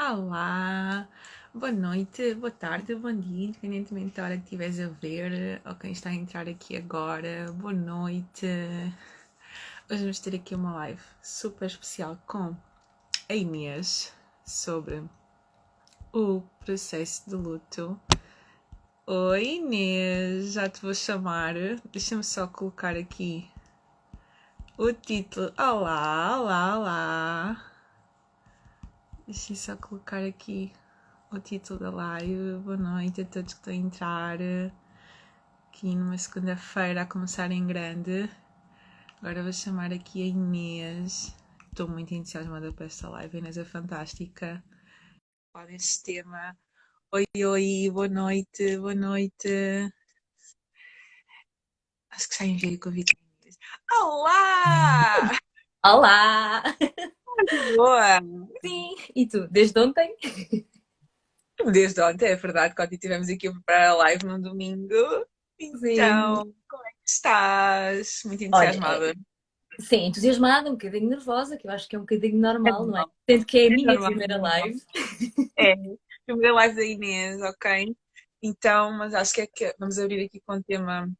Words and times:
Olá, 0.00 1.08
boa 1.52 1.72
noite, 1.72 2.32
boa 2.34 2.52
tarde, 2.52 2.94
bom 2.94 3.12
dia, 3.12 3.48
independentemente 3.48 4.14
da 4.14 4.22
hora 4.26 4.36
que 4.36 4.44
estiveres 4.44 4.78
a 4.78 4.86
ver 4.86 5.60
ou 5.66 5.74
quem 5.74 5.90
está 5.90 6.10
a 6.10 6.14
entrar 6.14 6.48
aqui 6.48 6.76
agora, 6.76 7.50
boa 7.54 7.72
noite. 7.72 8.46
Hoje 9.90 10.02
vamos 10.02 10.20
ter 10.20 10.36
aqui 10.36 10.54
uma 10.54 10.72
live 10.72 11.02
super 11.20 11.66
especial 11.66 12.16
com 12.28 12.56
a 13.28 13.34
Inês 13.34 14.14
sobre 14.46 15.02
o 16.12 16.42
processo 16.64 17.28
de 17.28 17.34
luto. 17.34 18.00
Oi 19.04 19.56
Inês, 19.56 20.52
já 20.52 20.68
te 20.68 20.80
vou 20.80 20.94
chamar. 20.94 21.54
Deixa-me 21.90 22.22
só 22.22 22.46
colocar 22.46 22.96
aqui 22.96 23.50
o 24.76 24.92
título. 24.92 25.52
Olá, 25.58 26.40
olá, 26.40 26.78
olá. 26.78 27.77
Deixa 29.28 29.52
eu 29.52 29.56
só 29.56 29.76
colocar 29.76 30.24
aqui 30.24 30.72
o 31.30 31.38
título 31.38 31.78
da 31.78 31.90
live. 31.90 32.60
Boa 32.64 32.78
noite 32.78 33.20
a 33.20 33.24
todos 33.26 33.52
que 33.52 33.60
estão 33.60 33.74
a 33.74 33.76
entrar 33.76 34.38
aqui 35.68 35.94
numa 35.94 36.16
segunda-feira 36.16 37.02
a 37.02 37.06
começar 37.06 37.50
em 37.50 37.66
grande. 37.66 38.26
Agora 39.18 39.42
vou 39.42 39.52
chamar 39.52 39.92
aqui 39.92 40.22
a 40.22 40.26
Inês. 40.26 41.36
Estou 41.70 41.86
muito 41.86 42.14
entusiasmada 42.14 42.72
para 42.72 42.86
esta 42.86 43.10
live. 43.10 43.36
A 43.36 43.40
Inês 43.40 43.58
é 43.58 43.66
fantástica. 43.66 44.64
Olha 45.52 45.74
este 45.74 46.04
tema. 46.04 46.56
Oi, 47.12 47.26
oi, 47.36 47.90
boa 47.92 48.08
noite, 48.08 48.78
boa 48.78 48.94
noite. 48.94 49.92
Acho 52.08 52.28
que 52.30 52.38
já 52.38 52.46
enviei 52.46 52.76
o 52.76 52.80
convite. 52.80 53.14
Olá! 53.92 55.38
Olá! 55.84 56.62
Boa! 57.76 58.20
Sim, 58.64 58.94
e 59.14 59.26
tu, 59.26 59.48
desde 59.48 59.78
ontem? 59.78 60.16
Desde 61.72 62.00
ontem, 62.00 62.26
é 62.26 62.36
verdade, 62.36 62.74
quando 62.74 62.92
estivemos 62.92 63.28
aqui 63.28 63.48
a 63.48 63.52
preparar 63.52 63.90
a 63.90 63.94
live 63.94 64.24
no 64.24 64.40
domingo. 64.40 64.94
Então, 65.58 66.36
Sim. 66.36 66.54
como 66.68 66.86
é 66.86 66.90
que 66.90 67.10
estás? 67.10 68.20
Muito 68.24 68.44
entusiasmada. 68.44 69.06
Olha, 69.06 69.14
sim, 69.80 70.06
entusiasmada, 70.06 70.68
um 70.68 70.74
bocadinho 70.74 71.08
nervosa, 71.08 71.56
que 71.56 71.66
eu 71.66 71.70
acho 71.72 71.88
que 71.88 71.96
é 71.96 71.98
um 71.98 72.02
bocadinho 72.02 72.38
normal, 72.38 72.84
é 72.84 72.86
não 72.86 72.98
é? 72.98 73.04
Sendo 73.28 73.44
que 73.44 73.58
é 73.58 73.62
a 73.62 73.66
é 73.66 73.70
minha 73.70 73.86
normal, 73.86 74.10
primeira 74.10 74.36
live. 74.36 74.82
É, 75.58 75.74
primeira 76.24 76.54
live 76.54 76.76
da 76.76 76.84
Inês, 76.84 77.42
ok? 77.42 77.96
Então, 78.40 78.92
mas 78.92 79.14
acho 79.14 79.34
que 79.34 79.40
é 79.40 79.46
que 79.46 79.74
vamos 79.78 79.98
abrir 79.98 80.24
aqui 80.24 80.40
com 80.46 80.54
o 80.54 80.62
tema 80.62 81.10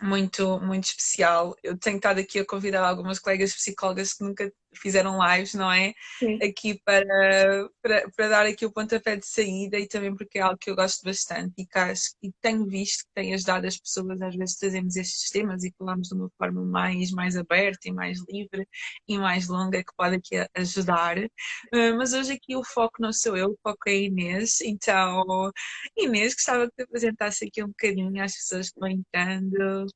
muito, 0.00 0.60
muito 0.60 0.84
especial. 0.84 1.54
Eu 1.62 1.78
tenho 1.78 1.96
estado 1.96 2.20
aqui 2.20 2.38
a 2.38 2.46
convidar 2.46 2.86
algumas 2.86 3.18
colegas 3.18 3.54
psicólogas 3.54 4.14
que 4.14 4.24
nunca 4.24 4.52
fizeram 4.78 5.18
lives, 5.20 5.54
não 5.54 5.70
é? 5.70 5.92
Sim. 6.18 6.38
Aqui 6.42 6.80
para, 6.84 7.68
para, 7.82 8.10
para, 8.10 8.28
dar 8.28 8.46
aqui 8.46 8.64
o 8.66 8.72
pontapé 8.72 9.16
de 9.16 9.26
saída 9.26 9.78
e 9.78 9.86
também 9.86 10.14
porque 10.14 10.38
é 10.38 10.42
algo 10.42 10.58
que 10.58 10.70
eu 10.70 10.76
gosto 10.76 11.02
bastante 11.02 11.54
e 11.58 11.66
que 11.66 11.78
acho, 11.78 12.14
e 12.22 12.32
tenho 12.40 12.66
visto 12.66 13.04
que 13.04 13.10
tem 13.14 13.34
ajudado 13.34 13.66
as 13.66 13.78
pessoas, 13.78 14.20
às 14.22 14.34
vezes 14.34 14.56
trazemos 14.56 14.96
estes 14.96 15.30
temas 15.30 15.64
e 15.64 15.74
falamos 15.78 16.08
de 16.08 16.14
uma 16.14 16.30
forma 16.38 16.64
mais, 16.64 17.10
mais 17.10 17.36
aberta 17.36 17.88
e 17.88 17.92
mais 17.92 18.18
livre 18.28 18.66
e 19.08 19.18
mais 19.18 19.48
longa 19.48 19.82
que 19.82 19.94
pode 19.96 20.16
aqui 20.16 20.36
ajudar. 20.54 21.18
Uh, 21.18 21.96
mas 21.96 22.12
hoje 22.12 22.32
aqui 22.32 22.56
o 22.56 22.64
foco 22.64 23.00
não 23.00 23.12
sou 23.12 23.36
eu, 23.36 23.50
o 23.50 23.58
foco 23.62 23.88
é 23.88 23.92
a 23.92 23.94
Inês. 23.94 24.60
Então, 24.60 25.52
Inês, 25.96 26.34
gostava 26.34 26.66
que 26.68 26.76
te 26.76 26.82
apresentasse 26.82 27.44
aqui 27.46 27.62
um 27.62 27.68
bocadinho 27.68 28.22
às 28.22 28.34
pessoas 28.34 28.70
que 28.70 28.76
estão 28.76 28.88
entrando. 28.88 29.86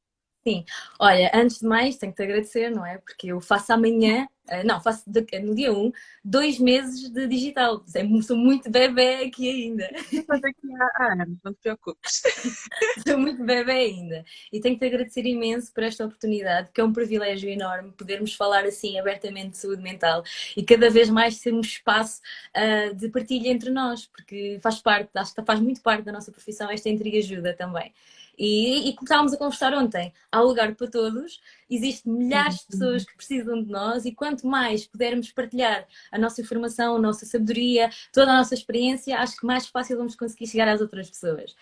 Sim, 0.46 0.64
olha, 0.98 1.30
antes 1.34 1.58
de 1.58 1.66
mais 1.66 1.98
tenho 1.98 2.12
que 2.12 2.16
te 2.16 2.22
agradecer, 2.22 2.70
não 2.70 2.84
é? 2.84 2.96
Porque 2.98 3.26
eu 3.26 3.40
faço 3.42 3.72
amanhã 3.74 4.26
eh, 4.39 4.39
não, 4.64 4.80
faço 4.80 5.04
no 5.42 5.54
dia 5.54 5.72
1, 5.72 5.92
dois 6.24 6.58
meses 6.58 7.08
de 7.08 7.26
digital. 7.26 7.82
Sou 8.22 8.36
muito 8.36 8.70
bebê 8.70 9.24
aqui 9.24 9.48
ainda. 9.48 9.88
Mas 10.28 10.42
aqui 10.44 10.68
há 10.96 11.12
anos, 11.12 11.38
não 11.44 11.52
te 11.52 11.60
preocupes. 11.60 12.22
Sou 13.06 13.18
muito 13.18 13.44
bebê 13.44 13.72
ainda. 13.72 14.24
E 14.52 14.60
tenho 14.60 14.78
que 14.78 14.80
te 14.80 14.92
agradecer 14.92 15.24
imenso 15.26 15.72
por 15.72 15.82
esta 15.82 16.04
oportunidade, 16.04 16.70
que 16.72 16.80
é 16.80 16.84
um 16.84 16.92
privilégio 16.92 17.48
enorme 17.48 17.92
podermos 17.92 18.34
falar 18.34 18.64
assim 18.64 18.98
abertamente 18.98 19.50
de 19.50 19.58
saúde 19.58 19.82
mental 19.82 20.22
e 20.56 20.62
cada 20.62 20.90
vez 20.90 21.08
mais 21.08 21.40
um 21.46 21.60
espaço 21.60 22.20
uh, 22.56 22.94
de 22.94 23.08
partilha 23.08 23.48
entre 23.48 23.70
nós, 23.70 24.06
porque 24.06 24.58
faz 24.62 24.80
parte, 24.80 25.10
acho 25.14 25.34
que 25.34 25.42
faz 25.42 25.60
muito 25.60 25.80
parte 25.80 26.04
da 26.04 26.12
nossa 26.12 26.30
profissão 26.30 26.70
esta 26.70 26.88
ajuda 26.90 27.54
também. 27.54 27.92
E, 28.38 28.88
e 28.88 28.94
como 28.94 29.04
estávamos 29.04 29.32
a 29.34 29.36
conversar 29.36 29.74
ontem, 29.74 30.14
há 30.32 30.40
lugar 30.40 30.74
para 30.74 30.86
todos, 30.86 31.40
existem 31.68 32.10
milhares 32.10 32.60
de 32.60 32.66
pessoas 32.68 33.04
que 33.04 33.14
precisam 33.14 33.62
de 33.62 33.70
nós 33.70 34.06
e 34.06 34.12
quanto 34.12 34.39
mais 34.46 34.86
pudermos 34.86 35.30
partilhar 35.32 35.86
a 36.10 36.18
nossa 36.18 36.40
informação, 36.40 36.96
a 36.96 36.98
nossa 36.98 37.26
sabedoria, 37.26 37.90
toda 38.12 38.32
a 38.32 38.36
nossa 38.36 38.54
experiência, 38.54 39.18
acho 39.18 39.36
que 39.36 39.46
mais 39.46 39.66
fácil 39.66 39.96
vamos 39.96 40.14
conseguir 40.16 40.46
chegar 40.46 40.68
às 40.68 40.80
outras 40.80 41.08
pessoas. 41.08 41.52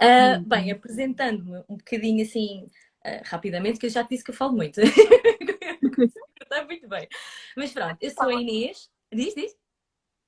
Uh, 0.00 0.40
bem, 0.46 0.70
apresentando-me 0.70 1.58
um 1.68 1.76
bocadinho 1.76 2.22
assim, 2.22 2.64
uh, 3.04 3.20
rapidamente, 3.24 3.78
que 3.78 3.86
eu 3.86 3.90
já 3.90 4.04
te 4.04 4.10
disse 4.10 4.24
que 4.24 4.30
eu 4.30 4.34
falo 4.34 4.52
muito. 4.52 4.80
Está 6.40 6.64
muito 6.64 6.88
bem. 6.88 7.08
Mas 7.56 7.72
pronto, 7.72 7.96
eu 8.00 8.10
sou 8.10 8.28
a 8.28 8.34
Inês. 8.34 8.90
Diz, 9.12 9.34
diz. 9.34 9.56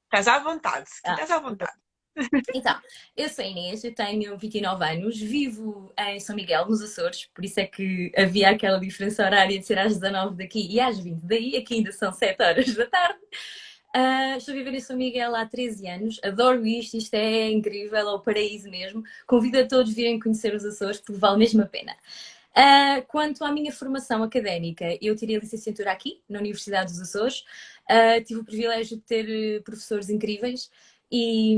Estás 0.04 0.28
à 0.28 0.38
vontade, 0.40 0.90
ah, 1.04 1.12
estás 1.12 1.30
à 1.30 1.38
vontade. 1.38 1.72
Então, 2.54 2.78
eu 3.16 3.28
sou 3.28 3.44
Inês, 3.44 3.82
eu 3.84 3.94
tenho 3.94 4.36
29 4.36 4.84
anos, 4.84 5.18
vivo 5.18 5.92
em 5.98 6.20
São 6.20 6.36
Miguel, 6.36 6.66
nos 6.66 6.82
Açores, 6.82 7.26
por 7.34 7.44
isso 7.44 7.60
é 7.60 7.66
que 7.66 8.12
havia 8.16 8.50
aquela 8.50 8.78
diferença 8.78 9.24
horária 9.24 9.58
de 9.58 9.64
ser 9.64 9.78
às 9.78 9.94
19 9.94 10.36
daqui 10.36 10.66
e 10.70 10.80
às 10.80 10.98
20 10.98 11.20
daí, 11.22 11.56
aqui 11.56 11.74
ainda 11.74 11.92
são 11.92 12.12
7 12.12 12.42
horas 12.42 12.74
da 12.74 12.86
tarde. 12.86 13.20
Uh, 13.94 14.38
estou 14.38 14.54
a 14.54 14.56
viver 14.56 14.74
em 14.74 14.80
São 14.80 14.96
Miguel 14.96 15.34
há 15.34 15.44
13 15.44 15.86
anos, 15.86 16.20
adoro 16.24 16.66
isto, 16.66 16.96
isto 16.96 17.14
é 17.14 17.50
incrível, 17.50 17.98
é 17.98 18.04
o 18.04 18.20
paraíso 18.20 18.70
mesmo. 18.70 19.02
Convido 19.26 19.58
a 19.58 19.66
todos 19.66 19.92
a 19.92 19.94
virem 19.94 20.18
conhecer 20.18 20.54
os 20.54 20.64
Açores, 20.64 20.98
porque 20.98 21.20
vale 21.20 21.38
mesmo 21.38 21.62
a 21.62 21.66
pena. 21.66 21.94
Uh, 22.56 23.02
quanto 23.08 23.44
à 23.44 23.52
minha 23.52 23.72
formação 23.72 24.22
académica, 24.22 24.98
eu 25.00 25.16
tirei 25.16 25.36
a 25.36 25.40
licenciatura 25.40 25.90
aqui, 25.90 26.22
na 26.28 26.38
Universidade 26.38 26.90
dos 26.90 27.00
Açores. 27.00 27.44
Uh, 27.90 28.22
tive 28.24 28.40
o 28.40 28.44
privilégio 28.44 28.96
de 28.96 29.02
ter 29.02 29.62
professores 29.62 30.08
incríveis 30.08 30.70
e, 31.12 31.56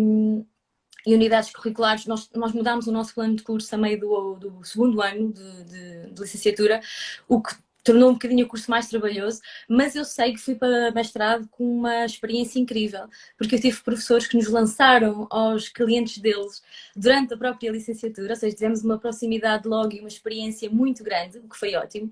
e 1.06 1.15
unidades 1.15 1.53
curriculares, 1.53 2.06
nós, 2.06 2.28
nós 2.34 2.53
mudámos 2.53 2.88
o 2.88 2.92
nosso 2.92 3.15
plano 3.15 3.37
de 3.37 3.44
curso 3.44 3.72
a 3.75 3.78
meio 3.78 4.00
do, 4.00 4.34
do 4.34 4.65
segundo 4.65 5.00
ano 5.00 5.32
de, 5.32 5.65
de, 5.65 6.10
de 6.12 6.20
licenciatura, 6.20 6.81
o 7.28 7.41
que 7.41 7.54
tornou 7.84 8.10
um 8.10 8.14
bocadinho 8.14 8.47
o 8.47 8.48
curso 8.48 8.70
mais 8.70 8.88
trabalhoso, 8.88 9.43
mas 9.69 9.94
eu 9.94 10.04
sei 10.06 10.32
que 10.32 10.38
fui 10.38 10.54
para 10.54 10.91
mestrado 10.91 11.47
com 11.48 11.64
uma 11.64 12.06
experiência 12.06 12.59
incrível, 12.59 13.06
porque 13.37 13.54
eu 13.56 13.60
tive 13.60 13.78
professores 13.82 14.26
que 14.26 14.37
nos 14.37 14.48
lançaram 14.48 15.26
aos 15.31 15.69
clientes 15.69 16.16
deles 16.16 16.62
durante 16.97 17.34
a 17.34 17.37
própria 17.37 17.70
licenciatura, 17.70 18.31
ou 18.31 18.37
seja, 18.37 18.56
tivemos 18.56 18.82
uma 18.82 18.98
proximidade 18.98 19.69
logo 19.69 19.93
e 19.93 20.00
uma 20.00 20.09
experiência 20.09 20.70
muito 20.70 21.04
grande, 21.04 21.38
o 21.38 21.48
que 21.48 21.59
foi 21.59 21.76
ótimo. 21.76 22.10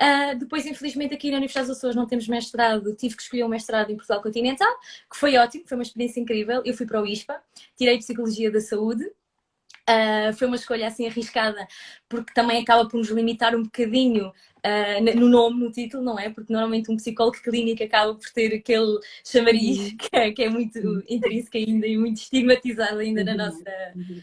Uh, 0.00 0.38
depois, 0.38 0.64
infelizmente, 0.64 1.14
aqui 1.14 1.30
na 1.30 1.38
Universidade 1.38 1.66
dos 1.66 1.76
Açores 1.76 1.96
não 1.96 2.06
temos 2.06 2.28
mestrado, 2.28 2.94
tive 2.94 3.16
que 3.16 3.22
escolher 3.22 3.44
um 3.44 3.48
mestrado 3.48 3.90
em 3.90 3.96
Portugal 3.96 4.22
Continental, 4.22 4.72
que 5.10 5.16
foi 5.16 5.36
ótimo, 5.36 5.64
foi 5.66 5.76
uma 5.76 5.82
experiência 5.82 6.20
incrível. 6.20 6.62
Eu 6.64 6.74
fui 6.74 6.86
para 6.86 7.02
o 7.02 7.06
ISPA, 7.06 7.42
tirei 7.76 7.98
Psicologia 7.98 8.50
da 8.50 8.60
Saúde, 8.60 9.04
Uh, 9.88 10.34
foi 10.34 10.46
uma 10.46 10.56
escolha 10.56 10.86
assim 10.86 11.06
arriscada, 11.06 11.66
porque 12.10 12.34
também 12.34 12.60
acaba 12.60 12.86
por 12.86 12.98
nos 12.98 13.08
limitar 13.08 13.56
um 13.56 13.62
bocadinho 13.62 14.30
uh, 14.64 15.18
no 15.18 15.28
nome, 15.28 15.64
no 15.64 15.72
título, 15.72 16.02
não 16.02 16.18
é? 16.18 16.30
Porque 16.30 16.52
normalmente 16.52 16.90
um 16.90 16.96
psicólogo 16.96 17.40
clínico 17.42 17.82
acaba 17.82 18.14
por 18.14 18.30
ter 18.30 18.54
aquele 18.54 18.98
chamariz 19.24 19.94
que 19.98 20.16
é, 20.16 20.32
que 20.32 20.42
é 20.42 20.48
muito 20.48 21.02
intrínseco 21.08 21.56
ainda 21.56 21.86
e 21.86 21.96
muito 21.96 22.16
estigmatizado 22.16 22.98
ainda 22.98 23.24
na 23.24 23.34
nossa, 23.34 23.64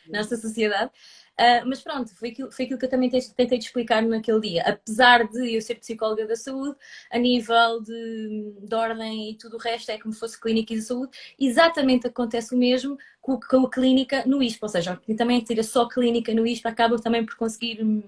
na 0.09 0.19
nossa 0.19 0.37
sociedade. 0.37 0.91
Uh, 1.37 1.67
mas 1.67 1.81
pronto, 1.81 2.15
foi 2.15 2.29
aquilo, 2.29 2.49
foi 2.49 2.63
aquilo 2.63 2.79
que 2.79 2.85
eu 2.85 2.89
também 2.89 3.09
tentei 3.09 3.59
te 3.59 3.65
explicar 3.65 4.01
naquele 4.01 4.39
dia. 4.39 4.63
Apesar 4.63 5.27
de 5.27 5.53
eu 5.53 5.61
ser 5.61 5.75
psicóloga 5.75 6.25
da 6.25 6.35
saúde, 6.35 6.77
a 7.11 7.17
nível 7.19 7.81
de, 7.81 8.53
de 8.61 8.73
ordem 8.73 9.31
e 9.31 9.37
tudo 9.37 9.57
o 9.57 9.59
resto 9.59 9.89
é 9.89 9.97
como 9.97 10.13
se 10.13 10.19
fosse 10.19 10.39
clínica 10.39 10.73
de 10.73 10.81
saúde, 10.81 11.11
exatamente 11.37 12.07
acontece 12.07 12.55
o 12.55 12.57
mesmo 12.57 12.97
com, 13.21 13.37
com 13.37 13.65
a 13.65 13.69
clínica 13.69 14.23
no 14.25 14.41
ISPA, 14.41 14.65
ou 14.65 14.69
seja, 14.69 14.95
quem 15.05 15.15
também 15.15 15.41
tira 15.41 15.61
só 15.61 15.89
clínica 15.89 16.33
no 16.33 16.47
ISPA 16.47 16.69
acaba 16.69 16.97
também 16.99 17.25
por 17.25 17.35
conseguir 17.35 17.83
hum, 17.83 18.01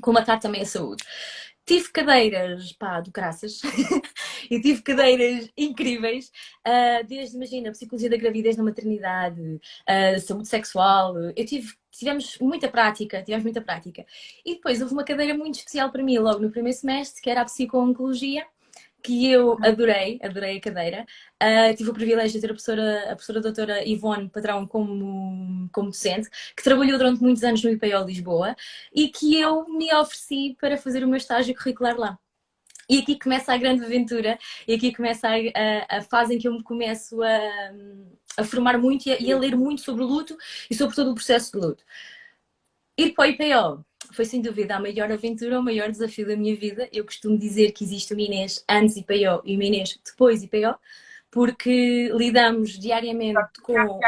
combatar 0.00 0.38
também 0.38 0.62
a 0.62 0.66
saúde. 0.66 1.02
Tive 1.70 1.88
cadeiras, 1.90 2.72
pá, 2.72 3.00
do 3.00 3.12
graças. 3.12 3.60
e 4.50 4.60
tive 4.60 4.82
cadeiras 4.82 5.48
incríveis, 5.56 6.32
uh, 6.66 7.06
desde, 7.06 7.36
imagina, 7.36 7.70
psicologia 7.70 8.10
da 8.10 8.16
gravidez 8.16 8.56
na 8.56 8.64
maternidade, 8.64 9.40
uh, 9.40 10.20
saúde 10.20 10.48
sexual. 10.48 11.16
Eu 11.16 11.46
tive 11.46 11.72
tivemos 11.92 12.36
muita 12.40 12.68
prática, 12.68 13.22
tivemos 13.22 13.44
muita 13.44 13.60
prática. 13.60 14.04
E 14.44 14.54
depois 14.54 14.82
houve 14.82 14.94
uma 14.94 15.04
cadeira 15.04 15.32
muito 15.32 15.60
especial 15.60 15.92
para 15.92 16.02
mim 16.02 16.18
logo 16.18 16.40
no 16.40 16.50
primeiro 16.50 16.76
semestre, 16.76 17.22
que 17.22 17.30
era 17.30 17.42
a 17.42 17.44
psico-oncologia, 17.44 18.44
que 19.00 19.30
eu 19.30 19.56
adorei, 19.62 20.18
adorei 20.24 20.56
a 20.56 20.60
cadeira. 20.60 21.06
Uh, 21.42 21.74
tive 21.74 21.88
o 21.88 21.94
privilégio 21.94 22.34
de 22.34 22.40
ter 22.40 22.50
a 22.50 22.54
professora, 22.54 23.04
a 23.04 23.16
professora 23.16 23.40
doutora 23.40 23.88
Ivone 23.88 24.28
Padrão 24.28 24.66
como, 24.66 25.70
como 25.72 25.88
docente, 25.88 26.28
que 26.54 26.62
trabalhou 26.62 26.98
durante 26.98 27.22
muitos 27.22 27.42
anos 27.42 27.64
no 27.64 27.70
IPO 27.70 28.04
Lisboa 28.06 28.54
e 28.94 29.08
que 29.08 29.40
eu 29.40 29.66
me 29.66 29.90
ofereci 29.94 30.54
para 30.60 30.76
fazer 30.76 31.02
o 31.02 31.08
meu 31.08 31.16
estágio 31.16 31.54
curricular 31.54 31.96
lá. 31.96 32.18
E 32.90 32.98
aqui 32.98 33.16
começa 33.16 33.54
a 33.54 33.56
grande 33.56 33.84
aventura, 33.84 34.36
e 34.66 34.74
aqui 34.74 34.92
começa 34.92 35.28
a, 35.28 35.34
a, 35.34 35.98
a 35.98 36.02
fase 36.02 36.34
em 36.34 36.38
que 36.38 36.48
eu 36.48 36.52
me 36.52 36.62
começo 36.62 37.22
a, 37.22 37.38
a 38.36 38.44
formar 38.44 38.76
muito 38.78 39.06
e 39.08 39.12
a, 39.12 39.20
e 39.20 39.32
a, 39.32 39.38
ler 39.38 39.56
muito 39.56 39.80
sobre 39.80 40.02
o 40.02 40.06
luto 40.06 40.36
e 40.68 40.74
sobre 40.74 40.96
todo 40.96 41.12
o 41.12 41.14
processo 41.14 41.52
de 41.52 41.58
luto. 41.58 41.84
Ir 42.98 43.12
para 43.14 43.28
o 43.28 43.30
IPO 43.30 43.86
foi 44.12 44.24
sem 44.24 44.42
dúvida 44.42 44.74
a 44.74 44.80
maior 44.80 45.10
aventura, 45.12 45.60
o 45.60 45.62
maior 45.62 45.88
desafio 45.88 46.26
da 46.26 46.36
minha 46.36 46.56
vida. 46.56 46.88
Eu 46.92 47.04
costumo 47.04 47.38
dizer 47.38 47.70
que 47.70 47.84
existe 47.84 48.12
uma 48.12 48.22
Inês 48.22 48.64
antes 48.68 48.96
IPO 48.96 49.42
e 49.44 49.54
uma 49.54 49.64
Inês 49.64 49.98
depois 50.04 50.42
IPO, 50.42 50.76
porque 51.30 52.10
lidamos 52.14 52.78
diariamente 52.78 53.60
com. 53.62 54.00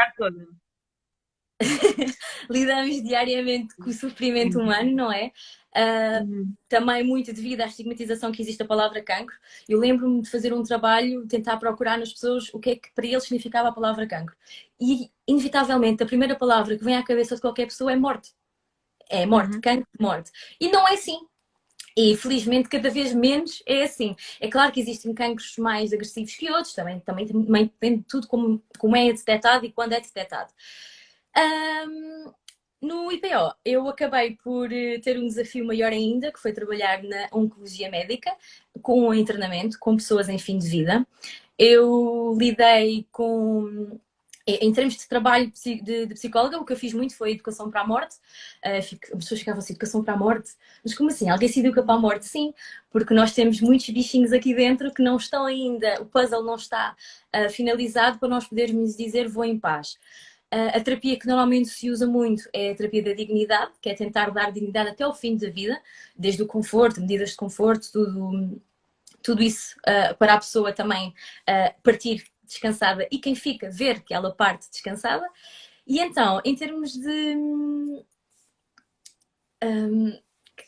lidamos 2.49 3.01
diariamente 3.03 3.75
com 3.75 3.89
o 3.89 3.93
sofrimento 3.93 4.57
uhum. 4.57 4.65
humano, 4.65 4.91
não 4.91 5.11
é? 5.11 5.31
Uh, 5.75 6.23
uhum. 6.23 6.53
Também 6.67 7.03
muito 7.03 7.33
devido 7.33 7.61
à 7.61 7.65
estigmatização 7.65 8.31
que 8.31 8.41
existe 8.41 8.61
a 8.61 8.67
palavra 8.67 9.01
cancro. 9.01 9.35
Eu 9.67 9.79
lembro-me 9.79 10.21
de 10.21 10.29
fazer 10.29 10.53
um 10.53 10.61
trabalho, 10.61 11.25
tentar 11.27 11.57
procurar 11.57 11.97
nas 11.97 12.11
pessoas 12.13 12.53
o 12.53 12.59
que 12.59 12.71
é 12.71 12.75
que 12.75 12.91
para 12.93 13.05
eles 13.05 13.23
significava 13.23 13.69
a 13.69 13.73
palavra 13.73 14.07
cancro. 14.07 14.35
E, 14.79 15.09
inevitavelmente, 15.27 16.03
a 16.03 16.05
primeira 16.05 16.35
palavra 16.35 16.77
que 16.77 16.83
vem 16.83 16.95
à 16.95 17.03
cabeça 17.03 17.35
de 17.35 17.41
qualquer 17.41 17.65
pessoa 17.65 17.91
é 17.91 17.95
morte. 17.95 18.33
É 19.09 19.25
morte, 19.25 19.55
uhum. 19.55 19.61
cancro, 19.61 19.87
morte. 19.99 20.31
E 20.59 20.69
não 20.69 20.87
é 20.87 20.93
assim. 20.93 21.17
E 21.95 22.17
felizmente 22.17 22.69
cada 22.69 22.89
vez 22.89 23.13
menos 23.13 23.61
é 23.65 23.83
assim. 23.83 24.15
É 24.39 24.49
claro 24.49 24.71
que 24.71 24.79
existem 24.79 25.13
cancros 25.13 25.57
mais 25.57 25.93
agressivos 25.93 26.35
que 26.35 26.49
outros, 26.51 26.73
também, 26.73 26.99
também, 26.99 27.27
também 27.27 27.65
depende 27.65 27.97
de 27.97 28.07
tudo 28.07 28.27
como, 28.27 28.63
como 28.77 28.95
é 28.95 29.11
detectado 29.11 29.65
e 29.65 29.71
quando 29.71 29.93
é 29.93 30.01
detectado. 30.01 30.51
Um, 31.37 32.31
no 32.81 33.09
IPO, 33.11 33.55
eu 33.63 33.87
acabei 33.87 34.35
por 34.43 34.71
eh, 34.73 34.99
ter 34.99 35.17
um 35.17 35.25
desafio 35.25 35.65
maior 35.65 35.93
ainda, 35.93 36.33
que 36.33 36.39
foi 36.39 36.51
trabalhar 36.51 37.01
na 37.01 37.29
oncologia 37.31 37.89
médica, 37.89 38.35
com 38.81 39.07
o 39.07 39.13
internamento, 39.13 39.79
com 39.79 39.95
pessoas 39.95 40.27
em 40.27 40.37
fim 40.37 40.57
de 40.57 40.67
vida. 40.67 41.07
Eu 41.57 42.35
lidei 42.37 43.07
com 43.09 43.97
em 44.45 44.73
termos 44.73 44.95
de 44.95 45.07
trabalho 45.07 45.51
de, 45.83 46.07
psicóloga, 46.07 46.57
o 46.57 46.65
que 46.65 46.73
eu 46.73 46.77
fiz 46.77 46.93
muito 46.93 47.15
foi 47.15 47.31
educação 47.31 47.71
para 47.71 47.81
a 47.81 47.87
morte. 47.87 48.15
Fico, 48.83 49.05
as 49.05 49.23
pessoas 49.23 49.39
ficavam 49.39 49.59
assim, 49.59 49.73
educação 49.73 50.03
para 50.03 50.13
a 50.13 50.17
morte. 50.17 50.51
Mas 50.83 50.93
como 50.93 51.09
assim? 51.09 51.29
Alguém 51.29 51.47
se 51.47 51.61
educa 51.61 51.81
para 51.81 51.95
a 51.95 51.99
morte? 51.99 52.25
Sim, 52.25 52.53
porque 52.91 53.13
nós 53.13 53.33
temos 53.33 53.61
muitos 53.61 53.89
bichinhos 53.89 54.33
aqui 54.33 54.53
dentro 54.53 54.93
que 54.93 55.01
não 55.01 55.15
estão 55.15 55.45
ainda, 55.45 56.01
o 56.01 56.05
puzzle 56.05 56.43
não 56.43 56.55
está 56.55 56.95
uh, 57.33 57.49
finalizado 57.49 58.19
para 58.19 58.27
nós 58.27 58.45
podermos 58.45 58.97
dizer 58.97 59.29
vou 59.29 59.45
em 59.45 59.57
paz. 59.57 59.97
A 60.71 60.79
terapia 60.79 61.17
que 61.17 61.25
normalmente 61.25 61.69
se 61.69 61.89
usa 61.89 62.05
muito 62.05 62.47
é 62.53 62.69
a 62.69 62.75
terapia 62.75 63.01
da 63.01 63.13
dignidade, 63.13 63.71
que 63.81 63.89
é 63.89 63.95
tentar 63.95 64.29
dar 64.29 64.51
dignidade 64.51 64.89
até 64.89 65.03
ao 65.03 65.11
fim 65.11 65.35
da 65.35 65.49
vida, 65.49 65.81
desde 66.15 66.43
o 66.43 66.47
conforto, 66.47 67.01
medidas 67.01 67.31
de 67.31 67.37
conforto, 67.37 67.91
tudo, 67.91 68.61
tudo 69.23 69.41
isso 69.41 69.75
uh, 69.79 70.15
para 70.15 70.35
a 70.35 70.37
pessoa 70.37 70.71
também 70.71 71.09
uh, 71.09 71.81
partir 71.81 72.23
descansada 72.53 73.07
e 73.11 73.19
quem 73.19 73.35
fica 73.35 73.69
ver 73.69 74.01
que 74.01 74.13
ela 74.13 74.33
parte 74.33 74.69
descansada. 74.69 75.27
E 75.85 75.99
então, 75.99 76.41
em 76.45 76.55
termos 76.55 76.93
de. 76.93 77.35
Um, 79.63 80.19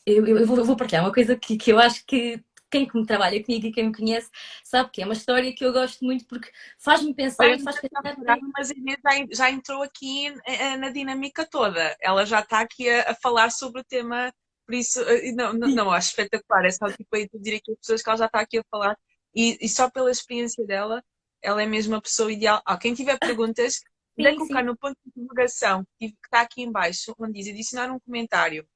eu, 0.05 0.25
eu, 0.25 0.45
vou, 0.47 0.57
eu 0.57 0.65
vou 0.65 0.75
partilhar 0.75 1.03
uma 1.03 1.13
coisa 1.13 1.35
que, 1.35 1.57
que 1.57 1.71
eu 1.71 1.79
acho 1.79 2.05
que 2.05 2.43
quem 2.69 2.89
me 2.93 3.05
trabalha 3.05 3.41
comigo 3.43 3.67
e 3.67 3.71
quem 3.71 3.87
me 3.87 3.95
conhece 3.95 4.29
sabe 4.63 4.89
que 4.91 5.01
é 5.01 5.05
uma 5.05 5.13
história 5.13 5.53
que 5.53 5.63
eu 5.63 5.71
gosto 5.71 6.03
muito 6.03 6.25
porque 6.25 6.51
faz-me 6.77 7.13
pensar 7.13 7.47
e 7.49 7.59
faz 7.59 7.79
pensar. 7.79 8.39
Mas 8.57 8.71
a 8.71 8.73
Inês 8.73 8.97
já, 9.03 9.11
já 9.31 9.51
entrou 9.51 9.81
aqui 9.81 10.33
eh, 10.45 10.75
na 10.77 10.89
dinâmica 10.89 11.45
toda. 11.45 11.95
Ela 12.01 12.25
já 12.25 12.39
está 12.41 12.59
aqui 12.59 12.89
a, 12.89 13.11
a 13.11 13.15
falar 13.15 13.51
sobre 13.51 13.81
o 13.81 13.83
tema, 13.83 14.33
por 14.65 14.75
isso, 14.75 15.01
eh, 15.03 15.31
não, 15.31 15.53
não, 15.53 15.69
não, 15.69 15.91
acho 15.91 16.09
espetacular. 16.09 16.65
É 16.65 16.71
só 16.71 16.87
tipo 16.91 17.15
aí 17.15 17.29
dizer 17.33 17.57
aqui 17.57 17.71
as 17.71 17.77
pessoas 17.79 18.01
que 18.01 18.09
ela 18.09 18.17
já 18.17 18.25
está 18.25 18.39
aqui 18.41 18.57
a 18.57 18.63
falar 18.69 18.97
e, 19.33 19.57
e, 19.61 19.69
só 19.69 19.89
pela 19.89 20.11
experiência 20.11 20.65
dela, 20.65 21.03
ela 21.41 21.61
é 21.61 21.65
mesmo 21.65 21.95
a 21.95 22.01
pessoa 22.01 22.31
ideal. 22.31 22.61
Ah, 22.65 22.77
quem 22.77 22.93
tiver 22.93 23.17
perguntas, 23.19 23.81
puder 24.15 24.35
colocar 24.35 24.63
no 24.63 24.77
ponto 24.77 24.97
de 25.05 25.21
interrogação 25.21 25.85
que 25.99 26.15
está 26.23 26.41
aqui 26.41 26.61
embaixo, 26.61 27.13
onde 27.19 27.33
diz 27.33 27.47
adicionar 27.47 27.91
um 27.91 27.99
comentário 27.99 28.67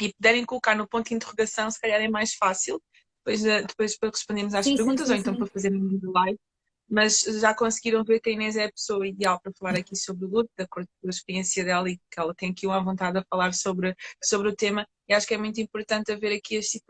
e 0.00 0.12
puderem 0.14 0.44
colocar 0.44 0.74
no 0.74 0.88
ponto 0.88 1.08
de 1.08 1.14
interrogação, 1.14 1.70
se 1.70 1.80
calhar 1.80 2.00
é 2.00 2.08
mais 2.08 2.34
fácil 2.34 2.80
depois, 3.24 3.44
eh, 3.44 3.62
depois 3.62 3.98
para 3.98 4.10
respondermos 4.10 4.54
às 4.54 4.64
sim, 4.64 4.76
perguntas 4.76 5.06
sim, 5.08 5.14
ou 5.14 5.18
então 5.18 5.36
para 5.36 5.46
fazerem 5.46 5.78
um 5.78 6.12
live. 6.12 6.38
Mas 6.88 7.20
já 7.20 7.54
conseguiram 7.54 8.02
ver 8.02 8.20
que 8.20 8.30
a 8.30 8.32
Inês 8.32 8.56
é 8.56 8.64
a 8.64 8.72
pessoa 8.72 9.06
ideal 9.06 9.38
para 9.40 9.52
falar 9.58 9.76
aqui 9.76 9.94
sobre 9.94 10.24
o 10.24 10.28
luto, 10.28 10.50
de 10.56 10.64
acordo 10.64 10.88
com 11.00 11.08
a 11.08 11.10
experiência 11.10 11.64
dela 11.64 11.90
e 11.90 11.98
que 12.10 12.18
ela 12.18 12.34
tem 12.34 12.50
aqui 12.50 12.66
uma 12.66 12.82
vontade 12.82 13.18
a 13.18 13.24
falar 13.28 13.52
sobre, 13.52 13.94
sobre 14.24 14.48
o 14.48 14.56
tema. 14.56 14.86
E 15.08 15.14
acho 15.14 15.26
que 15.26 15.34
é 15.34 15.38
muito 15.38 15.60
importante 15.60 16.12
haver 16.12 16.36
aqui 16.36 16.56
este 16.56 16.80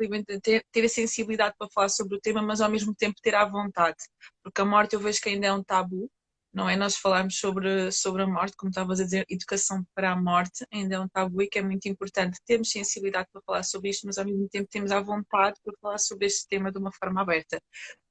ter, 0.42 0.64
ter 0.70 0.84
a 0.84 0.88
sensibilidade 0.88 1.54
para 1.58 1.68
falar 1.72 1.88
sobre 1.88 2.16
o 2.16 2.20
tema, 2.20 2.42
mas 2.42 2.60
ao 2.60 2.70
mesmo 2.70 2.94
tempo 2.94 3.16
ter 3.22 3.34
a 3.34 3.44
vontade. 3.44 3.96
Porque 4.42 4.60
a 4.60 4.64
morte 4.64 4.94
eu 4.94 5.00
vejo 5.00 5.20
que 5.20 5.28
ainda 5.30 5.46
é 5.48 5.52
um 5.52 5.62
tabu, 5.62 6.10
não 6.52 6.68
é? 6.68 6.76
Nós 6.76 6.96
falarmos 6.96 7.38
sobre, 7.38 7.92
sobre 7.92 8.22
a 8.22 8.26
morte, 8.26 8.56
como 8.56 8.70
estavas 8.70 9.00
a 9.00 9.04
dizer, 9.04 9.24
educação 9.28 9.84
para 9.94 10.12
a 10.12 10.16
morte 10.16 10.66
ainda 10.72 10.96
é 10.96 11.00
um 11.00 11.08
tabu 11.08 11.42
e 11.42 11.48
que 11.48 11.58
é 11.58 11.62
muito 11.62 11.86
importante. 11.88 12.38
Temos 12.46 12.70
sensibilidade 12.70 13.28
para 13.32 13.42
falar 13.42 13.62
sobre 13.62 13.90
isto, 13.90 14.06
mas 14.06 14.18
ao 14.18 14.24
mesmo 14.24 14.48
tempo 14.48 14.68
temos 14.70 14.90
a 14.90 15.00
vontade 15.00 15.58
para 15.64 15.74
falar 15.80 15.98
sobre 15.98 16.26
este 16.26 16.48
tema 16.48 16.72
de 16.72 16.78
uma 16.78 16.90
forma 16.92 17.20
aberta. 17.22 17.60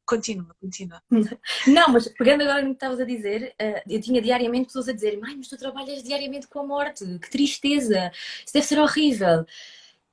Continua, 0.08 0.56
continua. 0.62 1.04
Não, 1.68 1.90
mas 1.90 2.08
pegando 2.08 2.44
agora 2.44 2.62
no 2.62 2.70
que 2.70 2.76
estavas 2.76 3.02
a 3.02 3.04
dizer, 3.04 3.54
eh, 3.60 3.84
eu 3.90 4.00
tinha 4.00 4.22
diariamente 4.22 4.68
pessoas 4.68 4.88
a 4.88 4.94
dizer: 4.94 5.20
Mãe, 5.20 5.36
mas 5.36 5.50
tu 5.50 5.58
trabalhas 5.58 6.02
diariamente 6.02 6.48
com 6.48 6.60
a 6.62 6.66
morte, 6.66 7.04
que 7.20 7.30
tristeza, 7.30 8.10
isso 8.44 8.54
deve 8.54 8.66
ser 8.66 8.80
horrível. 8.80 9.46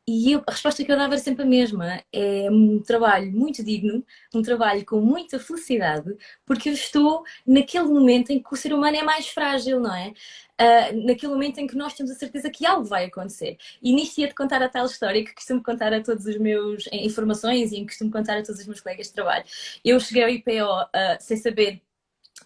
E 0.07 0.33
eu, 0.33 0.43
a 0.47 0.51
resposta 0.51 0.85
que 0.85 0.93
eu 0.93 0.97
dava 0.97 1.15
era 1.15 1.23
sempre 1.23 1.45
a 1.45 1.47
mesma: 1.47 2.03
é 2.13 2.51
um 2.51 2.83
trabalho 2.83 3.33
muito 3.33 3.65
digno, 3.65 4.05
um 4.35 4.43
trabalho 4.43 4.85
com 4.85 5.01
muita 5.01 5.39
felicidade, 5.39 6.15
porque 6.45 6.69
eu 6.69 6.75
estou 6.75 7.25
naquele 7.47 7.87
momento 7.87 8.31
em 8.31 8.43
que 8.43 8.53
o 8.53 8.57
ser 8.57 8.75
humano 8.75 8.97
é 8.97 9.03
mais 9.03 9.29
frágil, 9.29 9.81
não 9.81 9.95
é? 9.95 10.13
Uh, 10.61 11.07
naquele 11.07 11.33
momento 11.33 11.59
em 11.59 11.67
que 11.67 11.77
nós 11.77 11.95
temos 11.95 12.13
a 12.13 12.15
certeza 12.15 12.51
que 12.51 12.67
algo 12.67 12.85
vai 12.85 13.07
acontecer. 13.07 13.57
E 13.83 13.93
nisto 13.95 14.19
ia-te 14.19 14.35
contar 14.35 14.63
a 14.63 14.69
tal 14.69 14.87
história 14.87 15.25
que 15.25 15.35
costumo 15.35 15.63
contar 15.63 15.93
a 15.93 16.03
todos 16.03 16.27
os 16.27 16.37
meus 16.39 16.87
informações 16.93 17.73
e 17.73 17.77
em 17.79 17.87
costumo 17.87 18.11
contar 18.11 18.39
a 18.39 18.43
todos 18.43 18.61
os 18.61 18.67
meus 18.67 18.81
colegas 18.81 19.09
de 19.09 19.15
trabalho. 19.15 19.45
Eu 19.85 19.99
cheguei 19.99 20.23
ao 20.23 20.29
IPO 20.29 20.83
uh, 20.83 20.89
ah, 20.93 21.17
sem 21.19 21.37
saber 21.39 21.83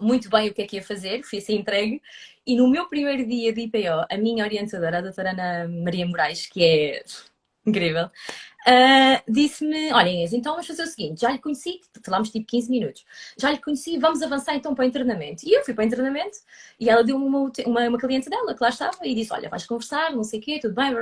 muito 0.00 0.30
bem 0.30 0.48
o 0.48 0.54
que 0.54 0.62
é 0.62 0.66
que 0.66 0.76
ia 0.76 0.82
fazer, 0.82 1.22
fui 1.24 1.40
ser 1.40 1.54
entregue. 1.54 2.00
E 2.46 2.56
no 2.56 2.68
meu 2.68 2.88
primeiro 2.88 3.26
dia 3.26 3.52
de 3.52 3.62
IPO, 3.62 4.06
a 4.10 4.16
minha 4.16 4.44
orientadora, 4.44 4.98
a 4.98 5.00
doutora 5.02 5.32
Ana 5.32 5.68
Maria 5.68 6.06
Moraes, 6.06 6.46
que 6.46 6.64
é 6.64 7.04
incrível, 7.68 8.06
uh, 8.06 9.22
disse-me: 9.32 9.92
Olha, 9.92 10.08
Inês, 10.08 10.32
então 10.32 10.52
vamos 10.52 10.66
fazer 10.66 10.82
o 10.82 10.86
seguinte: 10.86 11.20
já 11.20 11.30
lhe 11.30 11.38
conheci, 11.38 11.80
falámos 12.04 12.30
tipo 12.30 12.46
15 12.46 12.70
minutos, 12.70 13.04
já 13.38 13.50
lhe 13.50 13.58
conheci, 13.58 13.98
vamos 13.98 14.22
avançar 14.22 14.54
então 14.54 14.74
para 14.74 14.84
o 14.84 14.88
internamento. 14.88 15.46
E 15.46 15.52
eu 15.52 15.64
fui 15.64 15.74
para 15.74 15.84
o 15.84 15.86
internamento 15.86 16.38
e 16.78 16.88
ela 16.88 17.02
deu-me 17.04 17.24
uma, 17.24 17.52
uma, 17.66 17.88
uma, 17.88 17.98
cliente 17.98 18.28
dela 18.28 18.54
que 18.54 18.62
lá 18.62 18.68
estava 18.68 18.98
e 19.04 19.14
disse: 19.14 19.32
Olha, 19.32 19.48
vais 19.48 19.66
conversar, 19.66 20.12
não 20.12 20.24
sei 20.24 20.40
o 20.40 20.42
quê, 20.42 20.58
tudo 20.60 20.74
bem. 20.74 20.92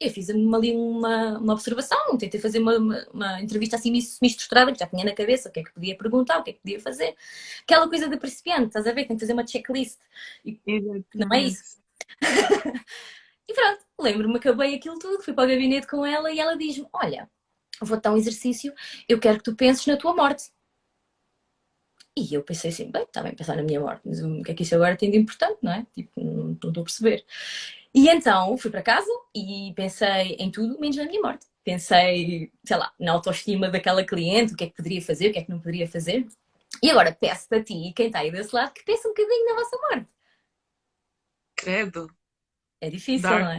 Eu 0.00 0.10
fiz 0.10 0.30
ali 0.30 0.74
uma, 0.74 1.38
uma 1.38 1.52
observação, 1.52 2.16
tentei 2.16 2.40
fazer 2.40 2.58
uma, 2.58 2.76
uma, 2.76 3.06
uma 3.12 3.42
entrevista 3.42 3.76
assim 3.76 3.92
misturada, 3.92 4.72
que 4.72 4.78
já 4.78 4.86
tinha 4.86 5.04
na 5.04 5.14
cabeça 5.14 5.48
o 5.48 5.52
que 5.52 5.60
é 5.60 5.64
que 5.64 5.72
podia 5.72 5.96
perguntar, 5.96 6.38
o 6.38 6.42
que 6.42 6.50
é 6.50 6.52
que 6.54 6.60
podia 6.60 6.80
fazer. 6.80 7.14
Aquela 7.62 7.88
coisa 7.88 8.08
de 8.08 8.16
principiante, 8.16 8.68
estás 8.68 8.86
a 8.86 8.92
ver? 8.92 9.06
Tem 9.06 9.16
que 9.16 9.20
fazer 9.20 9.32
uma 9.32 9.46
checklist. 9.46 9.98
E, 10.44 10.60
não 11.14 11.32
é 11.32 11.40
isso. 11.42 11.80
E 13.48 13.54
pronto, 13.54 13.84
lembro-me, 14.00 14.36
acabei 14.36 14.74
aquilo 14.74 14.98
tudo, 14.98 15.22
fui 15.22 15.34
para 15.34 15.44
o 15.44 15.48
gabinete 15.48 15.86
com 15.86 16.04
ela 16.06 16.30
e 16.32 16.38
ela 16.40 16.56
diz-me: 16.56 16.86
Olha, 16.92 17.30
vou 17.80 18.00
dar 18.00 18.12
um 18.12 18.16
exercício, 18.16 18.72
eu 19.08 19.18
quero 19.18 19.38
que 19.38 19.44
tu 19.44 19.56
penses 19.56 19.86
na 19.86 19.96
tua 19.96 20.14
morte. 20.14 20.52
E 22.16 22.34
eu 22.34 22.42
pensei 22.42 22.70
assim: 22.70 22.90
bem, 22.90 23.02
está 23.04 23.22
bem 23.22 23.34
pensar 23.34 23.56
na 23.56 23.62
minha 23.62 23.80
morte, 23.80 24.02
mas 24.04 24.22
o 24.22 24.42
que 24.42 24.50
é 24.52 24.54
que 24.54 24.62
isso 24.62 24.74
agora 24.74 24.96
tem 24.96 25.10
de 25.10 25.16
importante, 25.18 25.58
não 25.62 25.72
é? 25.72 25.86
Tipo, 25.94 26.10
não, 26.22 26.44
não 26.44 26.52
estou 26.52 26.70
a 26.70 26.84
perceber. 26.84 27.24
E 27.94 28.08
então 28.08 28.56
fui 28.58 28.70
para 28.70 28.82
casa 28.82 29.10
e 29.34 29.72
pensei 29.76 30.36
em 30.38 30.50
tudo 30.50 30.78
menos 30.80 30.96
na 30.96 31.04
minha 31.06 31.20
morte. 31.20 31.46
Pensei, 31.64 32.50
sei 32.64 32.76
lá, 32.76 32.92
na 32.98 33.12
autoestima 33.12 33.70
daquela 33.70 34.04
cliente, 34.04 34.54
o 34.54 34.56
que 34.56 34.64
é 34.64 34.66
que 34.68 34.74
poderia 34.76 35.02
fazer, 35.02 35.28
o 35.30 35.32
que 35.32 35.38
é 35.38 35.44
que 35.44 35.50
não 35.50 35.58
poderia 35.58 35.88
fazer. 35.88 36.26
E 36.82 36.90
agora 36.90 37.12
peço-te 37.18 37.54
a 37.54 37.62
ti, 37.64 37.92
quem 37.94 38.06
está 38.06 38.20
aí 38.20 38.30
desse 38.30 38.54
lado, 38.54 38.72
que 38.72 38.84
pense 38.84 39.06
um 39.06 39.10
bocadinho 39.12 39.46
na 39.46 39.54
vossa 39.54 39.76
morte. 39.78 40.08
Credo. 41.56 42.08
É 42.82 42.90
difícil, 42.90 43.30
Dark. 43.30 43.40
não 43.40 43.52
é? 43.52 43.58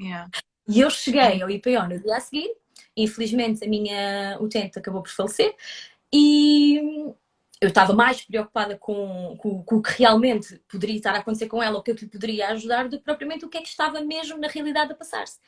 Yeah. 0.00 0.30
E 0.66 0.80
eu 0.80 0.88
cheguei 0.88 1.42
ao 1.42 1.50
IPO 1.50 1.82
no 1.86 2.00
dia 2.00 2.16
a 2.16 2.20
seguir, 2.20 2.50
infelizmente 2.96 3.62
a 3.62 3.68
minha 3.68 4.38
utente 4.40 4.78
acabou 4.78 5.02
por 5.02 5.10
falecer 5.10 5.54
e 6.10 7.12
eu 7.60 7.68
estava 7.68 7.92
mais 7.92 8.22
preocupada 8.22 8.78
com, 8.78 9.36
com, 9.38 9.62
com, 9.62 9.76
o 9.76 9.82
que 9.82 9.98
realmente 9.98 10.58
poderia 10.66 10.96
estar 10.96 11.14
a 11.14 11.18
acontecer 11.18 11.46
com 11.46 11.62
ela, 11.62 11.78
o 11.78 11.82
que 11.82 11.90
eu 11.90 11.94
lhe 11.94 12.08
poderia 12.08 12.48
ajudar, 12.48 12.88
do 12.88 12.96
que 12.96 13.04
propriamente 13.04 13.44
o 13.44 13.50
que 13.50 13.58
é 13.58 13.60
que 13.60 13.68
estava 13.68 14.00
mesmo 14.00 14.38
na 14.38 14.48
realidade 14.48 14.92
a 14.92 14.96
passar-se. 14.96 15.38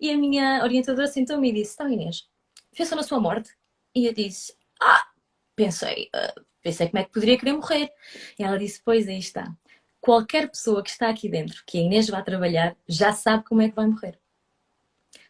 E 0.00 0.10
a 0.10 0.16
minha 0.16 0.62
orientadora 0.62 1.06
sentou-me 1.06 1.50
e 1.50 1.52
disse: 1.52 1.74
Então, 1.74 1.88
Inês, 1.88 2.26
pensou 2.74 2.96
na 2.96 3.02
sua 3.02 3.20
morte? 3.20 3.54
E 3.94 4.06
eu 4.06 4.14
disse: 4.14 4.54
Ah, 4.80 5.06
pensei, 5.54 6.08
uh, 6.14 6.44
pensei 6.62 6.88
como 6.88 6.98
é 6.98 7.04
que 7.04 7.12
poderia 7.12 7.38
querer 7.38 7.52
morrer. 7.52 7.92
E 8.38 8.42
ela 8.42 8.58
disse: 8.58 8.80
Pois 8.82 9.06
aí 9.06 9.18
está 9.18 9.54
qualquer 10.02 10.50
pessoa 10.50 10.82
que 10.82 10.90
está 10.90 11.08
aqui 11.08 11.28
dentro, 11.28 11.62
que 11.64 11.78
a 11.78 11.80
Inês 11.80 12.08
vai 12.08 12.22
trabalhar, 12.24 12.76
já 12.88 13.12
sabe 13.12 13.44
como 13.44 13.62
é 13.62 13.68
que 13.68 13.76
vai 13.76 13.86
morrer. 13.86 14.18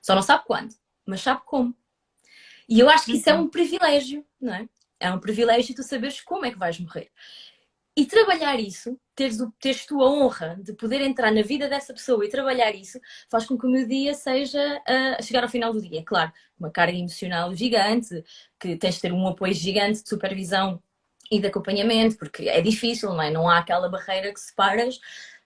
Só 0.00 0.14
não 0.14 0.22
sabe 0.22 0.44
quando, 0.46 0.74
mas 1.06 1.20
sabe 1.20 1.42
como. 1.44 1.76
E 2.66 2.80
eu 2.80 2.88
acho 2.88 3.04
que 3.04 3.12
isso 3.12 3.28
é 3.28 3.34
um 3.34 3.48
privilégio, 3.48 4.24
não 4.40 4.54
é? 4.54 4.66
É 4.98 5.12
um 5.12 5.20
privilégio 5.20 5.74
tu 5.74 5.82
saberes 5.82 6.22
como 6.22 6.46
é 6.46 6.50
que 6.50 6.58
vais 6.58 6.80
morrer. 6.80 7.10
E 7.94 8.06
trabalhar 8.06 8.58
isso, 8.58 8.98
teres, 9.14 9.36
teres 9.60 9.84
tu 9.84 10.00
a 10.00 10.10
honra 10.10 10.58
de 10.62 10.72
poder 10.72 11.02
entrar 11.02 11.30
na 11.30 11.42
vida 11.42 11.68
dessa 11.68 11.92
pessoa 11.92 12.24
e 12.24 12.30
trabalhar 12.30 12.74
isso, 12.74 12.98
faz 13.30 13.44
com 13.44 13.58
que 13.58 13.66
o 13.66 13.70
meu 13.70 13.86
dia 13.86 14.14
seja 14.14 14.58
a 14.88 15.20
uh, 15.20 15.22
chegar 15.22 15.42
ao 15.42 15.50
final 15.50 15.70
do 15.70 15.82
dia. 15.82 16.02
Claro, 16.02 16.32
uma 16.58 16.70
carga 16.70 16.96
emocional 16.96 17.54
gigante, 17.54 18.24
que 18.58 18.74
tens 18.76 18.94
de 18.94 19.02
ter 19.02 19.12
um 19.12 19.26
apoio 19.26 19.52
gigante 19.52 20.02
de 20.02 20.08
supervisão 20.08 20.82
e 21.32 21.40
de 21.40 21.46
acompanhamento, 21.46 22.18
porque 22.18 22.46
é 22.46 22.60
difícil, 22.60 23.08
não 23.08 23.22
é? 23.22 23.30
Não 23.30 23.48
há 23.48 23.58
aquela 23.58 23.88
barreira 23.88 24.30
que 24.32 24.38
separas. 24.38 24.96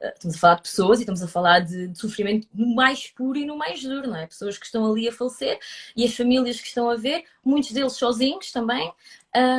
Uh, 0.01 0.13
estamos 0.15 0.37
a 0.37 0.39
falar 0.41 0.55
de 0.57 0.63
pessoas 0.63 0.99
e 0.99 1.03
estamos 1.03 1.23
a 1.23 1.29
falar 1.29 1.61
de, 1.61 1.89
de, 1.89 1.99
sofrimento 1.99 2.49
no 2.53 2.75
mais 2.75 3.07
puro 3.07 3.39
e 3.39 3.47
no 3.47 3.57
mais 3.57 3.81
duro, 3.83 4.09
não 4.09 4.17
é? 4.17 4.27
Pessoas 4.27 4.59
que 4.59 4.67
estão 4.67 4.91
ali 4.91 5.09
a 5.09 5.13
falecer 5.13 5.61
e 5.97 6.05
as 6.05 6.15
famílias 6.15 6.61
que 6.61 6.67
estão 6.67 6.91
a 6.91 6.97
ver, 6.97 7.25
muitos 7.45 7.71
deles 7.71 7.93
sozinhos 7.93 8.51
também, 8.51 8.93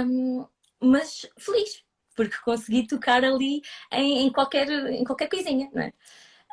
um, 0.05 0.45
mas 0.81 1.25
feliz 1.37 1.81
porque 2.13 2.35
consegui 2.43 2.87
tocar 2.87 3.23
ali 3.23 3.61
em, 3.91 4.25
em, 4.25 4.31
qualquer, 4.31 4.67
em 4.69 5.03
qualquer 5.03 5.29
coisinha, 5.29 5.69
não 5.71 5.83
é? 5.83 5.93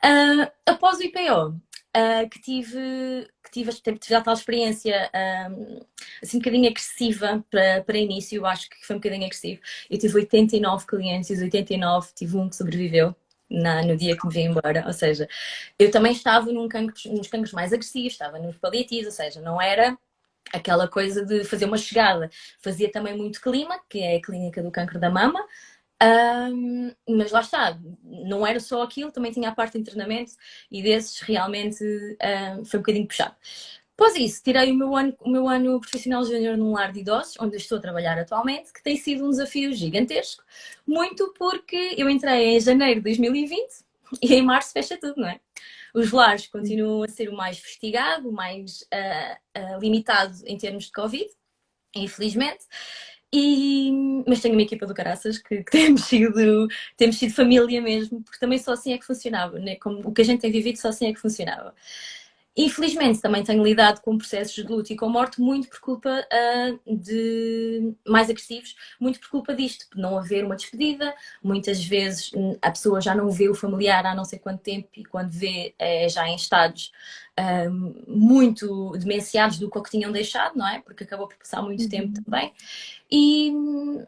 Uh, 0.05 0.53
após 0.67 0.99
o 0.99 1.03
IPO, 1.03 1.59
ah, 1.95 2.27
que 2.29 2.41
tive, 2.41 3.29
que 3.45 3.51
tive, 3.53 3.73
tive 3.73 3.99
já 4.09 4.21
tal 4.21 4.35
experiência 4.35 5.09
um, 5.49 5.81
assim 6.21 6.39
um 6.39 6.41
bocadinho 6.41 6.69
agressiva 6.69 7.45
para, 7.49 7.85
para 7.85 7.97
início, 7.99 8.45
acho 8.45 8.69
que 8.69 8.85
foi 8.85 8.97
um 8.97 8.99
bocadinho 8.99 9.25
agressivo. 9.25 9.61
Eu 9.89 9.97
tive 9.99 10.17
89 10.17 10.87
clientes 10.87 11.31
e 11.31 11.35
os 11.35 11.41
89 11.41 12.09
tive 12.15 12.37
um 12.37 12.49
que 12.49 12.57
sobreviveu. 12.57 13.15
Na, 13.49 13.83
no 13.83 13.95
dia 13.95 14.17
que 14.17 14.27
me 14.27 14.33
vi 14.33 14.41
embora, 14.41 14.85
ou 14.87 14.93
seja, 14.93 15.29
eu 15.79 15.91
também 15.91 16.13
estava 16.13 16.51
num 16.51 16.67
cancro, 16.67 16.95
nos 17.13 17.29
cancros 17.29 17.53
mais 17.53 17.75
agressivos, 17.75 18.13
estava 18.13 18.39
nos 18.39 18.57
paliativos, 18.57 19.07
ou 19.07 19.13
seja, 19.13 19.41
não 19.41 19.61
era 19.61 19.97
aquela 20.53 20.89
coisa 20.89 21.25
de 21.25 21.45
fazer 21.45 21.67
uma 21.67 21.77
chegada. 21.77 22.31
Fazia 22.61 22.91
também 22.91 23.17
muito 23.17 23.41
clima, 23.41 23.79
que 23.89 24.01
é 24.01 24.17
a 24.17 24.23
clínica 24.23 24.63
do 24.63 24.71
câncer 24.71 24.99
da 24.99 25.11
mama, 25.11 25.45
um, 26.03 26.93
mas 27.09 27.31
lá 27.31 27.41
está, 27.41 27.79
não 28.03 28.47
era 28.47 28.61
só 28.61 28.83
aquilo, 28.83 29.13
também 29.13 29.33
tinha 29.33 29.49
a 29.49 29.55
parte 29.55 29.79
de 29.79 29.85
treinamento 29.85 30.33
e 30.71 30.83
desses 30.83 31.21
realmente 31.21 31.85
um, 32.59 32.65
foi 32.65 32.79
um 32.79 32.83
bocadinho 32.83 33.07
puxado. 33.07 33.37
Após 33.97 34.17
isso, 34.17 34.43
tirei 34.43 34.73
o 34.73 34.75
meu 34.75 34.97
ano, 34.97 35.17
o 35.21 35.31
meu 35.31 35.49
ano 35.49 35.81
profissional 35.81 36.25
júnior 36.25 36.57
num 36.57 36.73
lar 36.73 36.93
de 36.93 37.01
idosos, 37.01 37.37
onde 37.39 37.57
estou 37.57 37.79
a 37.79 37.81
trabalhar 37.81 38.19
atualmente, 38.19 38.73
que 38.73 38.83
tem 38.83 38.97
sido 38.97 39.25
um 39.25 39.31
desafio 39.31 39.73
gigantesco, 39.73 40.43
muito 40.85 41.33
porque 41.39 41.95
eu 41.97 42.11
entrei 42.11 42.57
em 42.57 42.61
janeiro 42.61 43.01
de 43.01 43.05
2020 43.05 43.85
e 44.21 44.35
em 44.35 44.43
março 44.43 44.73
fecha 44.73 44.99
tudo, 44.99 45.21
não 45.21 45.29
é? 45.29 45.39
Os 45.95 46.11
lares 46.11 46.49
continuam 46.49 47.05
a 47.05 47.09
ser 47.09 47.29
o 47.29 47.37
mais 47.37 47.59
investigado, 47.59 48.29
o 48.29 48.33
mais 48.33 48.83
uh, 48.83 49.77
uh, 49.77 49.79
limitado 49.79 50.35
em 50.45 50.59
termos 50.59 50.87
de 50.87 50.93
Covid, 50.93 51.31
infelizmente. 51.95 52.65
E, 53.37 53.91
mas 54.29 54.41
tenho 54.41 54.55
uma 54.55 54.63
equipa 54.63 54.87
do 54.87 54.95
caraças 54.95 55.39
que, 55.39 55.65
que, 55.65 55.71
temos, 55.73 56.05
sido, 56.05 56.69
temos 56.97 57.19
sido 57.19 57.35
família 57.35 57.83
mesmo, 57.83 58.23
porque 58.23 58.39
também 58.39 58.59
só 58.59 58.73
assim 58.73 58.93
é 58.93 58.99
que 58.99 59.05
funcionava, 59.05 59.59
né? 59.59 59.75
Como, 59.75 60.09
o 60.09 60.13
que 60.13 60.23
a 60.23 60.25
gente 60.25 60.41
tem 60.41 60.53
vivido 60.53 60.77
só 60.79 60.89
assim 60.89 61.09
é 61.09 61.13
que 61.13 61.21
funcionava. 61.21 61.75
Infelizmente, 62.57 63.21
também 63.21 63.43
tenho 63.43 63.65
lidado 63.65 64.01
com 64.01 64.17
processos 64.17 64.55
de 64.55 64.63
luto 64.63 64.93
e 64.93 64.97
com 64.97 65.09
morte 65.09 65.41
muito 65.41 65.69
por 65.69 65.81
culpa 65.81 66.25
uh, 66.25 66.97
de 66.97 67.95
mais 68.07 68.31
agressivos, 68.31 68.77
muito 69.01 69.19
por 69.19 69.29
culpa 69.29 69.53
disto, 69.55 69.87
de 69.93 70.01
não 70.01 70.17
haver 70.17 70.45
uma 70.45 70.55
despedida. 70.55 71.13
Muitas 71.43 71.85
vezes 71.85 72.31
hum, 72.33 72.57
a 72.63 72.71
pessoa 72.71 73.01
já 73.01 73.13
não 73.13 73.29
vê 73.31 73.49
o 73.49 73.55
familiar 73.55 74.07
há 74.07 74.15
não 74.15 74.25
sei 74.25 74.39
quanto 74.39 74.63
tempo 74.63 74.89
e 74.97 75.05
quando 75.05 75.31
vê 75.31 75.75
é 75.79 76.09
já 76.09 76.29
em 76.29 76.37
estados 76.37 76.93
uh, 77.41 77.71
muito 78.07 78.93
demenciados 78.99 79.59
do 79.59 79.69
que, 79.69 79.83
que 79.83 79.91
tinham 79.91 80.13
deixado, 80.13 80.57
não 80.57 80.69
é? 80.69 80.81
Porque 80.81 81.03
acabou 81.03 81.27
por 81.27 81.37
passar 81.37 81.61
muito 81.61 81.83
uhum. 81.83 81.89
tempo 81.89 82.23
também. 82.23 82.53
E 83.11 83.51
hum, 83.51 84.07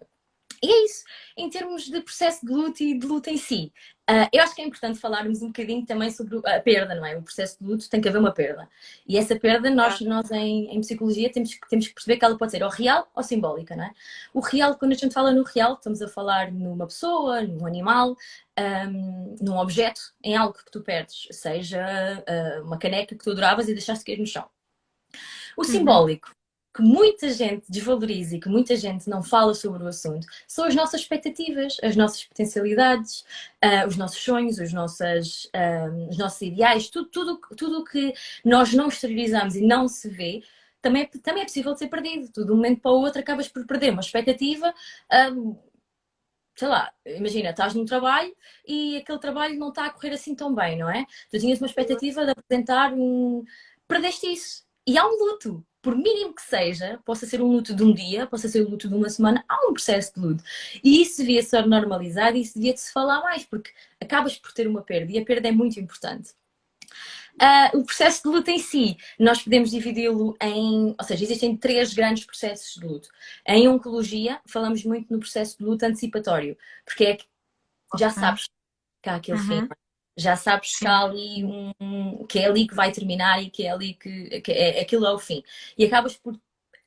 e 0.63 0.71
é 0.71 0.85
isso. 0.85 1.05
Em 1.37 1.51
termos 1.51 1.85
de 1.85 2.01
processo 2.01 2.45
de 2.45 2.53
luto 2.53 2.83
e 2.83 2.99
de 2.99 3.07
luto 3.07 3.29
em 3.29 3.37
si, 3.37 3.73
uh, 4.11 4.29
eu 4.33 4.43
acho 4.43 4.55
que 4.55 4.63
é 4.63 4.65
importante 4.65 4.99
falarmos 4.99 5.43
um 5.43 5.49
bocadinho 5.49 5.85
também 5.85 6.11
sobre 6.11 6.39
a 6.45 6.61
perda, 6.61 6.95
não 6.95 7.05
é? 7.05 7.17
O 7.17 7.23
processo 7.23 7.59
de 7.61 7.69
luto 7.69 7.89
tem 7.89 8.01
que 8.01 8.09
haver 8.09 8.19
uma 8.19 8.33
perda. 8.33 8.69
E 9.07 9.17
essa 9.17 9.39
perda, 9.39 9.71
nós, 9.71 10.01
nós 10.01 10.31
em, 10.31 10.75
em 10.75 10.81
psicologia, 10.81 11.31
temos, 11.31 11.59
temos 11.69 11.89
que 11.89 11.95
perceber 11.95 12.17
que 12.19 12.25
ela 12.25 12.37
pode 12.37 12.53
ser 12.53 12.63
ou 12.63 12.71
real 12.71 13.11
ou 13.15 13.23
simbólica, 13.23 13.75
não 13.75 13.85
é? 13.85 13.93
O 14.33 14.41
real, 14.41 14.77
quando 14.77 14.93
a 14.93 14.97
gente 14.97 15.13
fala 15.13 15.33
no 15.33 15.43
real, 15.43 15.75
estamos 15.75 16.01
a 16.03 16.09
falar 16.09 16.53
numa 16.53 16.87
pessoa, 16.87 17.43
num 17.43 17.67
animal, 17.67 18.17
um, 18.59 19.37
num 19.41 19.59
objeto, 19.59 20.01
em 20.23 20.37
algo 20.37 20.55
que 20.55 20.71
tu 20.71 20.81
perdes, 20.81 21.29
seja 21.31 21.85
uh, 22.29 22.65
uma 22.65 22.79
caneca 22.79 23.15
que 23.15 23.25
tu 23.25 23.31
adoravas 23.31 23.69
e 23.69 23.73
deixaste 23.73 24.05
cair 24.05 24.19
no 24.19 24.27
chão. 24.27 24.49
O 25.57 25.63
uhum. 25.63 25.65
simbólico 25.65 26.36
que 26.77 26.83
muita 26.83 27.31
gente 27.31 27.65
desvaloriza 27.71 28.37
e 28.37 28.41
que 28.41 28.51
muita 28.51 28.77
gente 28.77 29.09
não 29.09 29.23
fala 29.23 29.55
sobre 29.55 29.83
o 29.83 29.87
assunto 29.87 30.27
são 30.47 30.67
as 30.67 30.75
nossas 30.75 31.01
expectativas, 31.01 31.79
as 31.83 31.97
nossas 31.97 32.25
potencialidades, 32.25 33.25
uh, 33.65 33.89
os 33.89 33.97
nossos 33.97 34.23
sonhos, 34.23 34.59
os, 34.59 34.75
nossas, 34.75 35.47
uh, 35.47 36.09
os 36.11 36.19
nossos 36.19 36.43
ideais, 36.43 36.91
tudo, 36.91 37.09
tudo, 37.09 37.41
tudo 37.57 37.85
que 37.85 38.13
nós 38.45 38.75
não 38.75 38.89
exteriorizamos 38.89 39.57
e 39.57 39.63
não 39.67 39.89
se 39.89 40.11
vê, 40.11 40.43
também 40.83 41.05
é, 41.05 41.07
também 41.07 41.43
é 41.43 41.47
possível 41.47 41.75
ser 41.75 41.89
perdido. 41.89 42.31
Tu, 42.31 42.45
de 42.45 42.53
um 42.53 42.57
momento 42.57 42.83
para 42.83 42.91
o 42.93 43.01
outro, 43.01 43.21
acabas 43.21 43.49
por 43.49 43.67
perder 43.67 43.93
uma 43.93 44.03
expectativa. 44.03 44.75
Uh, 45.33 45.59
sei 46.55 46.69
lá, 46.69 46.93
imagina, 47.07 47.51
estás 47.51 47.75
num 47.75 47.87
trabalho 47.87 48.35
e 48.67 48.99
aquele 48.99 49.19
trabalho 49.19 49.59
não 49.59 49.71
está 49.71 49.87
a 49.87 49.91
correr 49.91 50.13
assim 50.13 50.35
tão 50.35 50.55
bem, 50.55 50.79
não 50.79 50.91
é? 50.91 51.07
Tu 51.31 51.39
tinhas 51.41 51.59
uma 51.59 51.67
expectativa 51.67 52.25
de 52.25 52.33
apresentar 52.33 52.93
um. 52.93 53.45
Perdeste 53.89 54.27
isso. 54.27 54.67
E 54.87 54.99
há 54.99 55.07
um 55.07 55.17
luto 55.19 55.67
por 55.87 55.95
mínimo 55.95 56.35
que 56.35 56.43
seja, 56.43 56.99
possa 57.05 57.27
ser 57.27 57.41
um 57.41 57.47
luto 57.47 57.73
de 57.73 57.81
um 57.85 57.95
dia, 57.95 58.27
possa 58.27 58.49
ser 58.49 58.67
um 58.67 58.71
luto 58.71 58.89
de 58.89 58.95
uma 58.97 59.09
semana, 59.09 59.45
há 59.49 59.69
um 59.69 59.73
processo 59.73 60.15
de 60.15 60.19
luto. 60.21 60.43
E 60.83 61.01
isso 61.01 61.19
devia 61.19 61.41
ser 61.45 61.65
normalizado 61.65 62.37
e 62.37 62.41
isso 62.41 62.55
devia 62.55 62.77
se 62.77 62.93
falar 62.93 63.21
mais, 63.21 63.45
porque 63.45 63.71
acabas 64.01 64.37
por 64.37 64.53
ter 64.53 64.67
uma 64.67 64.83
perda 64.83 65.13
e 65.13 65.19
a 65.19 65.25
perda 65.25 65.47
é 65.47 65.53
muito 65.53 65.79
importante. 65.79 66.31
Uh, 67.41 67.79
o 67.79 67.85
processo 67.85 68.21
de 68.25 68.29
luto 68.31 68.51
em 68.51 68.59
si, 68.59 68.97
nós 69.17 69.41
podemos 69.41 69.71
dividi-lo 69.71 70.37
em. 70.43 70.93
Ou 70.99 71.05
seja, 71.05 71.23
existem 71.23 71.57
três 71.57 71.95
grandes 71.95 72.25
processos 72.25 72.75
de 72.75 72.85
luto. 72.85 73.09
Em 73.47 73.69
oncologia, 73.69 74.41
falamos 74.45 74.83
muito 74.85 75.13
no 75.13 75.21
processo 75.21 75.57
de 75.57 75.63
luto 75.63 75.87
antecipatório, 75.87 76.59
porque 76.85 77.05
é 77.05 77.15
que 77.15 77.27
já 77.97 78.11
sabes 78.11 78.49
que 79.01 79.09
há 79.09 79.15
aquele 79.15 79.39
uhum. 79.39 79.47
fim 79.47 79.69
já 80.17 80.37
sabes 80.37 80.79
que 80.79 80.87
há 80.87 81.01
ali 81.01 81.45
um, 81.45 82.25
que 82.27 82.39
é 82.39 82.47
ali 82.47 82.67
que 82.67 82.75
vai 82.75 82.91
terminar 82.93 83.43
e 83.43 83.51
que 83.51 83.65
é 83.67 83.71
ali 83.71 83.95
que, 83.95 84.41
que 84.41 84.53
é, 84.53 84.81
aquilo 84.81 85.07
é 85.07 85.13
o 85.13 85.19
fim. 85.19 85.43
E 85.77 85.85
acabas 85.85 86.17
por 86.17 86.39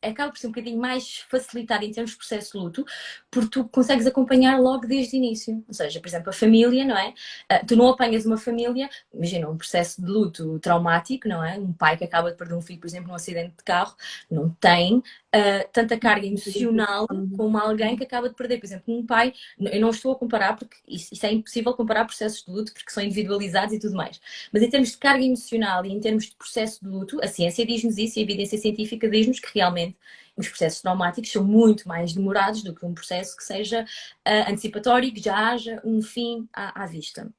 acaba 0.02 0.32
por 0.32 0.40
ser 0.40 0.48
um 0.48 0.52
bocadinho 0.52 0.80
mais 0.80 1.20
facilitar 1.30 1.84
em 1.84 1.92
termos 1.92 2.12
de 2.12 2.18
processo 2.18 2.54
de 2.54 2.58
luto, 2.58 2.86
porque 3.30 3.50
tu 3.50 3.68
consegues 3.68 4.08
acompanhar 4.08 4.60
logo 4.60 4.88
desde 4.88 5.16
o 5.16 5.18
início. 5.18 5.64
Ou 5.68 5.74
seja, 5.74 6.00
por 6.00 6.08
exemplo, 6.08 6.30
a 6.30 6.34
família, 6.34 6.86
não 6.86 6.98
é? 6.98 7.14
Uh, 7.52 7.66
tu 7.68 7.76
não 7.76 7.90
apanhas 7.90 8.26
uma 8.26 8.38
família, 8.38 8.90
imagina 9.14 9.50
um 9.50 9.58
processo 9.58 10.02
de 10.02 10.08
luto 10.10 10.60
traumático, 10.60 11.28
não 11.28 11.44
é? 11.44 11.58
Um 11.58 11.74
pai 11.74 11.98
que 11.98 12.04
acaba 12.04 12.32
de 12.32 12.38
perder 12.38 12.56
um 12.56 12.62
filho, 12.62 12.80
por 12.80 12.88
exemplo, 12.88 13.10
num 13.10 13.16
acidente 13.16 13.58
de 13.58 13.64
carro, 13.64 13.96
não 14.30 14.50
tem 14.50 15.04
uh, 15.36 15.70
tanta 15.72 15.98
carga 15.98 16.26
emocional 16.26 17.08
como 17.36 17.58
alguém 17.58 17.96
que 17.96 18.04
acaba 18.04 18.30
de 18.30 18.36
perder. 18.36 18.60
Por 18.60 18.66
exemplo, 18.66 18.98
um 18.98 19.06
pai, 19.06 19.34
eu 19.60 19.82
não 19.82 19.90
estou 19.90 20.12
a 20.12 20.16
comparar, 20.16 20.56
porque 20.58 20.78
isso, 20.88 21.14
isso 21.14 21.26
é 21.26 21.32
impossível 21.32 21.74
comparar 21.74 22.06
processos 22.06 22.44
de 22.44 22.52
luto, 22.52 22.74
porque 22.74 22.92
são 22.92 23.04
individualizados 23.04 23.74
e 23.74 23.80
tudo 23.80 23.96
mais. 23.96 24.20
Mas 24.52 24.64
em 24.64 24.70
termos 24.70 24.92
de 24.92 24.98
carga 24.98 25.24
emocional 25.24 25.86
e 25.86 25.92
em 25.92 26.00
termos 26.00 26.26
de 26.26 26.36
processo 26.36 26.84
de 26.84 26.90
luto, 26.90 27.20
a 27.24 27.28
ciência 27.28 27.66
diz-nos 27.66 27.98
isso 27.98 28.20
e 28.20 28.22
a 28.22 28.24
evidência 28.24 28.58
científica 28.58 29.10
diz-nos 29.10 29.40
que 29.40 29.50
realmente 29.54 29.98
os 30.36 30.48
processos 30.48 30.82
traumáticos 30.82 31.32
são 31.32 31.44
muito 31.44 31.88
mais 31.88 32.14
demorados 32.14 32.64
do 32.64 32.74
que 32.74 32.86
um 32.86 32.94
processo 32.94 33.36
que 33.36 33.44
seja 33.44 33.84
uh, 33.84 34.52
antecipatório 34.52 35.10
e 35.10 35.12
que 35.12 35.22
já 35.22 35.50
haja 35.50 35.82
um 35.84 36.02
fim 36.02 36.48
à, 36.54 36.84
à 36.84 36.86
vista. 36.86 37.30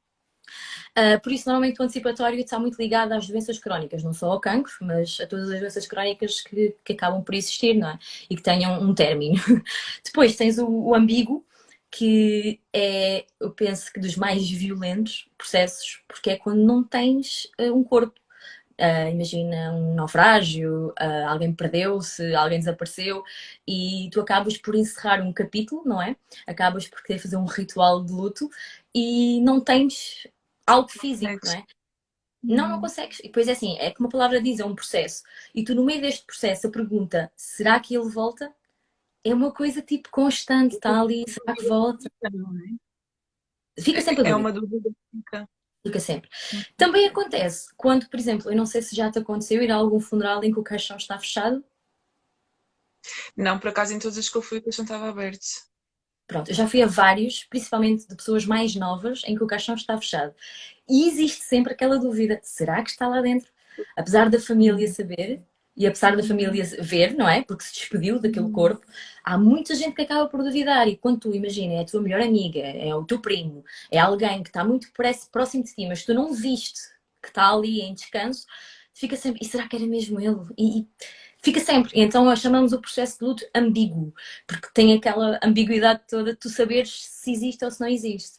Uh, 0.96 1.20
por 1.22 1.32
isso, 1.32 1.48
normalmente 1.48 1.80
o 1.80 1.84
antecipatório 1.84 2.38
está 2.38 2.58
muito 2.58 2.78
ligado 2.78 3.12
às 3.12 3.26
doenças 3.26 3.58
crónicas, 3.58 4.02
não 4.02 4.12
só 4.12 4.30
ao 4.30 4.40
cancro, 4.40 4.72
mas 4.80 5.18
a 5.20 5.26
todas 5.26 5.50
as 5.50 5.60
doenças 5.60 5.86
crónicas 5.86 6.40
que, 6.40 6.74
que 6.84 6.92
acabam 6.92 7.22
por 7.22 7.34
existir 7.34 7.74
não 7.74 7.90
é? 7.90 7.98
e 8.28 8.36
que 8.36 8.42
tenham 8.42 8.80
um 8.80 8.94
término. 8.94 9.36
Depois 10.04 10.36
tens 10.36 10.58
o, 10.58 10.66
o 10.66 10.94
ambíguo, 10.94 11.44
que 11.90 12.60
é, 12.72 13.26
eu 13.40 13.50
penso 13.50 13.92
que 13.92 14.00
dos 14.00 14.16
mais 14.16 14.48
violentos 14.48 15.28
processos, 15.36 16.02
porque 16.06 16.30
é 16.30 16.36
quando 16.36 16.60
não 16.64 16.84
tens 16.84 17.48
uh, 17.60 17.74
um 17.74 17.82
corpo 17.82 18.20
Uh, 18.80 19.10
imagina 19.10 19.74
um 19.74 19.94
naufrágio, 19.94 20.88
uh, 20.98 21.28
alguém 21.28 21.52
perdeu-se, 21.52 22.34
alguém 22.34 22.58
desapareceu 22.58 23.22
e 23.68 24.08
tu 24.10 24.22
acabas 24.22 24.56
por 24.56 24.74
encerrar 24.74 25.20
um 25.20 25.34
capítulo, 25.34 25.82
não 25.84 26.00
é? 26.00 26.16
Acabas 26.46 26.88
por 26.88 27.02
querer 27.02 27.18
fazer 27.18 27.36
um 27.36 27.44
ritual 27.44 28.02
de 28.02 28.10
luto 28.10 28.48
e 28.94 29.38
não 29.42 29.60
tens 29.60 30.26
algo 30.70 30.88
físico, 30.88 31.38
não 31.44 31.52
é? 31.52 31.64
Não, 32.42 32.68
não 32.68 32.80
consegues. 32.80 33.18
E 33.20 33.24
depois 33.24 33.48
é 33.48 33.52
assim, 33.52 33.76
é 33.78 33.90
como 33.90 34.08
a 34.08 34.10
palavra 34.10 34.40
diz, 34.40 34.60
é 34.60 34.64
um 34.64 34.74
processo. 34.74 35.22
E 35.54 35.62
tu 35.62 35.74
no 35.74 35.84
meio 35.84 36.00
deste 36.00 36.24
processo 36.24 36.66
a 36.66 36.70
pergunta, 36.70 37.30
será 37.36 37.78
que 37.78 37.94
ele 37.94 38.08
volta? 38.08 38.54
É 39.22 39.34
uma 39.34 39.52
coisa 39.52 39.82
tipo 39.82 40.10
constante, 40.10 40.76
está 40.76 41.00
ali, 41.00 41.24
será 41.28 41.54
que 41.54 41.68
volta? 41.68 42.10
Fica 43.78 44.00
sempre 44.00 44.20
a 44.20 44.24
dúvida. 44.24 44.28
É 44.30 44.34
uma 44.36 44.52
dúvida 44.52 44.90
fica. 45.10 45.48
Fica 45.82 46.00
sempre. 46.00 46.28
Também 46.76 47.06
acontece 47.06 47.74
quando, 47.76 48.08
por 48.08 48.18
exemplo, 48.18 48.50
eu 48.50 48.56
não 48.56 48.66
sei 48.66 48.82
se 48.82 48.94
já 48.94 49.10
te 49.10 49.18
aconteceu 49.18 49.62
ir 49.62 49.70
a 49.70 49.76
algum 49.76 50.00
funeral 50.00 50.42
em 50.44 50.52
que 50.52 50.58
o 50.58 50.62
caixão 50.62 50.96
está 50.96 51.18
fechado. 51.18 51.64
Não, 53.34 53.58
por 53.58 53.68
acaso 53.68 53.94
em 53.94 53.98
todos 53.98 54.18
os 54.18 54.28
que 54.28 54.36
eu 54.36 54.42
fui 54.42 54.58
o 54.58 54.62
caixão 54.62 54.84
estava 54.84 55.08
aberto. 55.08 55.69
Pronto, 56.30 56.48
eu 56.48 56.54
já 56.54 56.68
fui 56.68 56.80
a 56.80 56.86
vários, 56.86 57.42
principalmente 57.42 58.06
de 58.06 58.14
pessoas 58.14 58.46
mais 58.46 58.76
novas, 58.76 59.22
em 59.26 59.34
que 59.34 59.42
o 59.42 59.48
caixão 59.48 59.74
está 59.74 59.96
fechado. 59.98 60.32
E 60.88 61.08
existe 61.08 61.42
sempre 61.42 61.72
aquela 61.72 61.98
dúvida: 61.98 62.38
será 62.40 62.84
que 62.84 62.90
está 62.90 63.08
lá 63.08 63.20
dentro? 63.20 63.50
Apesar 63.96 64.30
da 64.30 64.38
família 64.38 64.86
saber 64.86 65.42
e 65.76 65.88
apesar 65.88 66.16
da 66.16 66.22
família 66.22 66.64
ver, 66.80 67.14
não 67.16 67.28
é? 67.28 67.42
Porque 67.42 67.64
se 67.64 67.72
despediu 67.72 68.20
daquele 68.20 68.48
corpo, 68.50 68.86
há 69.24 69.36
muita 69.36 69.74
gente 69.74 69.94
que 69.96 70.02
acaba 70.02 70.28
por 70.28 70.44
duvidar. 70.44 70.86
E 70.86 70.96
quando 70.96 71.18
tu 71.18 71.34
imagina, 71.34 71.74
é 71.74 71.80
a 71.80 71.84
tua 71.84 72.00
melhor 72.00 72.20
amiga, 72.20 72.60
é 72.60 72.94
o 72.94 73.04
teu 73.04 73.20
primo, 73.20 73.64
é 73.90 73.98
alguém 73.98 74.44
que 74.44 74.50
está 74.50 74.62
muito 74.64 74.86
próximo 75.32 75.64
de 75.64 75.74
ti, 75.74 75.84
mas 75.88 76.04
tu 76.04 76.14
não 76.14 76.32
viste 76.32 76.80
que 77.20 77.28
está 77.28 77.50
ali 77.52 77.80
em 77.80 77.92
descanso, 77.92 78.46
fica 78.94 79.16
sempre: 79.16 79.40
e 79.42 79.48
será 79.48 79.66
que 79.66 79.74
era 79.74 79.86
mesmo 79.86 80.20
ele? 80.20 80.38
E, 80.56 80.80
e 80.80 80.88
fica 81.42 81.60
sempre. 81.60 81.92
Então 81.94 82.34
chamamos 82.36 82.72
o 82.72 82.80
processo 82.80 83.18
de 83.18 83.24
luto 83.24 83.44
ambíguo, 83.54 84.14
porque 84.46 84.68
tem 84.72 84.94
aquela 84.94 85.38
ambiguidade 85.42 86.02
toda 86.08 86.32
de 86.32 86.38
tu 86.38 86.48
saberes 86.48 87.06
se 87.06 87.32
existe 87.32 87.64
ou 87.64 87.70
se 87.70 87.80
não 87.80 87.88
existe. 87.88 88.38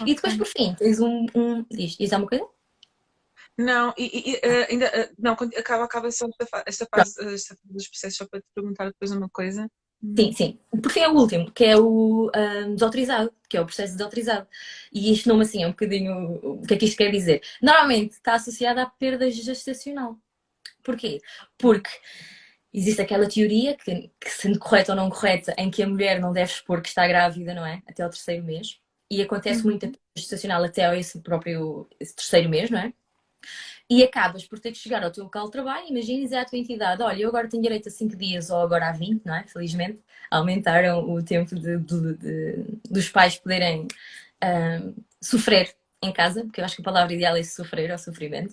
Okay. 0.00 0.12
E 0.12 0.16
depois, 0.16 0.36
por 0.36 0.46
fim, 0.46 0.74
tens 0.74 1.00
um. 1.00 1.26
um 1.34 1.64
diz, 1.70 1.96
diz 1.96 2.12
alguma 2.12 2.28
coisa? 2.28 2.46
Não, 3.56 3.92
e, 3.98 4.30
e 4.30 4.34
uh, 4.36 4.66
ainda 4.70 4.86
uh, 4.86 5.14
não, 5.18 5.32
acaba, 5.32 5.84
acaba 5.84 6.10
só 6.12 6.28
esta, 6.40 6.62
esta, 6.64 6.86
fase, 6.86 7.34
esta 7.34 7.56
fase 7.56 7.60
dos 7.64 7.88
processos 7.88 8.16
só 8.16 8.26
para 8.26 8.40
te 8.40 8.46
perguntar 8.54 8.86
depois 8.86 9.10
uma 9.10 9.28
coisa. 9.28 9.68
Sim, 10.00 10.32
sim. 10.32 10.58
Por 10.80 10.92
fim 10.92 11.00
é 11.00 11.08
o 11.08 11.16
último, 11.16 11.50
que 11.50 11.64
é 11.64 11.76
o 11.76 12.30
um, 12.32 12.74
desautorizado, 12.74 13.34
que 13.48 13.56
é 13.56 13.60
o 13.60 13.64
processo 13.64 13.94
desautorizado. 13.94 14.46
E 14.92 15.12
este 15.12 15.26
nome 15.26 15.42
assim 15.42 15.64
é 15.64 15.66
um 15.66 15.70
bocadinho. 15.70 16.38
O 16.40 16.62
que 16.62 16.74
é 16.74 16.76
que 16.76 16.84
isto 16.84 16.96
quer 16.96 17.10
dizer? 17.10 17.42
Normalmente 17.60 18.12
está 18.12 18.34
associado 18.34 18.78
à 18.78 18.86
perda 18.86 19.28
gestacional. 19.28 20.16
Porquê? 20.82 21.20
Porque 21.56 21.90
existe 22.72 23.00
aquela 23.00 23.28
teoria, 23.28 23.76
que, 23.76 24.10
que, 24.20 24.30
sendo 24.30 24.58
correta 24.58 24.92
ou 24.92 24.96
não 24.96 25.10
correta, 25.10 25.54
em 25.58 25.70
que 25.70 25.82
a 25.82 25.88
mulher 25.88 26.20
não 26.20 26.32
deve 26.32 26.52
expor 26.52 26.80
que 26.80 26.88
está 26.88 27.06
grávida, 27.06 27.54
não 27.54 27.64
é? 27.64 27.82
Até 27.86 28.02
ao 28.02 28.10
terceiro 28.10 28.44
mês. 28.44 28.80
E 29.10 29.22
acontece 29.22 29.60
uhum. 29.60 29.70
muito 29.70 29.90
gestacional 30.16 30.62
até 30.62 30.98
esse 30.98 31.20
próprio 31.20 31.88
esse 31.98 32.14
terceiro 32.14 32.48
mês, 32.48 32.70
não 32.70 32.78
é? 32.78 32.92
E 33.90 34.02
acabas 34.02 34.44
por 34.44 34.58
ter 34.58 34.72
que 34.72 34.78
chegar 34.78 35.02
ao 35.02 35.10
teu 35.10 35.24
local 35.24 35.46
de 35.46 35.52
trabalho, 35.52 35.88
imagines 35.88 36.30
é 36.32 36.40
a 36.40 36.44
tua 36.44 36.58
entidade, 36.58 37.02
olha, 37.02 37.22
eu 37.22 37.28
agora 37.30 37.48
tenho 37.48 37.62
direito 37.62 37.88
a 37.88 37.90
5 37.90 38.16
dias 38.16 38.50
ou 38.50 38.60
agora 38.60 38.88
a 38.90 38.92
20, 38.92 39.24
não 39.24 39.34
é? 39.34 39.46
Felizmente 39.46 39.98
aumentaram 40.30 41.10
o 41.10 41.22
tempo 41.22 41.54
de, 41.54 41.78
de, 41.78 42.14
de, 42.16 42.64
dos 42.90 43.08
pais 43.08 43.38
poderem 43.38 43.88
um, 44.44 44.94
sofrer 45.22 45.74
em 46.02 46.12
casa, 46.12 46.44
porque 46.44 46.60
eu 46.60 46.66
acho 46.66 46.76
que 46.76 46.82
a 46.82 46.84
palavra 46.84 47.14
ideal 47.14 47.34
é 47.34 47.42
sofrer 47.42 47.90
ou 47.90 47.98
sofrimento. 47.98 48.52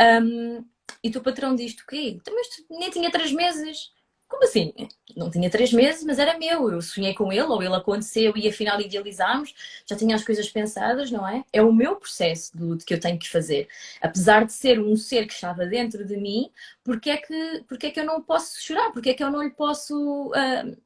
Um, 0.00 0.64
e 1.02 1.08
o 1.08 1.12
teu 1.12 1.22
patrão 1.22 1.54
diz-te 1.54 1.82
o 1.82 1.86
quê? 1.86 2.14
Então, 2.16 2.34
mas 2.34 2.48
nem 2.70 2.90
tinha 2.90 3.10
três 3.10 3.32
meses. 3.32 3.92
Como 4.28 4.44
assim? 4.44 4.74
Não 5.16 5.30
tinha 5.30 5.48
três 5.48 5.72
meses, 5.72 6.04
mas 6.04 6.18
era 6.18 6.38
meu. 6.38 6.70
Eu 6.70 6.82
sonhei 6.82 7.14
com 7.14 7.32
ele, 7.32 7.42
ou 7.44 7.62
ele 7.62 7.74
aconteceu 7.74 8.36
e 8.36 8.46
afinal 8.46 8.78
idealizámos. 8.78 9.54
Já 9.86 9.96
tinha 9.96 10.14
as 10.14 10.22
coisas 10.22 10.48
pensadas, 10.50 11.10
não 11.10 11.26
é? 11.26 11.42
É 11.50 11.62
o 11.62 11.72
meu 11.72 11.96
processo 11.96 12.56
de 12.56 12.62
luto 12.62 12.84
que 12.84 12.92
eu 12.92 13.00
tenho 13.00 13.18
que 13.18 13.28
fazer. 13.28 13.68
Apesar 14.02 14.44
de 14.44 14.52
ser 14.52 14.78
um 14.80 14.96
ser 14.96 15.26
que 15.26 15.32
estava 15.32 15.64
dentro 15.64 16.04
de 16.04 16.16
mim, 16.16 16.50
porque 16.84 17.08
é 17.10 17.16
que, 17.16 17.64
porque 17.66 17.86
é 17.86 17.90
que 17.90 18.00
eu 18.00 18.04
não 18.04 18.22
posso 18.22 18.60
chorar? 18.60 18.92
Porque 18.92 19.10
é 19.10 19.14
que 19.14 19.24
eu 19.24 19.30
não 19.30 19.42
lhe 19.42 19.50
posso. 19.50 20.28
Uh, 20.28 20.76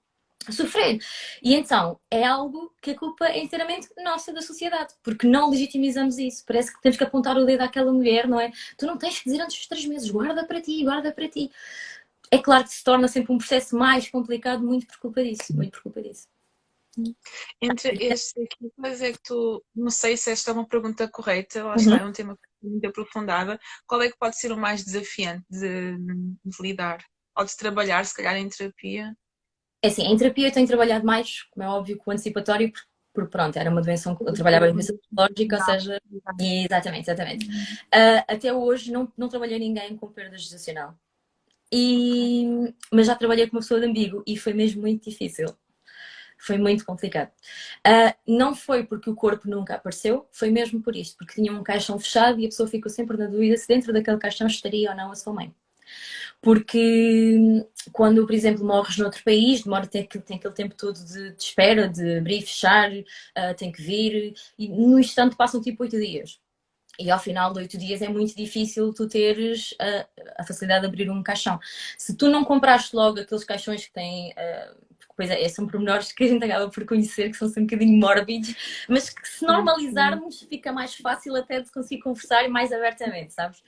sofrer. 0.51 0.99
E 1.43 1.55
então 1.55 2.01
é 2.11 2.25
algo 2.25 2.75
que 2.81 2.93
a 2.93 2.99
culpa 2.99 3.27
é 3.27 3.39
inteiramente 3.39 3.89
nossa 4.03 4.33
da 4.33 4.41
sociedade, 4.41 4.95
porque 5.03 5.27
não 5.27 5.51
legitimizamos 5.51 6.19
isso. 6.19 6.43
Parece 6.47 6.75
que 6.75 6.81
temos 6.81 6.97
que 6.97 7.05
apontar 7.05 7.37
o 7.37 7.45
dedo 7.45 7.61
àquela 7.61 7.93
mulher, 7.93 8.27
não 8.27 8.41
é? 8.41 8.51
Tu 8.79 8.87
não 8.87 8.97
tens 8.97 9.19
que 9.19 9.31
dizer 9.31 9.43
antes 9.43 9.59
dos 9.59 9.67
três 9.67 9.85
meses, 9.85 10.11
guarda 10.11 10.45
para 10.45 10.61
ti, 10.61 10.83
guarda 10.83 11.13
para 11.13 11.29
ti. 11.29 11.51
É 12.31 12.39
claro 12.39 12.65
que 12.65 12.71
se 12.71 12.83
torna 12.83 13.07
sempre 13.09 13.33
um 13.33 13.39
processo 13.39 13.77
mais 13.77 14.09
complicado, 14.09 14.65
muito 14.65 14.87
por 14.87 14.99
culpa 14.99 15.23
disso, 15.23 15.55
muito 15.55 15.73
por 15.73 15.83
culpa 15.83 16.01
disso. 16.01 16.27
Entre 17.61 18.05
estes 18.05 18.33
aqui, 18.37 18.71
mas 18.77 19.01
é 19.01 19.13
que 19.13 19.23
tu, 19.23 19.65
não 19.75 19.91
sei 19.91 20.17
se 20.17 20.31
esta 20.31 20.51
é 20.51 20.55
uma 20.55 20.67
pergunta 20.67 21.09
correta, 21.09 21.65
lá 21.65 21.77
está, 21.77 21.91
uhum. 21.93 21.97
é 21.97 22.05
um 22.05 22.13
tema 22.13 22.39
muito 22.63 22.87
aprofundado. 22.87 23.59
Qual 23.87 24.03
é 24.03 24.11
que 24.11 24.19
pode 24.19 24.39
ser 24.39 24.53
o 24.53 24.57
mais 24.57 24.85
desafiante 24.85 25.45
de, 25.51 25.97
de 25.97 26.63
lidar? 26.63 27.05
Ou 27.37 27.45
de 27.45 27.57
trabalhar, 27.57 28.05
se 28.05 28.15
calhar, 28.15 28.37
em 28.37 28.49
terapia? 28.49 29.17
É 29.83 29.89
assim, 29.89 30.05
em 30.05 30.17
terapia 30.17 30.49
eu 30.49 30.53
tenho 30.53 30.67
trabalhado 30.67 31.05
mais, 31.05 31.43
como 31.51 31.65
é 31.65 31.69
óbvio, 31.69 31.99
com 31.99 32.11
o 32.11 32.15
antecipatório, 32.15 32.71
porque, 32.71 32.87
porque 33.13 33.31
pronto, 33.31 33.57
era 33.59 33.69
uma 33.69 33.83
doença, 33.83 34.17
eu 34.21 34.33
trabalhava 34.33 34.69
em 34.69 34.73
doença 34.73 34.95
psicológica, 34.97 35.57
ou 35.57 35.63
seja, 35.65 36.01
exatamente, 36.39 37.11
exatamente. 37.11 37.47
Uh, 37.47 38.23
até 38.29 38.53
hoje 38.53 38.93
não, 38.93 39.13
não 39.19 39.29
trabalhei 39.29 39.59
ninguém 39.59 39.97
com 39.97 40.09
perda 40.09 40.39
gestacional. 40.39 40.97
E, 41.73 42.75
mas 42.93 43.07
já 43.07 43.17
trabalhei 43.17 43.49
com 43.49 43.57
uma 43.57 43.63
pessoa 43.63 43.81
de 43.81 43.87
ambíguo 43.87 44.23
e 44.27 44.37
foi 44.37 44.53
mesmo 44.53 44.83
muito 44.83 45.09
difícil. 45.11 45.47
Foi 46.39 46.59
muito 46.59 46.85
complicado. 46.85 47.31
Uh, 47.87 48.15
não 48.27 48.55
foi 48.55 48.85
porque 48.85 49.09
o 49.11 49.15
corpo 49.15 49.49
nunca 49.49 49.77
apareceu, 49.77 50.29
foi 50.33 50.51
mesmo 50.51 50.83
por 50.83 50.95
isto, 50.97 51.17
porque 51.17 51.35
tinha 51.35 51.53
um 51.53 51.63
caixão 51.63 51.99
fechado 51.99 52.41
e 52.41 52.45
a 52.47 52.49
pessoa 52.49 52.69
ficou 52.69 52.91
sempre 52.91 53.17
na 53.17 53.27
dúvida 53.27 53.57
se 53.57 53.67
dentro 53.69 53.93
daquele 53.93 54.19
caixão 54.19 54.47
estaria 54.47 54.91
ou 54.91 54.97
não 54.97 55.11
a 55.13 55.15
sua 55.15 55.33
mãe. 55.33 55.55
Porque 56.41 57.65
quando, 57.93 58.27
por 58.27 58.35
exemplo, 58.35 58.65
morres 58.65 58.99
noutro 58.99 59.23
país, 59.25 59.63
demora 59.63 59.87
tem, 59.87 60.07
tem 60.07 60.37
aquele 60.37 60.55
tempo 60.55 60.75
todo 60.75 60.99
de, 61.05 61.33
de 61.33 61.43
espera, 61.43 61.89
de 61.89 62.19
abrir 62.19 62.39
e 62.39 62.43
fechar, 62.43 62.91
uh, 62.93 63.55
tem 63.57 63.71
que 63.71 63.83
vir, 63.83 64.35
e 64.59 64.69
no 64.69 64.99
instante 64.99 65.37
passam 65.37 65.61
tipo 65.61 65.83
oito 65.83 65.97
dias. 65.97 66.41
E 66.99 67.11
ao 67.11 67.19
final 67.19 67.53
de 67.53 67.61
oito 67.61 67.79
dias 67.79 68.03
é 68.03 68.09
muito 68.09 68.37
difícil 68.37 68.93
tu 68.93 69.09
teres 69.09 69.75
a, 69.81 70.07
a, 70.43 70.45
facilidade 70.45 70.83
de 70.83 70.89
abrir 70.89 71.11
um 71.11 71.23
caixão. 71.23 71.59
Se 71.97 72.15
tu 72.15 72.29
não 72.29 72.45
compraste 72.45 72.95
logo 72.95 73.21
aqueles 73.21 73.45
caixões 73.45 73.87
que 73.87 73.93
têm. 73.93 74.33
Uh, 74.33 74.93
pois 75.17 75.31
é, 75.31 75.49
são 75.49 75.67
pormenores 75.67 76.13
que 76.13 76.25
a 76.25 76.29
gente 76.29 76.45
acaba 76.45 76.71
por 76.71 76.85
conhecer, 76.85 77.31
que 77.31 77.37
são 77.37 77.49
sempre 77.49 77.63
um 77.63 77.67
bocadinho 77.67 78.01
mórbidos, 78.01 78.55
mas 78.89 79.11
que 79.11 79.27
se 79.29 79.45
normalizarmos 79.45 80.43
fica 80.43 80.73
mais 80.73 80.95
fácil 80.95 81.37
até 81.37 81.61
de 81.61 81.71
conseguir 81.71 82.03
conversar 82.03 82.49
mais 82.49 82.73
abertamente, 82.73 83.33
sabes? 83.33 83.63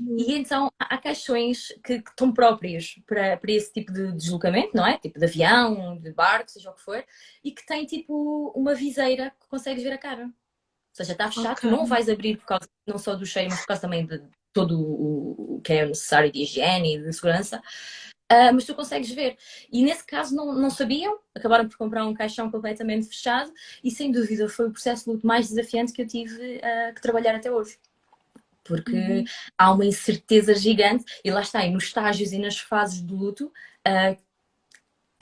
Uhum. 0.00 0.16
E 0.18 0.34
então 0.34 0.70
há 0.78 0.98
caixões 0.98 1.68
que, 1.84 2.00
que, 2.00 2.10
estão 2.10 2.32
próprios 2.32 3.00
para, 3.06 3.36
para 3.36 3.52
esse 3.52 3.72
tipo 3.72 3.92
de 3.92 4.12
deslocamento, 4.12 4.76
não 4.76 4.86
é? 4.86 4.98
Tipo 4.98 5.18
de 5.18 5.24
avião, 5.24 5.98
de 5.98 6.12
barco, 6.12 6.50
seja 6.50 6.70
o 6.70 6.74
que 6.74 6.82
for, 6.82 7.04
e 7.42 7.50
que 7.50 7.64
tem 7.66 7.84
tipo 7.84 8.52
uma 8.54 8.74
viseira 8.74 9.32
que 9.40 9.48
consegues 9.48 9.82
ver 9.82 9.92
a 9.92 9.98
cara. 9.98 10.24
Ou 10.24 10.32
seja, 10.92 11.12
está 11.12 11.30
fechado, 11.30 11.52
okay. 11.52 11.70
não 11.70 11.86
vais 11.86 12.08
abrir 12.08 12.36
por 12.36 12.46
causa 12.46 12.68
não 12.86 12.98
só 12.98 13.14
do 13.14 13.24
cheiro, 13.24 13.50
mas 13.50 13.60
por 13.60 13.68
causa 13.68 13.82
também 13.82 14.04
de 14.04 14.22
todo 14.52 14.78
o, 14.78 15.56
o 15.56 15.60
que 15.62 15.72
é 15.72 15.86
necessário 15.86 16.30
de 16.30 16.42
higiene 16.42 16.96
e 16.96 17.02
de 17.02 17.12
segurança. 17.12 17.62
Uh, 18.30 18.52
mas 18.54 18.64
tu 18.64 18.74
consegues 18.74 19.10
ver. 19.10 19.36
E 19.70 19.82
nesse 19.82 20.06
caso 20.06 20.34
não, 20.34 20.54
não 20.54 20.70
sabiam, 20.70 21.18
acabaram 21.34 21.68
por 21.68 21.76
comprar 21.76 22.06
um 22.06 22.14
caixão 22.14 22.50
completamente 22.50 23.06
fechado 23.06 23.52
e 23.84 23.90
sem 23.90 24.10
dúvida 24.10 24.48
foi 24.48 24.68
o 24.68 24.70
processo 24.70 25.04
de 25.04 25.10
luto 25.10 25.26
mais 25.26 25.48
desafiante 25.48 25.92
que 25.92 26.00
eu 26.00 26.06
tive 26.06 26.56
uh, 26.56 26.94
que 26.94 27.02
trabalhar 27.02 27.34
até 27.34 27.50
hoje 27.50 27.78
porque 28.64 28.92
uhum. 28.92 29.24
há 29.56 29.72
uma 29.72 29.84
incerteza 29.84 30.54
gigante 30.54 31.04
e 31.24 31.30
lá 31.30 31.42
está, 31.42 31.64
e 31.66 31.70
nos 31.70 31.84
estágios 31.84 32.32
e 32.32 32.38
nas 32.38 32.58
fases 32.58 33.02
do 33.02 33.16
luto 33.16 33.46
uh, 33.86 34.16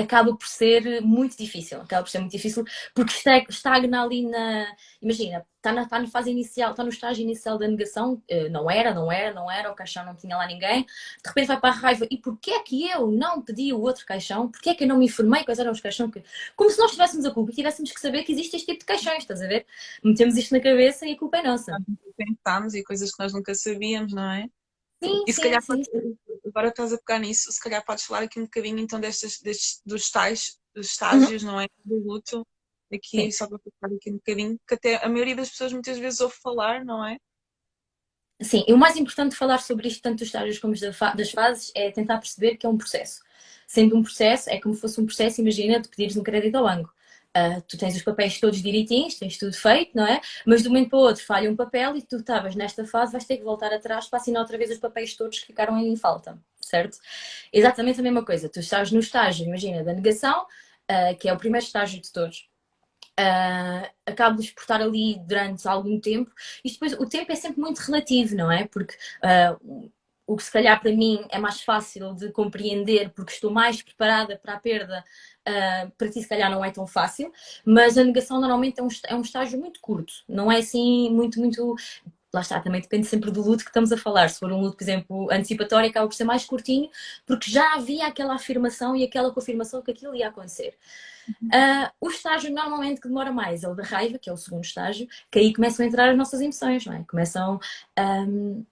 acaba 0.00 0.34
por 0.36 0.46
ser 0.46 1.00
muito 1.02 1.36
difícil, 1.36 1.80
acaba 1.80 2.02
por 2.02 2.10
ser 2.10 2.18
muito 2.18 2.32
difícil 2.32 2.64
porque 2.94 3.12
estagna 3.48 4.02
ali 4.02 4.26
na, 4.26 4.74
imagina, 5.00 5.44
está 5.56 5.72
na, 5.72 5.82
está 5.82 5.98
na 5.98 6.06
fase 6.06 6.30
inicial, 6.30 6.70
está 6.70 6.82
no 6.82 6.88
estágio 6.88 7.22
inicial 7.22 7.58
da 7.58 7.68
negação, 7.68 8.22
eh, 8.28 8.48
não 8.48 8.70
era, 8.70 8.94
não 8.94 9.12
era, 9.12 9.32
não 9.34 9.50
era, 9.50 9.70
o 9.70 9.74
caixão 9.74 10.04
não 10.04 10.14
tinha 10.16 10.36
lá 10.36 10.46
ninguém, 10.46 10.84
de 10.84 11.28
repente 11.28 11.46
vai 11.46 11.60
para 11.60 11.70
a 11.70 11.72
raiva, 11.72 12.06
e 12.10 12.16
porquê 12.16 12.52
é 12.52 12.62
que 12.62 12.88
eu 12.88 13.10
não 13.10 13.42
pedi 13.42 13.72
o 13.72 13.80
outro 13.80 14.06
caixão? 14.06 14.50
Porquê 14.50 14.70
é 14.70 14.74
que 14.74 14.84
eu 14.84 14.88
não 14.88 14.98
me 14.98 15.06
informei 15.06 15.44
quais 15.44 15.58
eram 15.58 15.72
os 15.72 15.80
caixões? 15.80 16.10
Que... 16.10 16.22
Como 16.56 16.70
se 16.70 16.78
nós 16.78 16.90
tivéssemos 16.92 17.24
a 17.26 17.30
culpa 17.30 17.52
e 17.52 17.54
tivéssemos 17.54 17.92
que 17.92 18.00
saber 18.00 18.24
que 18.24 18.32
existe 18.32 18.56
este 18.56 18.66
tipo 18.66 18.80
de 18.80 18.86
caixões, 18.86 19.18
estás 19.18 19.42
a 19.42 19.46
ver? 19.46 19.66
Metemos 20.02 20.36
isto 20.36 20.54
na 20.54 20.60
cabeça 20.60 21.06
e 21.06 21.12
a 21.12 21.18
culpa 21.18 21.38
é 21.38 21.42
nossa. 21.42 21.76
Pensámos 22.16 22.74
e 22.74 22.82
coisas 22.82 23.14
que 23.14 23.22
nós 23.22 23.32
nunca 23.32 23.54
sabíamos, 23.54 24.12
não 24.12 24.30
é? 24.30 24.48
Sim, 25.02 25.24
e 25.26 25.32
se 25.32 25.36
sim, 25.36 25.42
calhar 25.42 25.62
sim. 25.62 25.82
agora 26.46 26.68
estás 26.68 26.92
a 26.92 26.98
pegar 26.98 27.18
nisso, 27.18 27.50
se 27.50 27.60
calhar 27.60 27.84
podes 27.84 28.04
falar 28.04 28.22
aqui 28.22 28.38
um 28.38 28.44
bocadinho 28.44 28.78
então 28.78 29.00
destes, 29.00 29.40
destes 29.40 29.80
dos 29.84 30.10
tais 30.10 30.58
dos 30.74 30.88
estágios, 30.88 31.42
uhum. 31.42 31.52
não 31.52 31.60
é? 31.60 31.66
Do 31.84 31.96
luto, 31.96 32.46
aqui 32.92 33.22
sim. 33.22 33.30
só 33.30 33.48
para 33.48 33.58
pegar 33.58 33.96
aqui 33.96 34.10
um 34.10 34.16
bocadinho, 34.16 34.60
que 34.66 34.74
até 34.74 35.04
a 35.04 35.08
maioria 35.08 35.36
das 35.36 35.50
pessoas 35.50 35.72
muitas 35.72 35.98
vezes 35.98 36.20
ouve 36.20 36.34
falar, 36.42 36.84
não 36.84 37.04
é? 37.04 37.16
Sim, 38.42 38.64
e 38.66 38.72
o 38.72 38.78
mais 38.78 38.96
importante 38.96 39.32
de 39.32 39.36
falar 39.36 39.58
sobre 39.58 39.88
isto, 39.88 40.02
tanto 40.02 40.18
dos 40.18 40.28
estágios 40.28 40.58
como 40.58 40.74
das 40.74 41.30
fases, 41.30 41.70
é 41.74 41.90
tentar 41.90 42.18
perceber 42.18 42.56
que 42.56 42.66
é 42.66 42.68
um 42.68 42.78
processo. 42.78 43.20
Sendo 43.66 43.96
um 43.96 44.02
processo, 44.02 44.48
é 44.48 44.58
como 44.58 44.74
se 44.74 44.80
fosse 44.80 45.00
um 45.00 45.04
processo, 45.06 45.40
imagina, 45.40 45.78
de 45.78 45.88
pedires 45.88 46.16
um 46.16 46.22
crédito 46.22 46.54
ao 46.56 46.64
banco. 46.64 46.92
Uh, 47.36 47.62
tu 47.62 47.78
tens 47.78 47.94
os 47.94 48.02
papéis 48.02 48.40
todos 48.40 48.60
direitinhos, 48.60 49.14
tens 49.14 49.38
tudo 49.38 49.52
feito, 49.52 49.92
não 49.94 50.04
é? 50.04 50.20
Mas 50.44 50.62
de 50.62 50.68
um 50.68 50.72
momento 50.72 50.90
para 50.90 50.98
o 50.98 51.02
outro 51.02 51.24
falha 51.24 51.48
um 51.48 51.54
papel 51.54 51.96
e 51.96 52.02
tu 52.02 52.16
estavas 52.16 52.56
nesta 52.56 52.84
fase, 52.84 53.12
vais 53.12 53.24
ter 53.24 53.36
que 53.36 53.44
voltar 53.44 53.72
atrás 53.72 54.08
para 54.08 54.18
assinar 54.18 54.42
outra 54.42 54.58
vez 54.58 54.70
os 54.70 54.78
papéis 54.78 55.14
todos 55.14 55.38
que 55.38 55.46
ficaram 55.46 55.78
em 55.78 55.94
falta, 55.96 56.36
certo? 56.60 56.98
Exatamente 57.52 58.00
a 58.00 58.02
mesma 58.02 58.24
coisa. 58.24 58.48
Tu 58.48 58.58
estás 58.58 58.90
no 58.90 58.98
estágio, 58.98 59.46
imagina, 59.46 59.84
da 59.84 59.92
negação, 59.92 60.42
uh, 60.42 61.16
que 61.18 61.28
é 61.28 61.32
o 61.32 61.38
primeiro 61.38 61.64
estágio 61.64 62.00
de 62.00 62.10
todos. 62.12 62.48
Uh, 63.18 63.86
acabas 64.06 64.50
por 64.50 64.62
estar 64.62 64.80
ali 64.80 65.18
durante 65.20 65.68
algum 65.68 66.00
tempo 66.00 66.32
e 66.64 66.70
depois 66.70 66.94
o 66.94 67.06
tempo 67.06 67.30
é 67.30 67.34
sempre 67.34 67.60
muito 67.60 67.78
relativo, 67.78 68.34
não 68.34 68.50
é? 68.50 68.66
Porque 68.66 68.94
uh, 69.22 69.92
o 70.30 70.36
que 70.36 70.44
se 70.44 70.52
calhar 70.52 70.80
para 70.80 70.92
mim 70.92 71.24
é 71.28 71.40
mais 71.40 71.60
fácil 71.60 72.14
de 72.14 72.30
compreender 72.30 73.10
porque 73.10 73.32
estou 73.32 73.50
mais 73.50 73.82
preparada 73.82 74.38
para 74.38 74.54
a 74.54 74.60
perda, 74.60 75.04
uh, 75.40 75.90
para 75.98 76.08
ti 76.08 76.22
se 76.22 76.28
calhar 76.28 76.48
não 76.48 76.64
é 76.64 76.70
tão 76.70 76.86
fácil, 76.86 77.32
mas 77.64 77.98
a 77.98 78.04
negação 78.04 78.40
normalmente 78.40 78.78
é 78.78 78.82
um, 78.84 78.88
é 79.08 79.14
um 79.16 79.22
estágio 79.22 79.58
muito 79.58 79.80
curto, 79.80 80.12
não 80.28 80.50
é 80.50 80.58
assim 80.58 81.10
muito, 81.10 81.40
muito 81.40 81.74
lá 82.32 82.42
está, 82.42 82.60
também 82.60 82.80
depende 82.80 83.08
sempre 83.08 83.28
do 83.28 83.42
luto 83.42 83.64
que 83.64 83.70
estamos 83.70 83.90
a 83.90 83.96
falar. 83.96 84.30
Se 84.30 84.38
for 84.38 84.52
um 84.52 84.60
luto, 84.60 84.76
por 84.76 84.84
exemplo, 84.84 85.28
antecipatório, 85.32 85.90
acaba 85.90 86.06
por 86.06 86.14
ser 86.14 86.22
mais 86.22 86.44
curtinho, 86.44 86.88
porque 87.26 87.50
já 87.50 87.74
havia 87.74 88.06
aquela 88.06 88.36
afirmação 88.36 88.94
e 88.94 89.02
aquela 89.02 89.32
confirmação 89.32 89.82
que 89.82 89.90
aquilo 89.90 90.14
ia 90.14 90.28
acontecer. 90.28 90.76
Uh, 91.42 91.90
o 92.00 92.08
estágio 92.08 92.52
normalmente 92.52 93.00
que 93.00 93.08
demora 93.08 93.32
mais 93.32 93.64
é 93.64 93.68
o 93.68 93.74
da 93.74 93.82
raiva, 93.82 94.16
que 94.16 94.30
é 94.30 94.32
o 94.32 94.36
segundo 94.36 94.62
estágio, 94.62 95.08
que 95.28 95.40
aí 95.40 95.52
começam 95.52 95.84
a 95.84 95.88
entrar 95.88 96.08
as 96.08 96.16
nossas 96.16 96.40
emoções, 96.40 96.86
não 96.86 96.92
é? 96.92 97.02
Começam 97.02 97.58
um, 97.98 98.64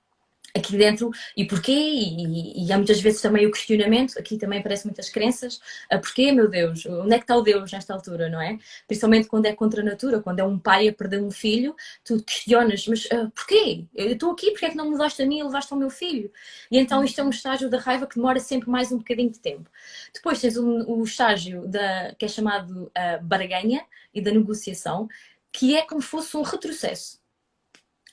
aqui 0.54 0.76
dentro 0.76 1.10
e 1.36 1.44
porquê, 1.46 1.72
e, 1.72 2.64
e, 2.64 2.72
há 2.72 2.76
muitas 2.76 3.00
vezes 3.00 3.20
também 3.20 3.46
o 3.46 3.50
questionamento, 3.50 4.18
aqui 4.18 4.36
também 4.36 4.60
aparecem 4.60 4.86
muitas 4.86 5.10
crenças, 5.10 5.60
a 5.90 5.98
porquê, 5.98 6.32
meu 6.32 6.48
Deus, 6.48 6.84
onde 6.86 7.14
é 7.14 7.18
que 7.18 7.24
está 7.24 7.36
o 7.36 7.42
Deus 7.42 7.70
nesta 7.70 7.94
altura, 7.94 8.28
não 8.28 8.40
é? 8.40 8.58
Principalmente 8.86 9.28
quando 9.28 9.46
é 9.46 9.54
contra 9.54 9.82
a 9.82 9.84
natura, 9.84 10.20
quando 10.20 10.40
é 10.40 10.44
um 10.44 10.58
pai 10.58 10.88
a 10.88 10.92
perder 10.92 11.22
um 11.22 11.30
filho, 11.30 11.74
tu 12.04 12.22
questionas, 12.22 12.86
mas 12.86 13.04
uh, 13.06 13.30
porquê? 13.34 13.84
Eu 13.94 14.12
estou 14.12 14.32
aqui, 14.32 14.50
porquê 14.50 14.66
é 14.66 14.70
que 14.70 14.76
não 14.76 14.86
me 14.86 14.92
levaste 14.92 15.22
a 15.22 15.26
mim 15.26 15.38
e 15.38 15.42
levaste 15.42 15.72
ao 15.72 15.78
meu 15.78 15.90
filho? 15.90 16.30
E 16.70 16.78
então 16.78 17.04
isto 17.04 17.20
é 17.20 17.24
um 17.24 17.30
estágio 17.30 17.68
da 17.68 17.78
raiva 17.78 18.06
que 18.06 18.16
demora 18.16 18.40
sempre 18.40 18.70
mais 18.70 18.90
um 18.90 18.98
bocadinho 18.98 19.30
de 19.30 19.38
tempo. 19.38 19.70
Depois 20.12 20.40
tens 20.40 20.56
o 20.56 20.64
um, 20.64 21.00
um 21.00 21.02
estágio 21.02 21.66
da, 21.66 22.14
que 22.18 22.24
é 22.24 22.28
chamado 22.28 22.84
uh, 22.84 23.22
barganha 23.22 23.84
e 24.14 24.20
da 24.20 24.30
negociação, 24.30 25.08
que 25.52 25.76
é 25.76 25.82
como 25.82 26.00
se 26.00 26.08
fosse 26.08 26.36
um 26.36 26.42
retrocesso 26.42 27.18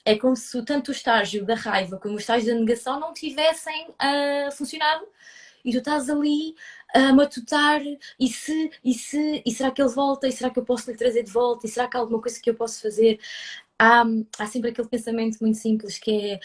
é 0.06 0.16
como 0.16 0.36
se 0.36 0.62
tanto 0.64 0.88
o 0.88 0.92
estágio 0.92 1.44
da 1.44 1.56
raiva 1.56 1.98
como 1.98 2.14
o 2.14 2.18
estágio 2.18 2.46
da 2.46 2.58
negação 2.58 3.00
não 3.00 3.12
tivessem 3.12 3.88
uh, 3.90 4.52
funcionado 4.52 5.04
e 5.64 5.72
tu 5.72 5.78
estás 5.78 6.08
ali 6.08 6.54
a 6.94 7.12
matutar 7.12 7.82
e 8.18 8.28
se, 8.28 8.70
e 8.84 8.94
se, 8.94 9.42
e 9.44 9.50
será 9.50 9.72
que 9.72 9.82
ele 9.82 9.90
volta, 9.90 10.28
e 10.28 10.32
será 10.32 10.48
que 10.48 10.60
eu 10.60 10.64
posso 10.64 10.88
lhe 10.88 10.96
trazer 10.96 11.24
de 11.24 11.32
volta, 11.32 11.66
e 11.66 11.68
será 11.68 11.88
que 11.88 11.96
há 11.96 12.00
alguma 12.00 12.22
coisa 12.22 12.40
que 12.40 12.48
eu 12.48 12.54
posso 12.54 12.80
fazer? 12.80 13.18
Há, 13.76 14.04
há 14.38 14.46
sempre 14.46 14.70
aquele 14.70 14.88
pensamento 14.88 15.38
muito 15.40 15.58
simples 15.58 15.98
que 15.98 16.10
é 16.12 16.40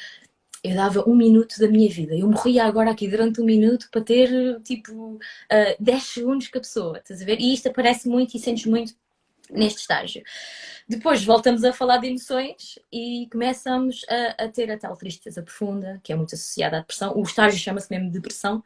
eu 0.63 0.75
dava 0.75 1.07
um 1.09 1.15
minuto 1.15 1.59
da 1.59 1.67
minha 1.67 1.89
vida, 1.89 2.15
eu 2.15 2.27
morria 2.27 2.65
agora 2.65 2.91
aqui 2.91 3.07
durante 3.07 3.41
um 3.41 3.45
minuto 3.45 3.89
para 3.91 4.01
ter 4.01 4.61
tipo 4.61 4.93
uh, 4.93 5.19
ah, 5.49 5.75
10 5.79 6.03
segundos 6.03 6.47
com 6.49 6.57
a 6.57 6.61
pessoa, 6.61 6.97
estás 6.99 7.21
a 7.21 7.25
ver? 7.25 7.39
E 7.39 7.53
isto 7.53 7.67
aparece 7.67 8.07
muito 8.07 8.35
e 8.35 8.39
sentes 8.39 8.65
muito 8.65 8.93
neste 9.51 9.81
estágio. 9.81 10.23
Depois 10.87 11.23
voltamos 11.23 11.63
a 11.63 11.73
falar 11.73 11.97
de 11.97 12.07
emoções 12.07 12.79
e 12.91 13.27
começamos 13.31 14.05
a, 14.09 14.45
a, 14.45 14.47
ter 14.47 14.71
a 14.71 14.77
tal 14.77 14.95
tristeza 14.95 15.41
profunda, 15.41 15.99
que 16.03 16.11
é 16.11 16.15
muito 16.15 16.35
associada 16.35 16.77
à 16.77 16.79
depressão. 16.79 17.13
O 17.15 17.23
estágio 17.23 17.59
chama-se 17.59 17.87
mesmo 17.91 18.11
depressão, 18.11 18.63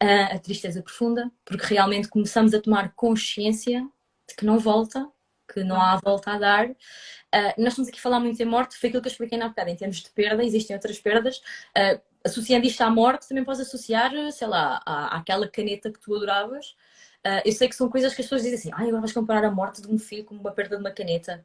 a, 0.00 0.34
a 0.34 0.38
tristeza 0.38 0.82
profunda, 0.82 1.30
porque 1.44 1.66
realmente 1.66 2.08
começamos 2.08 2.54
a 2.54 2.60
tomar 2.60 2.92
consciência 2.94 3.86
de 4.28 4.34
que 4.36 4.44
não 4.44 4.58
volta, 4.58 5.06
que 5.52 5.62
não 5.64 5.80
há 5.80 5.96
volta 5.96 6.32
a 6.32 6.38
dar. 6.38 6.68
Uh, 6.68 7.54
nós 7.58 7.68
estamos 7.68 7.88
aqui 7.88 7.98
a 7.98 8.02
falar 8.02 8.20
muito 8.20 8.40
em 8.40 8.44
morte, 8.44 8.76
foi 8.76 8.88
aquilo 8.88 9.02
que 9.02 9.08
eu 9.08 9.12
expliquei 9.12 9.38
na 9.38 9.48
bocada, 9.48 9.70
em 9.70 9.76
termos 9.76 9.98
de 9.98 10.10
perda, 10.10 10.44
existem 10.44 10.74
outras 10.74 10.98
perdas. 10.98 11.38
Uh, 11.76 12.00
associando 12.24 12.66
isto 12.66 12.80
à 12.82 12.90
morte, 12.90 13.28
também 13.28 13.44
podes 13.44 13.60
associar, 13.60 14.10
sei 14.32 14.48
lá, 14.48 14.82
à, 14.84 15.16
àquela 15.16 15.48
caneta 15.48 15.90
que 15.90 16.00
tu 16.00 16.14
adoravas, 16.14 16.74
Uh, 17.26 17.42
eu 17.44 17.50
sei 17.50 17.68
que 17.68 17.74
são 17.74 17.88
coisas 17.88 18.14
que 18.14 18.20
as 18.20 18.26
pessoas 18.26 18.42
dizem 18.42 18.56
assim, 18.56 18.70
ah, 18.72 18.82
agora 18.82 19.00
vais 19.00 19.12
comparar 19.12 19.44
a 19.44 19.50
morte 19.50 19.82
de 19.82 19.88
um 19.88 19.98
filho 19.98 20.24
com 20.24 20.36
uma 20.36 20.52
perda 20.52 20.76
de 20.76 20.82
uma 20.82 20.92
caneta. 20.92 21.44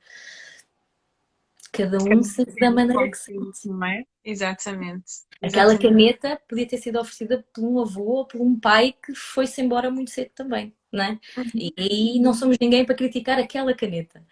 Cada 1.72 1.98
um 1.98 2.22
sente 2.22 2.54
da 2.60 2.70
maneira 2.70 3.10
que 3.10 3.18
sente. 3.18 3.68
Não 3.68 3.84
é? 3.84 4.04
Exatamente. 4.24 5.24
Aquela 5.42 5.76
caneta 5.80 6.40
podia 6.48 6.68
ter 6.68 6.78
sido 6.78 7.00
oferecida 7.00 7.44
por 7.52 7.64
um 7.64 7.80
avô 7.80 8.18
ou 8.18 8.28
por 8.28 8.40
um 8.40 8.60
pai 8.60 8.94
que 9.04 9.16
foi-se 9.16 9.60
embora 9.60 9.90
muito 9.90 10.12
cedo 10.12 10.30
também, 10.36 10.72
não 10.92 11.04
é? 11.04 11.20
Uhum. 11.36 11.46
E 11.56 11.74
aí 11.78 12.20
não 12.20 12.34
somos 12.36 12.60
ninguém 12.60 12.86
para 12.86 12.94
criticar 12.94 13.40
aquela 13.40 13.74
caneta. 13.74 14.24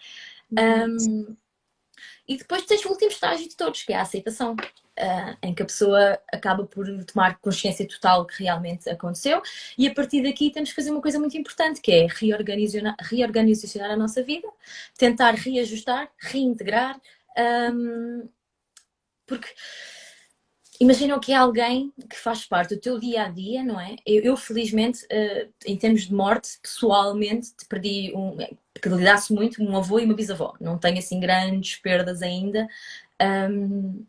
Um, 0.51 1.35
e 2.29 2.37
depois 2.37 2.63
tens 2.63 2.85
o 2.85 2.89
último 2.89 3.09
estágio 3.09 3.49
de 3.49 3.55
todos, 3.55 3.81
que 3.81 3.91
é 3.91 3.95
a 3.95 4.03
aceitação 4.03 4.53
uh, 4.53 5.37
em 5.41 5.51
que 5.51 5.63
a 5.63 5.65
pessoa 5.65 6.19
acaba 6.31 6.63
por 6.63 6.85
tomar 7.05 7.39
consciência 7.39 7.87
total 7.87 8.23
que 8.27 8.43
realmente 8.43 8.87
aconteceu. 8.87 9.41
E 9.75 9.87
a 9.87 9.93
partir 9.95 10.21
daqui 10.21 10.51
temos 10.51 10.69
que 10.69 10.75
fazer 10.75 10.91
uma 10.91 11.01
coisa 11.01 11.17
muito 11.17 11.35
importante 11.35 11.81
que 11.81 11.91
é 11.91 12.05
reorganizar, 12.07 12.95
reorganizar 13.01 13.89
a 13.89 13.97
nossa 13.97 14.21
vida, 14.21 14.47
tentar 14.95 15.33
reajustar, 15.33 16.07
reintegrar, 16.19 17.01
um, 17.73 18.29
porque 19.25 19.47
imagina 20.79 21.19
que 21.19 21.31
é 21.31 21.35
alguém 21.35 21.93
que 22.09 22.15
faz 22.15 22.45
parte 22.45 22.75
do 22.75 22.81
teu 22.81 22.99
dia 22.99 23.23
a 23.25 23.29
dia, 23.29 23.63
não 23.63 23.79
é? 23.79 23.95
Eu, 24.05 24.23
eu 24.23 24.37
felizmente, 24.37 25.05
uh, 25.05 25.51
em 25.65 25.77
termos 25.77 26.03
de 26.03 26.13
morte, 26.13 26.59
pessoalmente, 26.61 27.53
te 27.55 27.65
perdi 27.65 28.13
um. 28.15 28.37
que 28.81 28.89
lidasse 28.89 29.33
muito, 29.33 29.61
um 29.61 29.75
avô 29.75 29.99
e 29.99 30.05
uma 30.05 30.13
bisavó. 30.13 30.55
Não 30.59 30.77
tenho 30.77 30.99
assim 30.99 31.19
grandes 31.19 31.75
perdas 31.77 32.21
ainda. 32.21 32.67
Um, 33.21 34.05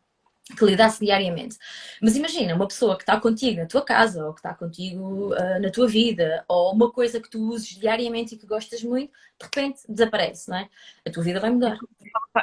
que 0.57 0.65
lidasse 0.65 1.05
diariamente. 1.05 1.57
Mas 2.03 2.17
imagina, 2.17 2.55
uma 2.55 2.67
pessoa 2.67 2.97
que 2.97 3.03
está 3.03 3.21
contigo 3.21 3.61
na 3.61 3.67
tua 3.67 3.83
casa, 3.83 4.27
ou 4.27 4.33
que 4.33 4.41
está 4.41 4.53
contigo 4.53 5.33
uh, 5.33 5.61
na 5.61 5.71
tua 5.71 5.87
vida, 5.87 6.45
ou 6.49 6.73
uma 6.73 6.91
coisa 6.91 7.21
que 7.21 7.31
tu 7.31 7.41
uses 7.51 7.69
diariamente 7.69 8.35
e 8.35 8.39
que 8.39 8.47
gostas 8.47 8.83
muito, 8.83 9.13
de 9.39 9.45
repente 9.45 9.81
desaparece, 9.89 10.49
não 10.51 10.57
é? 10.57 10.69
A 11.07 11.11
tua 11.11 11.23
vida 11.23 11.39
vai 11.39 11.51
mudar. 11.51 11.79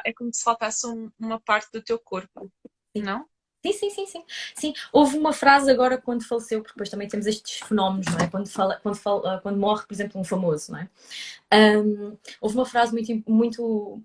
É 0.06 0.14
como 0.14 0.34
se 0.34 0.44
faltasse 0.44 0.88
um, 0.88 1.12
uma 1.20 1.40
parte 1.40 1.70
do 1.72 1.82
teu 1.82 2.00
corpo, 2.00 2.50
não? 2.96 3.26
Sim, 3.68 3.74
sim, 3.74 3.90
sim, 3.90 4.06
sim, 4.06 4.24
sim. 4.56 4.74
Houve 4.94 5.18
uma 5.18 5.34
frase 5.34 5.70
agora 5.70 5.98
quando 5.98 6.26
faleceu, 6.26 6.62
porque 6.62 6.74
depois 6.74 6.90
também 6.90 7.08
temos 7.08 7.26
estes 7.26 7.60
fenómenos, 7.60 8.08
não 8.08 8.20
é? 8.20 8.28
Quando, 8.30 8.48
fala, 8.48 8.80
quando, 8.82 8.96
fala, 8.96 9.36
ah, 9.36 9.42
quando 9.42 9.58
morre, 9.58 9.86
por 9.86 9.94
exemplo, 9.94 10.20
um 10.20 10.24
famoso, 10.24 10.72
não 10.72 10.80
é? 10.80 10.90
Um, 11.80 12.18
houve 12.40 12.56
uma 12.56 12.66
frase 12.66 12.94
muito, 12.94 13.32
muito 13.32 14.02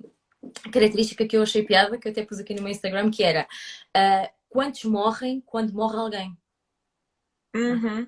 característica 0.73 1.27
que 1.27 1.37
eu 1.37 1.43
achei 1.43 1.63
piada, 1.63 1.99
que 1.99 2.09
eu 2.09 2.13
até 2.13 2.25
pus 2.25 2.39
aqui 2.39 2.55
no 2.55 2.63
meu 2.63 2.73
Instagram, 2.73 3.11
que 3.11 3.23
era 3.23 3.47
uh, 3.97 4.29
quantos 4.49 4.85
morrem 4.85 5.41
quando 5.47 5.73
morre 5.73 5.97
alguém? 5.97 6.37
Uhum. 7.55 8.07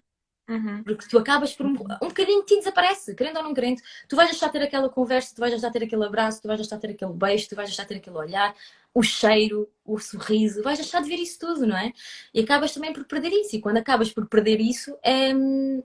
Uhum. 0.49 0.83
Porque 0.85 1.09
tu 1.09 1.19
acabas 1.19 1.55
por 1.55 1.64
um, 1.64 1.71
um 1.71 2.09
bocadinho 2.09 2.40
de 2.40 2.47
ti 2.47 2.57
desaparece, 2.57 3.14
querendo 3.14 3.38
ou 3.38 3.43
não 3.45 3.55
querendo. 3.55 3.81
Tu 4.09 4.14
vais 4.14 4.29
deixar 4.29 4.51
ter 4.51 4.62
aquela 4.62 4.90
conversa, 4.90 5.35
tu 5.35 5.40
vais 5.40 5.53
deixar 5.53 5.71
ter 5.71 5.85
aquele 5.85 6.05
abraço, 6.05 6.43
tu 6.43 6.49
vais 6.49 6.61
deixar 6.61 6.79
ter 6.79 6.90
aquele 6.90 7.12
beijo, 7.14 7.49
tu 7.49 7.57
vais 7.57 7.69
deixar 7.69 7.87
ter 7.87 7.97
aquele 7.97 8.17
olhar, 8.17 8.55
o 8.94 9.02
cheiro, 9.02 9.68
o 9.85 9.98
sorriso, 9.98 10.62
vais 10.62 10.78
deixar 10.78 11.02
de 11.02 11.09
ver 11.09 11.16
isso 11.16 11.38
tudo, 11.40 11.66
não 11.66 11.76
é? 11.76 11.92
E 12.33 12.40
acabas 12.40 12.72
também 12.72 12.92
por 12.92 13.04
perder 13.04 13.33
isso. 13.33 13.57
E 13.57 13.61
quando 13.61 13.78
acabas 13.78 14.11
por 14.12 14.28
perder 14.28 14.61
isso 14.61 14.96
é, 15.02 15.30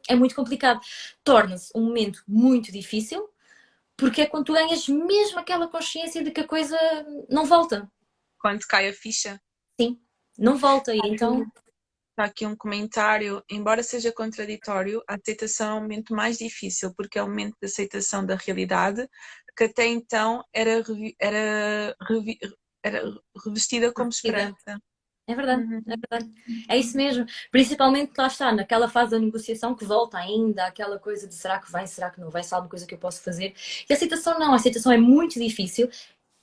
é 0.07 0.15
muito 0.15 0.35
complicado. 0.35 0.79
Torna-se 1.23 1.71
um 1.75 1.81
momento 1.81 2.23
muito 2.27 2.71
difícil, 2.71 3.27
porque 3.97 4.21
é 4.21 4.25
quando 4.27 4.45
tu 4.45 4.53
ganhas 4.53 4.87
mesmo 4.87 5.39
aquela 5.39 5.67
consciência 5.67 6.23
de 6.23 6.29
que 6.29 6.41
a 6.41 6.47
coisa 6.47 6.77
não 7.27 7.45
volta. 7.45 7.91
Quando 8.39 8.65
cai 8.67 8.87
a 8.87 8.93
ficha. 8.93 9.41
Sim, 9.81 9.99
não 10.37 10.55
volta. 10.55 10.93
E 10.93 10.99
então. 11.03 11.45
Está 12.11 12.25
aqui 12.25 12.45
um 12.45 12.55
comentário. 12.55 13.41
Embora 13.49 13.81
seja 13.81 14.11
contraditório, 14.11 15.01
a 15.07 15.15
aceitação 15.15 15.69
é 15.69 15.79
o 15.79 15.81
momento 15.81 16.13
mais 16.13 16.37
difícil, 16.37 16.93
porque 16.93 17.17
é 17.17 17.23
o 17.23 17.27
momento 17.27 17.55
de 17.61 17.65
aceitação 17.65 18.25
da 18.25 18.35
realidade, 18.35 19.09
que 19.57 19.63
até 19.63 19.87
então 19.87 20.43
era, 20.53 20.83
era, 21.17 21.95
era 22.83 23.03
revestida 23.45 23.91
como 23.93 24.09
esperança. 24.09 24.81
É 25.29 25.35
verdade, 25.35 25.61
uhum. 25.61 25.83
é 25.87 25.95
verdade. 25.95 26.65
É 26.67 26.77
isso 26.77 26.97
mesmo. 26.97 27.23
Principalmente 27.51 28.13
lá 28.17 28.25
está, 28.25 28.51
naquela 28.51 28.89
fase 28.89 29.11
da 29.11 29.19
negociação 29.19 29.75
que 29.75 29.85
volta 29.85 30.17
ainda, 30.17 30.65
aquela 30.65 30.97
coisa 30.97 31.27
de 31.27 31.35
será 31.35 31.59
que 31.59 31.71
vai, 31.71 31.85
será 31.85 32.09
que 32.09 32.19
não 32.19 32.31
vai, 32.31 32.41
se 32.41 32.51
há 32.51 32.57
alguma 32.57 32.71
coisa 32.71 32.87
que 32.87 32.95
eu 32.95 32.97
posso 32.97 33.21
fazer. 33.21 33.53
E 33.87 33.93
a 33.93 33.95
aceitação 33.95 34.39
não, 34.39 34.53
a 34.53 34.55
aceitação 34.55 34.91
é 34.91 34.97
muito 34.97 35.39
difícil. 35.39 35.87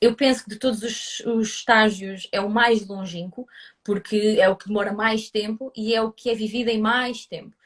Eu 0.00 0.14
penso 0.14 0.44
que 0.44 0.50
de 0.50 0.56
todos 0.56 0.82
os, 0.84 1.20
os 1.20 1.48
estágios 1.48 2.28
é 2.30 2.40
o 2.40 2.48
mais 2.48 2.86
longínquo, 2.86 3.44
porque 3.82 4.36
é 4.38 4.48
o 4.48 4.54
que 4.54 4.68
demora 4.68 4.92
mais 4.92 5.30
tempo 5.30 5.72
e 5.74 5.92
é 5.92 6.00
o 6.00 6.12
que 6.12 6.30
é 6.30 6.34
vivido 6.34 6.68
em 6.68 6.80
mais 6.80 7.26
tempo. 7.26 7.56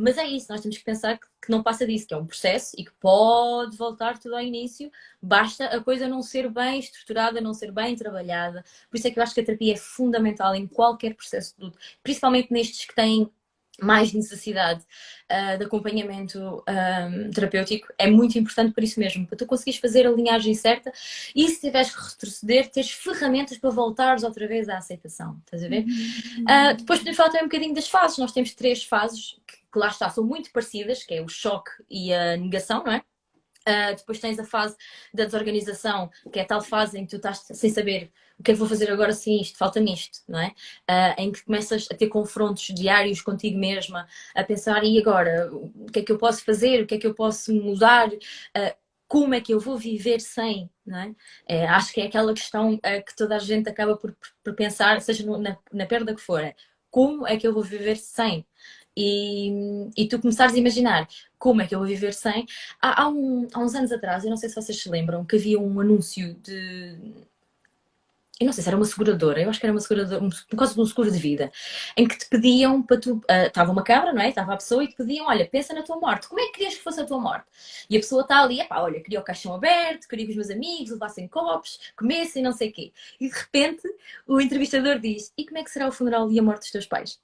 Mas 0.00 0.16
é 0.16 0.24
isso, 0.24 0.46
nós 0.48 0.60
temos 0.60 0.78
que 0.78 0.84
pensar 0.84 1.18
que, 1.18 1.26
que, 1.42 1.50
não 1.50 1.60
passa 1.60 1.84
disso, 1.84 2.06
que 2.06 2.14
é 2.14 2.16
um 2.16 2.24
processo 2.24 2.76
e 2.78 2.84
que 2.84 2.92
pode 3.00 3.76
voltar 3.76 4.16
tudo 4.16 4.36
ao 4.36 4.40
início, 4.40 4.92
basta 5.20 5.64
a 5.64 5.82
coisa 5.82 6.06
não 6.06 6.22
ser 6.22 6.48
bem 6.48 6.78
estruturada, 6.78 7.40
não 7.40 7.52
ser 7.52 7.72
bem 7.72 7.96
trabalhada. 7.96 8.64
Por 8.88 8.96
isso 8.96 9.08
é 9.08 9.10
que 9.10 9.18
eu 9.18 9.22
acho 9.24 9.34
que 9.34 9.40
a 9.40 9.44
terapia 9.44 9.74
é 9.74 9.76
fundamental 9.76 10.54
em 10.54 10.68
qualquer 10.68 11.14
processo 11.14 11.56
de 11.58 11.64
luto, 11.64 11.78
principalmente 12.00 12.52
nestes 12.52 12.86
que 12.86 12.94
têm 12.94 13.28
mais 13.80 14.12
necessidade 14.12 14.82
uh, 15.30 15.56
de 15.56 15.64
acompanhamento 15.64 16.38
um, 16.38 16.62
ah, 16.66 17.08
terapêutico 17.32 17.86
é 17.96 18.10
muito 18.10 18.36
importante 18.38 18.74
por 18.74 18.82
isso 18.82 18.98
mesmo, 18.98 19.26
para 19.26 19.38
tu 19.38 19.46
conseguires 19.46 19.78
fazer 19.78 20.06
a 20.06 20.10
linhagem 20.10 20.52
certa 20.54 20.92
e 21.34 21.48
se 21.48 21.60
tiveres 21.60 21.94
que 21.94 22.02
retroceder, 22.02 22.68
teres 22.70 22.90
ferramentas 22.90 23.56
para 23.56 23.70
voltares 23.70 24.24
outra 24.24 24.48
vez 24.48 24.68
à 24.68 24.78
aceitação, 24.78 25.40
estás 25.44 25.62
a 25.62 25.68
ver? 25.68 25.84
Uh, 25.84 26.76
depois 26.76 26.98
podemos 26.98 27.16
falar 27.16 27.28
também 27.28 27.44
um 27.44 27.48
bocadinho 27.48 27.74
das 27.74 27.88
fases, 27.88 28.18
nós 28.18 28.32
temos 28.32 28.52
três 28.52 28.82
fases 28.82 29.36
que, 29.46 29.57
que 29.72 29.78
lá 29.78 29.88
está, 29.88 30.08
são 30.10 30.24
muito 30.24 30.50
parecidas, 30.52 31.04
que 31.04 31.14
é 31.14 31.22
o 31.22 31.28
choque 31.28 31.70
e 31.90 32.12
a 32.12 32.36
negação, 32.36 32.82
não 32.84 32.92
é? 32.92 33.02
Uh, 33.68 33.94
depois 33.94 34.18
tens 34.18 34.38
a 34.38 34.44
fase 34.44 34.76
da 35.12 35.24
desorganização, 35.26 36.10
que 36.32 36.38
é 36.38 36.42
a 36.42 36.46
tal 36.46 36.62
fase 36.62 36.98
em 36.98 37.04
que 37.04 37.10
tu 37.10 37.16
estás 37.16 37.44
sem 37.52 37.68
saber 37.68 38.10
o 38.38 38.42
que 38.42 38.52
é 38.52 38.54
que 38.54 38.58
vou 38.58 38.68
fazer 38.68 38.90
agora 38.90 39.12
sem 39.12 39.40
isto, 39.42 39.58
falta-me 39.58 39.92
isto, 39.92 40.20
não 40.28 40.38
é? 40.38 40.54
Uh, 40.88 41.20
em 41.20 41.32
que 41.32 41.44
começas 41.44 41.86
a 41.90 41.94
ter 41.94 42.08
confrontos 42.08 42.62
diários 42.74 43.20
contigo 43.20 43.58
mesma, 43.58 44.06
a 44.34 44.44
pensar, 44.44 44.84
e 44.84 44.98
agora? 44.98 45.50
O 45.52 45.86
que 45.92 45.98
é 45.98 46.02
que 46.02 46.12
eu 46.12 46.18
posso 46.18 46.44
fazer? 46.44 46.82
O 46.82 46.86
que 46.86 46.94
é 46.94 46.98
que 46.98 47.06
eu 47.06 47.14
posso 47.14 47.52
mudar? 47.52 48.08
Uh, 48.08 48.74
como 49.06 49.34
é 49.34 49.40
que 49.40 49.52
eu 49.52 49.60
vou 49.60 49.76
viver 49.76 50.20
sem, 50.20 50.70
não 50.86 50.98
é? 50.98 51.14
é 51.46 51.66
acho 51.66 51.92
que 51.92 52.00
é 52.00 52.06
aquela 52.06 52.32
questão 52.34 52.78
que 52.78 53.16
toda 53.16 53.36
a 53.36 53.38
gente 53.38 53.68
acaba 53.68 53.96
por, 53.96 54.14
por 54.44 54.54
pensar, 54.54 55.00
seja 55.00 55.24
na, 55.38 55.56
na 55.72 55.86
perda 55.86 56.14
que 56.14 56.20
for, 56.20 56.42
é, 56.44 56.54
como 56.90 57.26
é 57.26 57.36
que 57.38 57.46
eu 57.46 57.54
vou 57.54 57.62
viver 57.62 57.96
sem? 57.96 58.46
E, 59.00 59.88
e, 59.96 60.08
tu 60.08 60.18
começares 60.18 60.54
a 60.54 60.58
imaginar 60.58 61.08
como 61.38 61.62
é 61.62 61.66
que 61.68 61.72
eu 61.72 61.78
vou 61.78 61.86
viver 61.86 62.12
sem. 62.12 62.44
Há, 62.82 63.04
há, 63.04 63.08
um, 63.08 63.46
há, 63.54 63.60
uns 63.60 63.72
anos 63.76 63.92
atrás, 63.92 64.24
eu 64.24 64.30
não 64.30 64.36
sei 64.36 64.48
se 64.48 64.56
vocês 64.56 64.82
se 64.82 64.88
lembram, 64.90 65.24
que 65.24 65.36
havia 65.36 65.60
um 65.60 65.78
anúncio 65.78 66.34
de. 66.42 66.98
Eu 68.40 68.46
não 68.46 68.52
sei 68.52 68.62
se 68.62 68.68
era 68.68 68.76
uma 68.76 68.84
seguradora, 68.84 69.40
eu 69.40 69.50
acho 69.50 69.60
que 69.60 69.66
era 69.66 69.72
uma 69.72 69.80
seguradora, 69.80 70.22
um, 70.22 70.30
por 70.30 70.56
causa 70.56 70.74
de 70.74 70.80
um 70.80 70.86
seguro 70.86 71.12
de 71.12 71.18
vida, 71.18 71.50
em 71.96 72.08
que 72.08 72.18
te 72.18 72.28
pediam 72.28 72.82
para 72.82 72.98
tu. 72.98 73.18
Uh, 73.18 73.46
estava 73.46 73.70
uma 73.70 73.84
cabra, 73.84 74.12
não 74.12 74.20
é? 74.20 74.30
Estava 74.30 74.54
a 74.54 74.56
pessoa 74.56 74.82
e 74.82 74.88
te 74.88 74.96
pediam: 74.96 75.26
olha, 75.26 75.46
pensa 75.48 75.72
na 75.72 75.82
tua 75.82 75.96
morte, 76.00 76.26
como 76.28 76.40
é 76.40 76.46
que 76.46 76.54
querias 76.54 76.74
que 76.74 76.82
fosse 76.82 77.00
a 77.00 77.04
tua 77.06 77.20
morte? 77.20 77.46
E 77.88 77.96
a 77.96 78.00
pessoa 78.00 78.22
está 78.22 78.42
ali, 78.42 78.66
pá, 78.66 78.80
olha, 78.80 79.00
queria 79.00 79.20
o 79.20 79.24
caixão 79.24 79.54
aberto, 79.54 80.08
queria 80.08 80.24
que 80.24 80.32
os 80.32 80.36
meus 80.36 80.50
amigos 80.50 80.90
levassem 80.90 81.28
copos, 81.28 81.78
comessem, 81.96 82.42
não 82.42 82.52
sei 82.52 82.70
o 82.70 82.72
quê. 82.72 82.92
E 83.20 83.28
de 83.28 83.34
repente 83.34 83.82
o 84.26 84.40
entrevistador 84.40 84.98
diz: 84.98 85.32
e 85.38 85.46
como 85.46 85.58
é 85.58 85.62
que 85.62 85.70
será 85.70 85.86
o 85.86 85.92
funeral 85.92 86.30
e 86.32 86.38
a 86.38 86.42
morte 86.42 86.62
dos 86.62 86.72
teus 86.72 86.86
pais? 86.86 87.20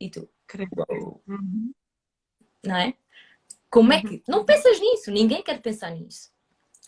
E 0.00 0.10
tu? 0.10 0.28
Uhum. 1.26 1.72
Não 2.64 2.76
é? 2.76 2.94
Como 3.70 3.92
é 3.92 4.00
que. 4.00 4.22
Não 4.28 4.44
pensas 4.44 4.80
nisso, 4.80 5.10
ninguém 5.10 5.42
quer 5.42 5.60
pensar 5.60 5.90
nisso. 5.90 6.30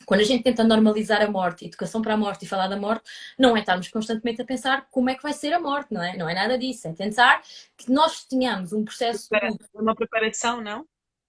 Quando 0.06 0.20
a 0.20 0.24
gente 0.24 0.44
tenta 0.44 0.64
normalizar 0.64 1.20
a 1.20 1.30
morte, 1.30 1.66
educação 1.66 2.00
para 2.00 2.14
a 2.14 2.16
morte 2.16 2.44
e 2.44 2.48
falar 2.48 2.68
da 2.68 2.76
morte, 2.76 3.10
não 3.38 3.56
é 3.56 3.60
estarmos 3.60 3.88
constantemente 3.88 4.40
a 4.40 4.44
pensar 4.44 4.88
como 4.90 5.10
é 5.10 5.14
que 5.14 5.22
vai 5.22 5.32
ser 5.32 5.52
a 5.52 5.60
morte, 5.60 5.92
não 5.92 6.02
é? 6.02 6.16
Não 6.16 6.28
é 6.28 6.34
nada 6.34 6.56
disso. 6.56 6.88
É 6.88 6.92
pensar 6.92 7.42
que 7.76 7.90
nós 7.90 8.24
tenhamos 8.24 8.72
um 8.72 8.84
processo. 8.84 9.28
Uma 9.74 9.94
preparação, 9.94 10.62
não? 10.62 10.86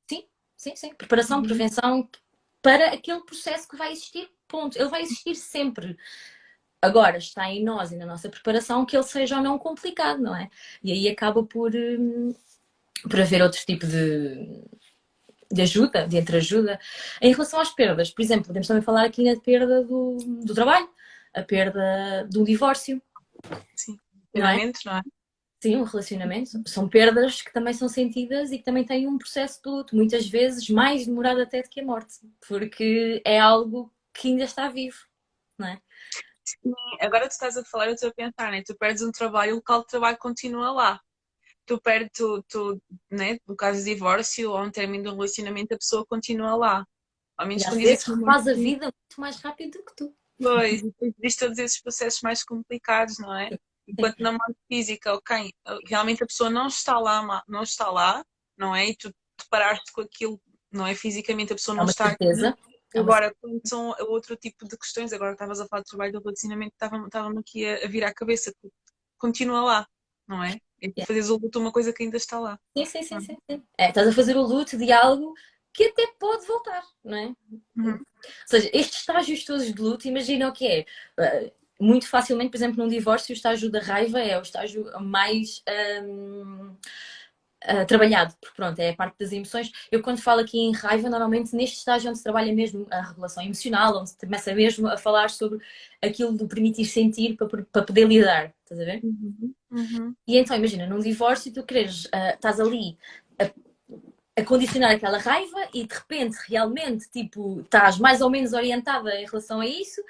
Sim, 0.10 0.24
sim, 0.56 0.76
sim. 0.76 0.94
Preparação, 0.94 1.40
uhum. 1.40 1.44
prevenção 1.44 2.10
para 2.62 2.94
aquele 2.94 3.22
processo 3.22 3.68
que 3.68 3.76
vai 3.76 3.92
existir, 3.92 4.30
ponto. 4.48 4.78
Ele 4.78 4.90
vai 4.90 5.02
existir 5.02 5.36
sempre. 5.36 5.98
Agora 6.82 7.18
está 7.18 7.50
em 7.50 7.64
nós 7.64 7.92
e 7.92 7.98
na 7.98 8.06
nossa 8.06 8.30
preparação 8.30 8.86
que 8.86 8.96
ele 8.96 9.04
seja 9.04 9.38
ou 9.38 9.44
não 9.44 9.60
complicado, 9.60 10.22
não 10.22 10.36
é? 10.36 10.50
E 10.84 10.92
aí 10.92 11.10
acaba 11.10 11.44
por, 11.44 11.76
hum, 11.76 12.34
por 13.04 13.20
haver 13.20 13.42
outro 13.42 13.60
tipo 13.66 13.86
de, 13.86 14.64
de 15.52 15.62
ajuda, 15.62 16.08
de 16.08 16.18
entreajuda. 16.18 16.80
Em 17.22 17.32
relação 17.32 17.60
às 17.60 17.70
perdas, 17.70 18.12
por 18.12 18.22
exemplo, 18.22 18.48
podemos 18.48 18.68
também 18.68 18.84
falar 18.84 19.06
aqui 19.06 19.24
na 19.24 19.40
perda 19.40 19.84
do, 19.84 20.18
do 20.46 20.54
trabalho, 20.54 20.90
a 21.34 21.44
perda 21.44 22.28
do 22.32 22.44
divórcio. 22.46 23.02
Sim, 23.76 24.00
relacionamento, 24.34 24.80
não 24.86 24.92
é? 24.92 24.96
Não 24.96 25.00
é? 25.00 25.04
Sim, 25.62 25.76
um 25.76 25.84
relacionamento. 25.84 26.70
São 26.70 26.88
perdas 26.88 27.42
que 27.42 27.52
também 27.52 27.74
são 27.74 27.90
sentidas 27.90 28.52
e 28.52 28.58
que 28.58 28.64
também 28.64 28.86
têm 28.86 29.08
um 29.08 29.18
processo 29.18 29.62
de 29.62 29.70
luto, 29.70 29.96
muitas 29.96 30.26
vezes 30.28 30.70
mais 30.70 31.06
demorado 31.06 31.42
até 31.42 31.62
do 31.62 31.70
que 31.70 31.82
a 31.82 31.86
morte, 31.86 32.20
porque 32.48 33.22
é 33.26 33.38
algo 33.38 33.92
que 34.14 34.30
ainda 34.30 34.46
está 34.46 34.70
vivo, 34.70 34.98
não 35.58 35.68
é? 35.68 35.82
Sim, 36.62 36.74
agora 37.02 37.28
tu 37.28 37.32
estás 37.32 37.58
a 37.58 37.64
falar, 37.64 37.88
eu 37.88 37.94
estou 37.94 38.10
a 38.10 38.14
pensar, 38.14 38.52
né? 38.52 38.64
Tu 38.66 38.76
perdes 38.76 39.02
um 39.02 39.12
trabalho, 39.12 39.54
o 39.54 39.56
local 39.58 39.82
de 39.82 39.88
trabalho 39.88 40.18
continua 40.18 40.72
lá. 40.72 41.02
Tu 41.66 41.80
perdes, 41.80 42.12
tu, 42.14 42.44
tu, 42.48 42.82
né? 43.12 43.38
no 43.48 43.56
caso 43.56 43.80
de 43.80 43.94
divórcio 43.94 44.52
ou 44.52 44.62
um 44.64 44.72
término 44.72 45.04
de 45.04 45.10
um 45.10 45.14
relacionamento, 45.14 45.74
a 45.74 45.78
pessoa 45.78 46.06
continua 46.06 46.56
lá. 46.56 46.86
Ao 47.38 47.48
menos 47.48 47.64
e 47.64 47.68
às 47.68 47.76
vezes 47.76 48.04
faz 48.04 48.48
a 48.48 48.54
vida 48.54 48.86
muito 48.86 49.20
mais 49.20 49.38
rápido 49.38 49.78
do 49.78 49.86
que 49.86 49.96
tu. 49.96 50.16
Pois, 50.42 50.82
e 50.82 51.38
todos 51.38 51.58
esses 51.58 51.82
processos 51.82 52.22
mais 52.22 52.44
complicados, 52.44 53.20
não 53.20 53.38
é? 53.38 53.50
Enquanto 53.88 54.20
na 54.20 54.32
morte 54.32 54.58
física, 54.68 55.14
ok, 55.14 55.52
realmente 55.86 56.24
a 56.24 56.28
pessoa 56.28 56.50
não 56.50 56.68
está 56.68 57.00
lá, 57.00 57.44
não 57.48 57.64
está 57.64 57.90
lá, 57.90 58.24
não 58.58 58.76
é? 58.76 58.88
E 58.88 58.96
tu 58.96 59.14
deparaste 59.38 59.92
com 59.92 60.02
aquilo, 60.02 60.40
não 60.72 60.86
é? 60.86 60.96
Fisicamente 60.96 61.54
a 61.54 61.56
pessoa 61.56 61.76
não 61.76 61.84
é 61.86 61.88
está 61.88 62.10
certeza. 62.10 62.50
aqui 62.50 62.60
é 62.60 62.69
agora, 62.96 63.34
quando 63.40 63.62
são 63.66 63.96
outro 64.08 64.36
tipo 64.36 64.68
de 64.68 64.78
questões, 64.78 65.14
agora 65.14 65.34
estavas 65.34 65.60
a 65.60 65.68
falar 65.68 65.84
de 65.84 65.90
trabalho 65.90 66.14
do 66.14 66.20
relacionamento, 66.20 66.74
estava-me 66.74 67.40
aqui 67.40 67.66
a, 67.66 67.86
a 67.86 67.88
vir 67.88 68.04
à 68.04 68.14
cabeça, 68.14 68.54
continua 69.18 69.62
lá, 69.62 69.88
não 70.28 70.44
é? 70.44 70.60
É 70.82 70.88
yeah. 70.88 71.06
fazeres 71.06 71.30
o 71.30 71.38
luto 71.38 71.60
uma 71.60 71.72
coisa 71.72 71.92
que 71.92 72.04
ainda 72.04 72.18
está 72.18 72.40
lá. 72.40 72.60
Sim, 72.78 72.86
sim, 72.86 73.04
sim, 73.04 73.20
sim, 73.20 73.38
sim. 73.50 73.64
É, 73.78 73.90
estás 73.90 74.08
a 74.08 74.14
fazer 74.14 74.38
o 74.38 74.42
luto 74.42 74.78
de 74.78 74.92
algo 74.92 75.34
que 75.74 75.84
até 75.86 76.08
pode 76.20 76.46
voltar, 76.46 76.84
não 77.04 77.18
é? 77.18 77.34
Uhum. 77.78 77.94
Ou 77.94 78.48
seja, 78.48 78.70
estes 78.74 79.00
estágios 79.00 79.44
todos 79.44 79.66
de 79.66 79.82
luto, 79.82 80.08
imagina 80.08 80.48
o 80.48 80.54
que 80.54 80.68
é. 80.68 80.86
Uh, 81.20 81.52
muito 81.80 82.08
facilmente, 82.08 82.50
por 82.50 82.58
exemplo, 82.58 82.84
num 82.84 82.90
divórcio, 82.90 83.32
o 83.32 83.36
estágio 83.36 83.72
da 83.72 83.80
raiva 83.80 84.20
é 84.20 84.38
o 84.38 84.42
estágio 84.42 84.86
mais. 85.00 85.64
Um, 86.04 86.76
uh, 87.64 87.86
trabalhado, 87.86 88.36
porque 88.40 88.56
pronto, 88.56 88.80
é 88.80 88.90
a 88.90 88.96
parte 88.96 89.18
das 89.20 89.32
emoções. 89.32 89.72
Eu 89.92 90.02
quando 90.02 90.22
falo 90.22 90.42
aqui 90.42 90.60
em 90.60 90.72
raiva, 90.72 91.10
normalmente 91.10 91.56
neste 91.56 91.78
estágio 91.78 92.10
onde 92.10 92.18
se 92.18 92.24
trabalha 92.24 92.54
mesmo 92.54 92.88
a 92.90 93.02
regulação 93.02 93.44
emocional, 93.44 94.00
onde 94.00 94.12
se 94.12 94.18
começa 94.18 94.54
mesmo 94.54 94.88
a 94.88 94.98
falar 94.98 95.30
sobre 95.30 95.60
aquilo 96.02 96.32
do 96.32 96.48
permitir 96.48 96.86
sentir 96.86 97.36
para, 97.36 97.48
para 97.48 97.84
poder 97.84 98.08
lidar, 98.08 98.54
estás 98.64 98.80
a 98.80 98.86
ver? 98.86 99.02
Uhum, 99.04 99.54
uhum. 99.72 100.16
E 100.28 100.38
então, 100.38 100.56
imagina, 100.56 100.88
num 100.88 101.00
divórcio 101.00 101.54
tu 101.54 101.64
queres, 101.64 102.06
uh, 102.06 102.34
estás 102.36 102.60
ali 102.60 102.98
a, 103.40 103.52
a 104.42 104.46
condicionar 104.46 104.92
aquela 104.92 105.18
raiva 105.18 105.68
e 105.74 105.86
de 105.86 105.94
repente 105.94 106.38
realmente 106.48 107.10
tipo 107.10 107.62
estás 107.62 107.98
mais 107.98 108.22
ou 108.22 108.30
menos 108.30 108.54
orientada 108.54 109.16
em 109.16 109.26
relação 109.26 109.60
a 109.60 109.68
isso 109.68 110.02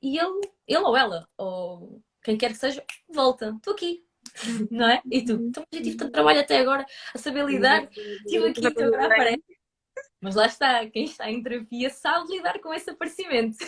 e 0.00 0.18
ele, 0.18 0.40
ele 0.66 0.84
ou 0.84 0.96
ela 0.96 1.28
ou 1.36 2.02
quem 2.22 2.38
quer 2.38 2.52
que 2.52 2.58
seja 2.58 2.82
volta, 3.12 3.54
estou 3.54 3.74
aqui, 3.74 4.03
não 4.70 4.88
é? 4.88 5.00
E 5.10 5.24
tu, 5.24 5.32
então 5.32 5.64
eu 5.72 5.82
tive 5.82 5.96
tanto 5.96 6.12
trabalho 6.12 6.40
até 6.40 6.58
agora 6.58 6.84
a 7.14 7.18
saber 7.18 7.44
lidar, 7.44 7.86
tive 8.26 8.48
aqui, 8.48 8.66
estou 8.66 8.84
agora 8.84 9.06
aparece. 9.06 9.42
Mas 10.20 10.34
lá 10.34 10.46
está, 10.46 10.88
quem 10.88 11.04
está 11.04 11.30
em 11.30 11.42
terapia 11.42 11.90
sabe 11.90 12.32
lidar 12.32 12.58
com 12.58 12.72
esse 12.72 12.90
aparecimento. 12.90 13.58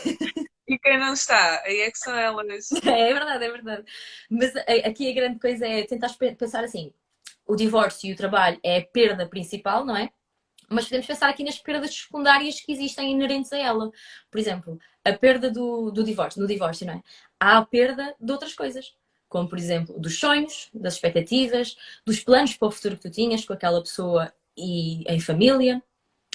E 0.68 0.78
quem 0.78 0.98
não 0.98 1.12
está, 1.12 1.62
aí 1.64 1.80
é 1.80 1.90
que 1.90 1.98
são 1.98 2.16
elas. 2.16 2.72
É, 2.84 3.10
é 3.10 3.14
verdade, 3.14 3.44
é 3.44 3.50
verdade. 3.50 3.84
Mas 4.28 4.56
eh, 4.56 4.88
aqui 4.88 5.10
a 5.10 5.14
grande 5.14 5.38
coisa 5.38 5.66
é 5.66 5.84
tentar 5.84 6.10
pensar 6.36 6.64
assim: 6.64 6.92
o 7.46 7.54
divórcio 7.54 8.10
e 8.10 8.12
o 8.12 8.16
trabalho 8.16 8.58
é 8.62 8.78
a 8.78 8.84
perda 8.84 9.28
principal, 9.28 9.84
não 9.84 9.96
é? 9.96 10.10
Mas 10.68 10.86
podemos 10.86 11.06
pensar 11.06 11.28
aqui 11.28 11.44
nas 11.44 11.58
perdas 11.58 11.94
secundárias 11.94 12.60
que 12.60 12.72
existem 12.72 13.12
inerentes 13.12 13.52
a 13.52 13.58
ela. 13.58 13.90
Por 14.30 14.40
exemplo, 14.40 14.78
a 15.04 15.12
perda 15.12 15.48
do, 15.50 15.92
do 15.92 16.02
divórcio, 16.02 16.40
no 16.40 16.48
divórcio, 16.48 16.86
não 16.86 16.94
é? 16.94 17.02
Há 17.38 17.58
a 17.58 17.64
perda 17.64 18.16
de 18.18 18.32
outras 18.32 18.52
coisas 18.52 18.92
como 19.28 19.48
por 19.48 19.58
exemplo 19.58 19.98
dos 19.98 20.18
sonhos, 20.18 20.68
das 20.72 20.94
expectativas, 20.94 21.76
dos 22.04 22.20
planos 22.20 22.56
para 22.56 22.68
o 22.68 22.70
futuro 22.70 22.96
que 22.96 23.02
tu 23.02 23.10
tinhas 23.10 23.44
com 23.44 23.52
aquela 23.52 23.82
pessoa 23.82 24.32
e 24.56 25.02
em 25.10 25.20
família. 25.20 25.82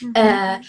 Uhum. 0.02 0.10
Uh, 0.10 0.62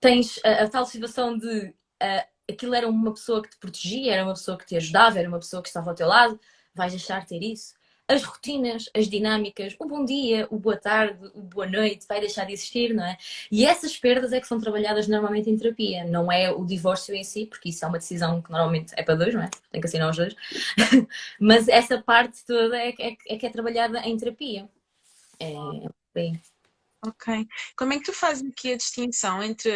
tens 0.00 0.38
a, 0.44 0.64
a, 0.64 0.68
tal 0.68 0.86
situação 0.86 1.36
de 1.36 1.68
uh, 1.68 2.24
aquilo 2.50 2.74
era 2.74 2.88
uma 2.88 3.12
pessoa 3.12 3.42
que 3.42 3.50
te 3.50 3.56
protegia, 3.58 4.12
era 4.12 4.24
uma 4.24 4.34
pessoa 4.34 4.58
que 4.58 4.66
te 4.66 4.76
ajudava, 4.76 5.18
era 5.18 5.28
uma 5.28 5.38
pessoa 5.38 5.62
que 5.62 5.68
estava 5.68 5.90
ao 5.90 5.96
teu 5.96 6.06
lado, 6.06 6.38
vais 6.74 6.92
deixar 6.92 7.20
de 7.22 7.28
ter 7.28 7.42
isso 7.42 7.74
as 8.06 8.22
rotinas, 8.22 8.88
as 8.94 9.08
dinâmicas, 9.08 9.74
o 9.78 9.86
bom 9.86 10.04
dia, 10.04 10.46
o 10.50 10.58
boa 10.58 10.76
tarde, 10.76 11.30
o 11.34 11.40
boa 11.40 11.66
noite, 11.66 12.06
vai 12.06 12.20
deixar 12.20 12.44
de 12.44 12.52
existir, 12.52 12.94
não 12.94 13.04
é? 13.04 13.16
E 13.50 13.64
essas 13.64 13.96
perdas 13.96 14.32
é 14.32 14.40
que 14.40 14.46
são 14.46 14.60
trabalhadas 14.60 15.08
normalmente 15.08 15.48
em 15.48 15.56
terapia, 15.56 16.04
não 16.04 16.30
é 16.30 16.50
o 16.50 16.64
divórcio 16.64 17.14
em 17.14 17.24
si, 17.24 17.46
porque 17.46 17.70
isso 17.70 17.84
é 17.84 17.88
uma 17.88 17.98
decisão 17.98 18.42
que 18.42 18.50
normalmente 18.50 18.92
é 18.96 19.02
para 19.02 19.14
dois, 19.14 19.34
não 19.34 19.42
é? 19.42 19.50
Tem 19.70 19.80
que 19.80 19.86
assinar 19.86 20.10
os 20.10 20.16
dois. 20.16 20.34
Mas 21.40 21.66
essa 21.68 22.02
parte 22.02 22.44
toda 22.44 22.76
é, 22.76 22.90
é, 22.98 23.16
é, 23.28 23.38
que 23.38 23.46
é 23.46 23.50
trabalhada 23.50 23.98
em 24.00 24.16
terapia. 24.16 24.68
É 25.40 25.54
bem. 26.14 26.40
Ok. 27.06 27.46
Como 27.76 27.92
é 27.92 27.98
que 27.98 28.04
tu 28.04 28.12
fazes 28.12 28.48
aqui 28.50 28.72
a 28.72 28.76
distinção 28.76 29.42
entre 29.42 29.70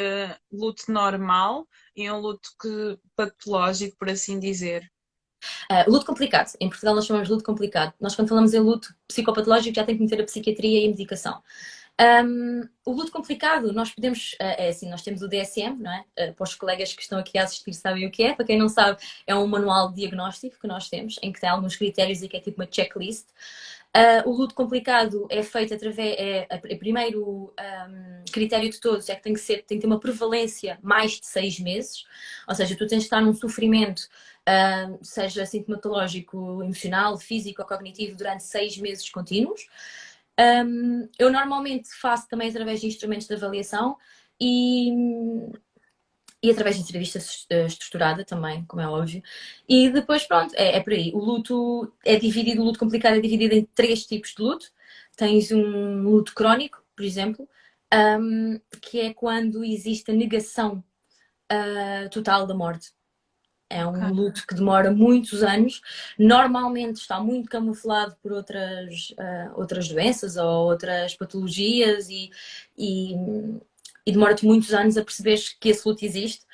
luto 0.51 0.91
normal 0.91 1.67
e 1.95 2.11
um 2.11 2.19
luto 2.19 2.49
que, 2.61 2.99
patológico, 3.14 3.97
por 3.99 4.09
assim 4.09 4.38
dizer? 4.38 4.91
Uh, 5.70 5.90
luto 5.90 6.07
complicado. 6.07 6.53
Em 6.61 6.68
Portugal 6.68 6.94
nós 6.94 7.07
chamamos 7.07 7.29
luto 7.29 7.44
complicado. 7.44 7.94
Nós 8.01 8.14
quando 8.14 8.29
falamos 8.29 8.55
em 8.55 8.61
luto 8.61 8.94
psicopatológico 9.07 9.74
já 9.74 9.85
tem 9.85 9.96
que 9.96 10.03
meter 10.03 10.20
a 10.20 10.24
psiquiatria 10.24 10.83
e 10.83 10.87
a 10.87 10.88
medicação. 10.88 11.42
Um, 12.01 12.62
o 12.87 12.92
luto 12.92 13.11
complicado, 13.11 13.72
nós 13.72 13.90
podemos, 13.90 14.35
uh, 14.35 14.55
é 14.57 14.68
assim, 14.68 14.88
nós 14.88 15.03
temos 15.03 15.20
o 15.20 15.29
DSM, 15.29 15.77
não 15.81 15.90
é? 15.90 16.05
Uh, 16.29 16.35
para 16.35 16.44
os 16.44 16.55
colegas 16.55 16.92
que 16.92 17.03
estão 17.03 17.18
aqui 17.18 17.37
a 17.37 17.42
assistir 17.42 17.74
sabem 17.74 18.07
o 18.07 18.11
que 18.11 18.22
é. 18.22 18.35
Para 18.35 18.44
quem 18.44 18.57
não 18.57 18.68
sabe, 18.68 19.03
é 19.27 19.35
um 19.35 19.46
manual 19.48 19.92
diagnóstico 19.92 20.61
que 20.61 20.68
nós 20.68 20.88
temos, 20.88 21.16
em 21.22 21.33
que 21.33 21.40
tem 21.40 21.51
alguns 21.51 21.74
critérios 21.74 22.22
e 22.22 22.29
que 22.29 22.37
é 22.37 22.40
tipo 22.40 22.62
uma 22.62 22.68
checklist. 22.70 23.27
Uh, 23.96 24.29
o 24.29 24.33
luto 24.33 24.55
complicado 24.55 25.27
é 25.29 25.42
feito 25.42 25.74
através. 25.74 26.14
É, 26.18 26.46
é, 26.48 26.77
primeiro 26.77 27.53
um, 27.59 28.24
critério 28.31 28.70
de 28.70 28.79
todos 28.79 29.09
é 29.09 29.16
que 29.16 29.22
tem 29.22 29.33
que 29.33 29.40
ser, 29.40 29.64
tem 29.64 29.79
que 29.79 29.83
ter 29.83 29.87
uma 29.87 29.98
prevalência 29.98 30.79
mais 30.83 31.12
de 31.12 31.27
seis 31.27 31.59
meses, 31.59 32.05
ou 32.46 32.55
seja, 32.55 32.77
tu 32.77 32.87
tens 32.87 32.98
de 32.98 33.05
estar 33.05 33.20
num 33.20 33.35
sofrimento, 33.35 34.03
seja 35.02 35.44
sintomatológico, 35.46 36.62
emocional, 36.62 37.18
físico 37.18 37.62
ou 37.62 37.68
cognitivo, 37.68 38.16
durante 38.16 38.44
seis 38.44 38.76
meses 38.78 39.08
contínuos. 39.11 39.66
Um, 40.38 41.08
eu 41.18 41.32
normalmente 41.32 41.88
faço 42.00 42.28
também 42.28 42.48
através 42.48 42.80
de 42.80 42.87
instrumentos 42.87 43.26
de 43.26 43.34
avaliação 43.34 43.96
e 44.40 44.92
e 46.42 46.50
através 46.50 46.76
de 46.76 46.82
entrevista 46.82 47.18
eh, 47.50 47.66
estruturada 47.66 48.24
também, 48.24 48.64
como 48.66 48.80
é 48.80 48.88
óbvio. 48.88 49.22
E 49.68 49.90
depois, 49.90 50.24
pronto, 50.24 50.54
é, 50.54 50.76
é 50.76 50.80
por 50.80 50.92
aí. 50.92 51.11
O 51.14 51.18
luto 51.18 51.92
é 52.04 52.16
dividido, 52.16 52.62
o 52.62 52.64
luto 52.64 52.78
complicado 52.78 53.16
é 53.16 53.20
dividido 53.20 53.54
em 53.54 53.64
três 53.74 54.06
tipos 54.06 54.34
de 54.34 54.42
luto. 54.42 54.70
Tens 55.16 55.50
um 55.50 56.02
luto 56.02 56.34
crónico, 56.34 56.82
por 56.94 57.04
exemplo, 57.04 57.48
um, 58.20 58.61
que 58.80 59.00
é 59.00 59.14
quando 59.14 59.64
existe 59.64 60.11
a 60.11 60.14
negação 60.14 60.84
uh, 61.52 62.08
total 62.11 62.46
da 62.46 62.54
morte. 62.54 62.92
É 63.70 63.87
um 63.87 64.12
luto 64.14 64.46
que 64.46 64.54
demora 64.54 64.90
muitos 64.90 65.42
anos. 65.42 65.83
Normalmente 66.18 66.96
está 66.96 67.20
muito 67.20 67.50
camuflado 67.50 68.16
por 68.22 68.33
outras, 68.33 69.11
uh, 69.11 69.61
outras 69.61 69.88
doenças 69.88 70.37
ou 70.38 70.70
outras 70.70 71.14
patologias 71.14 72.09
e, 72.09 72.31
e, 72.76 73.12
e 74.07 74.12
demora-te 74.12 74.46
muitos 74.46 74.72
anos 74.72 74.96
a 74.96 75.04
perceberes 75.04 75.50
que 75.50 75.68
esse 75.68 75.87
luto 75.87 76.02
existe. 76.04 76.46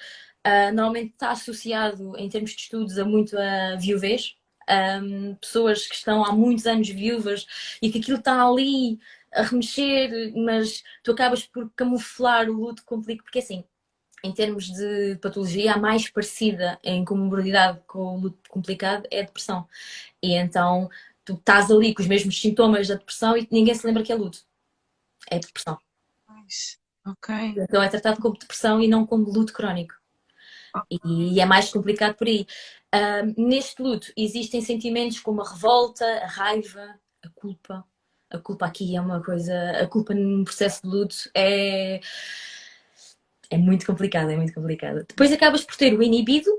Uh, 0.45 0.75
normalmente 0.75 1.13
está 1.13 1.31
associado, 1.31 2.17
em 2.19 2.29
termos 2.29 2.51
de 2.51 2.63
estudos, 2.63 2.99
a 2.99 3.05
muito 3.05 3.39
a 3.39 3.77
viuvez. 3.77 4.37
Um, 4.69 5.35
pessoas 5.37 5.87
que 5.87 5.95
estão 5.95 6.25
há 6.25 6.33
muitos 6.33 6.67
anos 6.67 6.89
viúvas 6.89 7.47
e 7.83 7.91
que 7.91 7.99
aquilo 7.99 8.19
está 8.19 8.43
ali 8.43 8.99
a 9.31 9.43
remexer, 9.43 10.33
mas 10.35 10.83
tu 11.03 11.13
acabas 11.13 11.45
por 11.45 11.71
camuflar 11.77 12.49
o 12.49 12.55
luto 12.55 12.83
complicado, 12.85 13.25
porque 13.25 13.41
assim, 13.41 13.65
em 14.25 14.33
termos 14.33 14.71
de 14.71 15.17
patologia, 15.21 15.75
a 15.75 15.79
mais 15.79 16.09
parecida 16.09 16.79
em 16.83 17.05
comorbidade 17.05 17.79
com 17.87 18.17
o 18.17 18.21
luto 18.21 18.49
complicado 18.49 19.07
é 19.11 19.21
a 19.21 19.25
depressão. 19.25 19.69
E 20.23 20.33
então 20.33 20.89
tu 21.27 21.35
estás 21.35 21.71
ali 21.71 21.95
com 21.95 22.01
os 22.01 22.09
mesmos 22.09 22.41
sintomas 22.41 22.89
da 22.89 22.95
depressão 22.95 23.37
e 23.37 23.47
ninguém 23.51 23.75
se 23.75 23.87
lembra 23.87 24.03
que 24.03 24.11
é 24.11 24.15
luto. 24.15 24.39
É 25.31 25.39
depressão. 25.39 25.79
Ok. 27.07 27.35
Então 27.59 27.83
é 27.83 27.89
tratado 27.91 28.19
como 28.23 28.39
depressão 28.39 28.81
e 28.81 28.89
não 28.89 29.07
como 29.07 29.31
luto 29.31 29.53
crónico. 29.53 29.95
E 31.05 31.39
é 31.39 31.45
mais 31.45 31.71
complicado 31.71 32.15
por 32.17 32.27
aí. 32.27 32.47
Uh, 32.95 33.47
neste 33.47 33.83
luto 33.83 34.11
existem 34.17 34.63
sentimentos 34.63 35.21
como 35.21 35.43
a 35.43 35.49
revolta, 35.49 36.07
a 36.07 36.27
raiva, 36.27 36.99
a 37.23 37.29
culpa. 37.35 37.85
A 38.31 38.39
culpa 38.39 38.65
aqui 38.65 38.97
é 38.97 39.01
uma 39.03 39.23
coisa. 39.23 39.83
A 39.83 39.87
culpa 39.87 40.15
num 40.15 40.45
processo 40.45 40.81
de 40.83 40.89
luto 40.89 41.31
é 41.35 42.01
é 43.55 43.59
muito 43.59 43.87
complicado, 43.87 44.31
é 44.31 44.37
muito 44.37 44.53
complicado. 44.53 45.05
Depois 45.09 45.33
acabas 45.33 45.65
por 45.65 45.77
ter 45.77 45.95
o 45.95 46.03
inibido, 46.03 46.51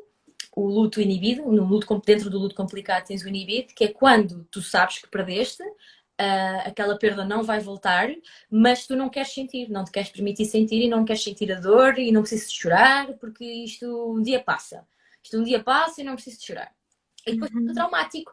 o 0.55 0.65
luto 0.65 1.01
inibido, 1.01 1.43
no 1.51 1.65
luto, 1.65 2.01
dentro 2.05 2.29
do 2.29 2.39
luto 2.39 2.55
complicado 2.55 3.05
tens 3.05 3.23
o 3.23 3.27
inibido, 3.27 3.73
que 3.75 3.83
é 3.83 3.87
quando 3.89 4.45
tu 4.45 4.61
sabes 4.61 4.99
que 4.99 5.09
perdeste, 5.09 5.61
uh, 5.63 6.61
aquela 6.65 6.97
perda 6.97 7.25
não 7.25 7.43
vai 7.43 7.59
voltar, 7.59 8.09
mas 8.49 8.87
tu 8.87 8.95
não 8.95 9.09
queres 9.09 9.33
sentir, 9.33 9.69
não 9.69 9.83
te 9.83 9.91
queres 9.91 10.09
permitir 10.09 10.45
sentir 10.45 10.81
e 10.81 10.87
não 10.87 11.03
queres 11.03 11.23
sentir 11.23 11.51
a 11.51 11.59
dor 11.59 11.99
e 11.99 12.11
não 12.11 12.21
precisas 12.21 12.49
de 12.49 12.57
chorar, 12.57 13.13
porque 13.19 13.43
isto 13.43 14.13
um 14.13 14.21
dia 14.21 14.41
passa. 14.41 14.87
Isto 15.21 15.39
um 15.39 15.43
dia 15.43 15.61
passa 15.61 16.01
e 16.01 16.03
não 16.05 16.13
preciso 16.13 16.39
de 16.39 16.45
chorar. 16.45 16.71
E 17.27 17.33
depois 17.33 17.51
uhum. 17.51 17.71
o 17.71 17.73
traumático, 17.73 18.31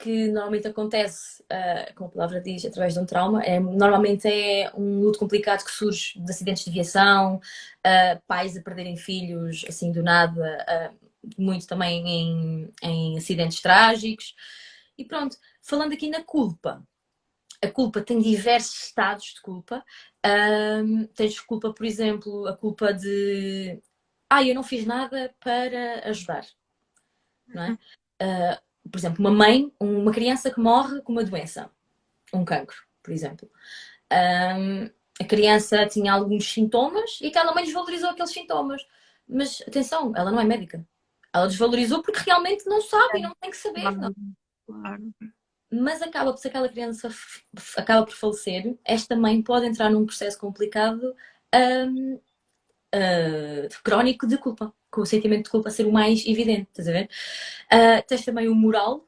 que 0.00 0.28
normalmente 0.28 0.66
acontece, 0.66 1.42
uh, 1.42 1.94
como 1.94 2.08
a 2.08 2.12
palavra 2.12 2.40
diz, 2.40 2.64
através 2.64 2.94
de 2.94 3.00
um 3.00 3.06
trauma, 3.06 3.42
é, 3.44 3.60
normalmente 3.60 4.26
é 4.26 4.72
um 4.74 5.00
luto 5.00 5.18
complicado 5.18 5.62
que 5.64 5.70
surge 5.70 6.18
de 6.18 6.30
acidentes 6.30 6.64
de 6.64 6.70
viação, 6.70 7.36
uh, 7.36 8.22
pais 8.26 8.56
a 8.56 8.62
perderem 8.62 8.96
filhos 8.96 9.64
assim 9.68 9.92
do 9.92 10.02
nada, 10.02 10.90
uh, 10.92 11.10
muito 11.38 11.66
também 11.66 12.08
em, 12.08 12.72
em 12.82 13.18
acidentes 13.18 13.60
trágicos. 13.60 14.34
E 14.96 15.04
pronto, 15.04 15.36
falando 15.60 15.92
aqui 15.92 16.08
na 16.08 16.24
culpa, 16.24 16.82
a 17.62 17.68
culpa 17.68 18.00
tem 18.00 18.20
diversos 18.20 18.86
estados 18.86 19.34
de 19.34 19.42
culpa. 19.42 19.84
Um, 20.82 21.06
tens 21.08 21.38
culpa, 21.40 21.74
por 21.74 21.84
exemplo, 21.84 22.46
a 22.46 22.56
culpa 22.56 22.92
de 22.94 23.78
ah, 24.30 24.42
eu 24.42 24.54
não 24.54 24.62
fiz 24.62 24.86
nada 24.86 25.34
para 25.40 26.08
ajudar. 26.08 26.46
Não 27.48 27.62
é? 27.64 27.72
Uh, 28.22 28.69
por 28.88 28.98
exemplo, 28.98 29.20
uma 29.20 29.30
mãe, 29.30 29.72
uma 29.78 30.12
criança 30.12 30.50
que 30.50 30.60
morre 30.60 31.00
com 31.02 31.12
uma 31.12 31.24
doença, 31.24 31.70
um 32.32 32.44
cancro, 32.44 32.76
por 33.02 33.12
exemplo. 33.12 33.50
Um, 34.12 34.90
a 35.20 35.24
criança 35.24 35.86
tinha 35.86 36.12
alguns 36.12 36.50
sintomas 36.50 37.18
e 37.20 37.28
aquela 37.28 37.54
mãe 37.54 37.64
desvalorizou 37.64 38.10
aqueles 38.10 38.32
sintomas. 38.32 38.86
Mas 39.28 39.62
atenção, 39.66 40.12
ela 40.16 40.30
não 40.30 40.40
é 40.40 40.44
médica. 40.44 40.86
Ela 41.32 41.46
desvalorizou 41.46 42.02
porque 42.02 42.20
realmente 42.26 42.66
não 42.66 42.80
sabe 42.80 43.18
e 43.18 43.22
não 43.22 43.34
tem 43.40 43.50
que 43.50 43.56
saber. 43.56 43.82
Claro. 43.82 44.14
Claro. 44.66 45.14
Mas 45.72 46.02
acaba 46.02 46.32
por 46.32 46.38
se 46.38 46.48
aquela 46.48 46.68
criança 46.68 47.08
acaba 47.76 48.04
por 48.04 48.14
falecer, 48.14 48.76
esta 48.84 49.14
mãe 49.14 49.40
pode 49.40 49.66
entrar 49.66 49.88
num 49.88 50.04
processo 50.04 50.38
complicado 50.38 51.14
um, 51.54 52.14
uh, 52.14 53.82
crónico 53.84 54.26
de 54.26 54.36
culpa 54.36 54.74
com 54.90 55.02
o 55.02 55.06
sentimento 55.06 55.44
de 55.44 55.50
culpa 55.50 55.70
ser 55.70 55.86
o 55.86 55.92
mais 55.92 56.26
evidente, 56.26 56.68
estás 56.70 56.88
a 56.88 56.92
ver? 56.92 57.08
Uh, 57.72 58.06
tens 58.06 58.24
também 58.24 58.48
o 58.48 58.54
moral, 58.54 59.06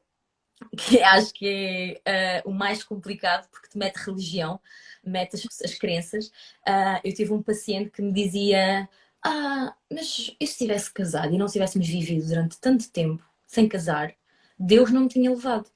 que 0.77 1.01
acho 1.03 1.33
que 1.35 2.01
é 2.05 2.43
uh, 2.45 2.51
o 2.51 2.53
mais 2.53 2.83
complicado, 2.85 3.49
porque 3.51 3.69
te 3.69 3.79
mete 3.79 3.97
religião, 3.97 4.61
mete 5.05 5.37
as, 5.37 5.63
as 5.63 5.75
crenças. 5.75 6.29
Uh, 6.67 7.01
eu 7.05 7.13
tive 7.13 7.33
um 7.33 7.43
paciente 7.43 7.91
que 7.91 8.03
me 8.03 8.13
dizia: 8.13 8.89
Ah, 9.23 9.75
mas 9.91 10.35
e 10.39 10.47
se 10.47 10.59
tivesse 10.59 10.93
casado 10.93 11.35
e 11.35 11.39
não 11.39 11.47
tivéssemos 11.47 11.89
vivido 11.89 12.27
durante 12.27 12.61
tanto 12.61 12.91
tempo 12.91 13.25
sem 13.47 13.69
casar, 13.69 14.15
Deus 14.59 14.91
não 14.91 15.03
me 15.03 15.09
tinha 15.09 15.31
levado. 15.31 15.69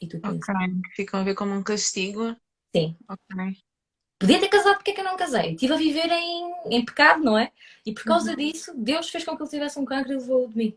E 0.00 0.06
tu 0.06 0.20
pensas? 0.20 0.48
Ok, 0.48 0.54
ficam 0.94 1.20
a 1.20 1.24
ver 1.24 1.34
como 1.34 1.54
um 1.54 1.62
castigo. 1.62 2.36
Sim. 2.74 2.96
Ok 3.08 3.64
podia 4.26 4.40
ter 4.40 4.48
casado, 4.48 4.76
porque 4.76 4.90
é 4.90 4.94
que 4.94 5.00
eu 5.00 5.04
não 5.04 5.16
casei? 5.16 5.52
Estive 5.52 5.74
a 5.74 5.76
viver 5.76 6.10
em, 6.10 6.54
em 6.70 6.84
pecado, 6.84 7.22
não 7.22 7.38
é? 7.38 7.52
E 7.84 7.92
por 7.92 8.04
causa 8.04 8.30
uhum. 8.30 8.36
disso, 8.36 8.72
Deus 8.76 9.08
fez 9.10 9.24
com 9.24 9.36
que 9.36 9.42
ele 9.42 9.50
tivesse 9.50 9.78
um 9.78 9.84
cancro 9.84 10.12
e 10.12 10.16
levou 10.16 10.48
de 10.48 10.56
mim. 10.56 10.76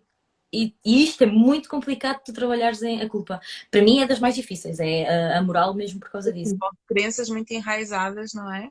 E, 0.51 0.73
e, 0.85 1.03
isto 1.03 1.23
é 1.23 1.25
muito 1.25 1.67
complicado 1.67 2.23
de 2.25 2.31
trabalhares 2.31 2.81
em 2.81 3.01
a 3.01 3.09
culpa. 3.09 3.39
Para 3.69 3.81
mim 3.81 3.99
é 3.99 4.07
das 4.07 4.19
mais 4.19 4.35
difíceis, 4.35 4.79
é 4.79 5.33
a, 5.33 5.39
a 5.39 5.41
moral 5.41 5.73
mesmo 5.73 5.99
por 5.99 6.09
causa 6.09 6.31
disso. 6.31 6.57
Crenças 6.87 7.29
muito 7.29 7.51
enraizadas, 7.51 8.33
não 8.33 8.53
é? 8.53 8.69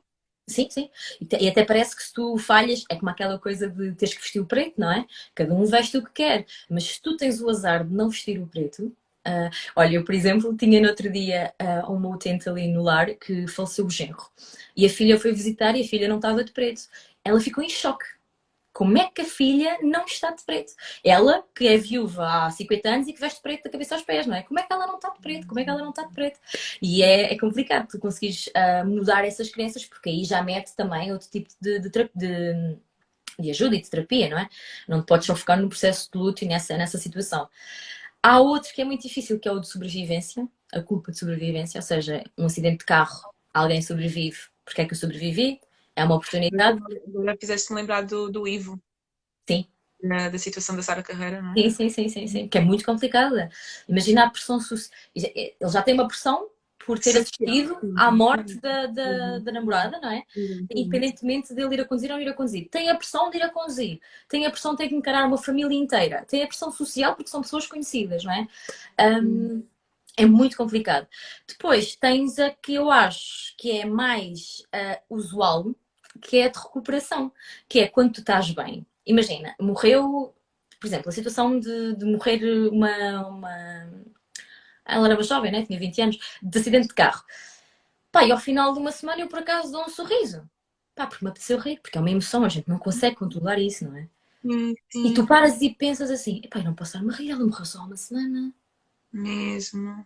Sim, 0.49 0.69
sim. 0.69 0.89
E, 1.19 1.47
até 1.47 1.65
parece 1.65 1.95
que 1.95 2.03
se 2.03 2.13
tu 2.13 2.37
falhas, 2.37 2.83
é 2.89 2.95
como 2.95 3.09
aquela 3.09 3.37
coisa 3.37 3.69
de 3.69 3.93
teres 3.93 4.15
que 4.15 4.21
vestir 4.21 4.39
o 4.39 4.45
preto, 4.45 4.79
não 4.79 4.91
é? 4.91 5.05
Cada 5.35 5.53
um 5.53 5.65
veste 5.65 5.97
o 5.97 6.03
que 6.03 6.11
quer. 6.13 6.45
Mas 6.69 6.83
se 6.85 7.01
tu 7.01 7.17
tens 7.17 7.41
o 7.41 7.49
azar 7.49 7.85
de 7.85 7.93
não 7.93 8.09
vestir 8.09 8.39
o 8.39 8.47
preto, 8.47 8.95
Uh, 9.27 9.49
olha, 9.75 9.95
eu, 9.95 10.05
por 10.05 10.15
exemplo, 10.15 10.55
tinha 10.55 10.79
no 10.79 10.87
outro 10.87 11.11
dia 11.11 11.53
uh, 11.61 11.91
uma 11.91 12.09
utente 12.09 12.47
ali 12.47 12.67
no 12.67 12.81
lar 12.81 13.13
que 13.15 13.45
faleceu 13.47 13.85
o 13.85 13.89
genro. 13.89 14.25
E 14.75 14.85
a 14.85 14.89
filha 14.89 15.19
foi 15.19 15.33
visitar 15.33 15.75
e 15.75 15.81
a 15.81 15.87
filha 15.87 16.07
não 16.07 16.15
estava 16.17 16.43
de 16.43 16.51
preto. 16.51 16.83
Ela 17.23 17.39
ficou 17.39 17.63
em 17.63 17.69
choque. 17.69 18.05
Como 18.77 18.95
é 18.95 19.09
que 19.09 19.21
a 19.21 19.25
filha 19.25 19.79
não 19.81 20.05
está 20.05 20.29
de 20.29 20.43
preto? 20.45 20.71
Ela, 21.03 21.43
que 21.55 21.67
é 21.67 21.77
viúva 21.77 22.45
há 22.45 22.51
50 22.51 22.87
anos 22.87 23.07
e 23.07 23.13
que 23.13 23.19
veste 23.19 23.41
preto 23.41 23.63
da 23.63 23.71
cabeça 23.71 23.95
aos 23.95 24.03
pés, 24.03 24.27
não 24.27 24.35
é? 24.35 24.43
Como 24.43 24.59
é 24.59 24.63
que 24.63 24.71
ela 24.71 24.85
não 24.85 24.97
está 24.97 25.09
de 25.09 25.19
preto? 25.19 25.47
Como 25.47 25.59
é 25.59 25.63
que 25.63 25.69
ela 25.71 25.81
não 25.81 25.89
está 25.89 26.03
de 26.03 26.13
preto? 26.13 26.39
E 26.79 27.01
é, 27.01 27.33
é 27.33 27.39
complicado 27.39 27.87
tu 27.87 27.97
conseguires 27.97 28.47
uh, 28.49 28.85
mudar 28.85 29.25
essas 29.25 29.49
crenças, 29.49 29.83
porque 29.83 30.09
aí 30.09 30.23
já 30.23 30.43
mete 30.43 30.75
também 30.75 31.11
outro 31.11 31.27
tipo 31.27 31.49
de, 31.59 31.79
de, 31.79 31.89
de, 31.89 32.77
de 33.39 33.49
ajuda 33.49 33.75
e 33.75 33.81
de 33.81 33.89
terapia, 33.89 34.29
não 34.29 34.37
é? 34.37 34.47
Não 34.87 35.01
te 35.01 35.07
podes 35.07 35.25
só 35.25 35.35
focar 35.35 35.59
no 35.59 35.69
processo 35.69 36.11
de 36.11 36.17
luto 36.19 36.43
e 36.45 36.47
nessa, 36.47 36.77
nessa 36.77 36.99
situação. 36.99 37.49
Há 38.21 38.39
outro 38.39 38.73
que 38.73 38.81
é 38.81 38.85
muito 38.85 39.03
difícil, 39.03 39.39
que 39.39 39.47
é 39.47 39.51
o 39.51 39.59
de 39.59 39.67
sobrevivência, 39.67 40.47
a 40.73 40.81
culpa 40.81 41.11
de 41.11 41.19
sobrevivência, 41.19 41.77
ou 41.77 41.81
seja, 41.81 42.23
um 42.37 42.45
acidente 42.45 42.79
de 42.79 42.85
carro, 42.85 43.29
alguém 43.53 43.81
sobrevive, 43.81 44.39
porque 44.65 44.81
é 44.81 44.85
que 44.85 44.93
eu 44.93 44.97
sobrevivi? 44.97 45.59
É 45.95 46.03
uma 46.03 46.15
oportunidade. 46.15 46.79
Agora 47.07 47.37
fizeste-me 47.39 47.79
lembrar 47.79 48.01
do, 48.01 48.29
do 48.29 48.47
Ivo. 48.47 48.79
Sim. 49.49 49.65
Na, 50.03 50.29
da 50.29 50.37
situação 50.37 50.75
da 50.75 50.83
Sara 50.83 51.01
Carreira, 51.01 51.41
não 51.41 51.53
é? 51.53 51.55
Sim, 51.55 51.69
sim, 51.69 51.89
sim, 51.89 52.09
sim, 52.09 52.27
sim, 52.27 52.47
que 52.47 52.57
é 52.57 52.61
muito 52.61 52.85
complicada. 52.85 53.49
Imagina 53.89 54.25
a 54.25 54.29
pressão. 54.29 54.59
Ele 55.15 55.55
já 55.71 55.81
tem 55.81 55.95
uma 55.95 56.07
pressão 56.07 56.47
por 56.87 56.97
ter 56.97 57.17
assistido 57.17 57.77
à 57.97 58.09
morte 58.09 58.55
da, 58.61 58.85
da, 58.85 59.39
da, 59.39 59.51
namorada, 59.51 59.99
não 59.99 60.09
é? 60.09 60.23
Independentemente 60.73 61.53
dele 61.53 61.75
ir 61.75 61.81
a 61.81 61.85
conduzir 61.85 62.09
ou 62.09 62.15
não 62.15 62.23
ir 62.23 62.29
a 62.29 62.33
conduzir. 62.33 62.69
Tem 62.69 62.89
a 62.89 62.95
pressão 62.95 63.29
de 63.29 63.37
ir 63.37 63.43
a 63.43 63.49
conduzir, 63.49 63.99
tem 64.29 64.45
a 64.45 64.49
pressão 64.49 64.71
de 64.71 64.77
ter 64.77 64.87
que 64.87 64.95
encarar 64.95 65.27
uma 65.27 65.37
família 65.37 65.77
inteira, 65.77 66.23
tem 66.25 66.41
a 66.41 66.47
pressão 66.47 66.71
social 66.71 67.13
porque 67.13 67.29
são 67.29 67.41
pessoas 67.41 67.67
conhecidas, 67.67 68.23
não 68.23 68.31
é? 68.31 68.47
Um, 69.21 69.63
é 70.15 70.25
muito 70.25 70.55
complicado. 70.55 71.05
Depois 71.45 71.97
tens 71.97 72.39
a 72.39 72.51
que 72.51 72.75
eu 72.75 72.89
acho 72.89 73.53
que 73.57 73.69
é 73.69 73.85
mais 73.85 74.63
uh, 74.73 75.15
usual, 75.15 75.75
que 76.21 76.37
é 76.37 76.45
a 76.45 76.47
de 76.47 76.57
recuperação, 76.57 77.33
que 77.67 77.81
é 77.81 77.87
quando 77.89 78.13
tu 78.13 78.21
estás 78.21 78.49
bem. 78.51 78.87
Imagina, 79.05 79.53
morreu, 79.59 80.33
por 80.79 80.87
exemplo, 80.87 81.09
a 81.09 81.11
situação 81.11 81.59
de, 81.59 81.95
de 81.97 82.05
morrer 82.05 82.41
uma, 82.69 83.27
uma 83.27 83.89
ela 84.87 85.07
era 85.07 85.23
jovem, 85.23 85.51
né? 85.51 85.65
tinha 85.65 85.79
20 85.79 86.01
anos, 86.01 86.17
de 86.41 86.59
acidente 86.59 86.87
de 86.87 86.93
carro. 86.93 87.23
Pá, 88.11 88.23
e 88.23 88.31
ao 88.31 88.39
final 88.39 88.73
de 88.73 88.79
uma 88.79 88.91
semana 88.91 89.21
eu 89.21 89.27
por 89.27 89.39
acaso 89.39 89.71
dou 89.71 89.83
um 89.83 89.89
sorriso. 89.89 90.49
Pá, 90.95 91.05
porque 91.05 91.23
me 91.23 91.29
apeteceu 91.29 91.59
rir, 91.59 91.79
porque 91.79 91.97
é 91.97 92.01
uma 92.01 92.09
emoção, 92.09 92.43
a 92.43 92.49
gente 92.49 92.67
não 92.67 92.79
consegue 92.79 93.15
controlar 93.15 93.59
isso, 93.59 93.85
não 93.85 93.95
é? 93.95 94.07
Sim, 94.41 94.75
sim. 94.89 95.07
E 95.07 95.13
tu 95.13 95.27
paras 95.27 95.61
e 95.61 95.69
pensas 95.69 96.09
assim, 96.09 96.41
pá, 96.49 96.59
eu 96.59 96.63
não 96.63 96.73
posso 96.73 96.93
dar-me 96.93 97.13
rir, 97.13 97.31
ela 97.31 97.45
morreu 97.45 97.65
só 97.65 97.79
há 97.79 97.85
uma 97.85 97.97
semana. 97.97 98.53
Mesmo. 99.11 100.05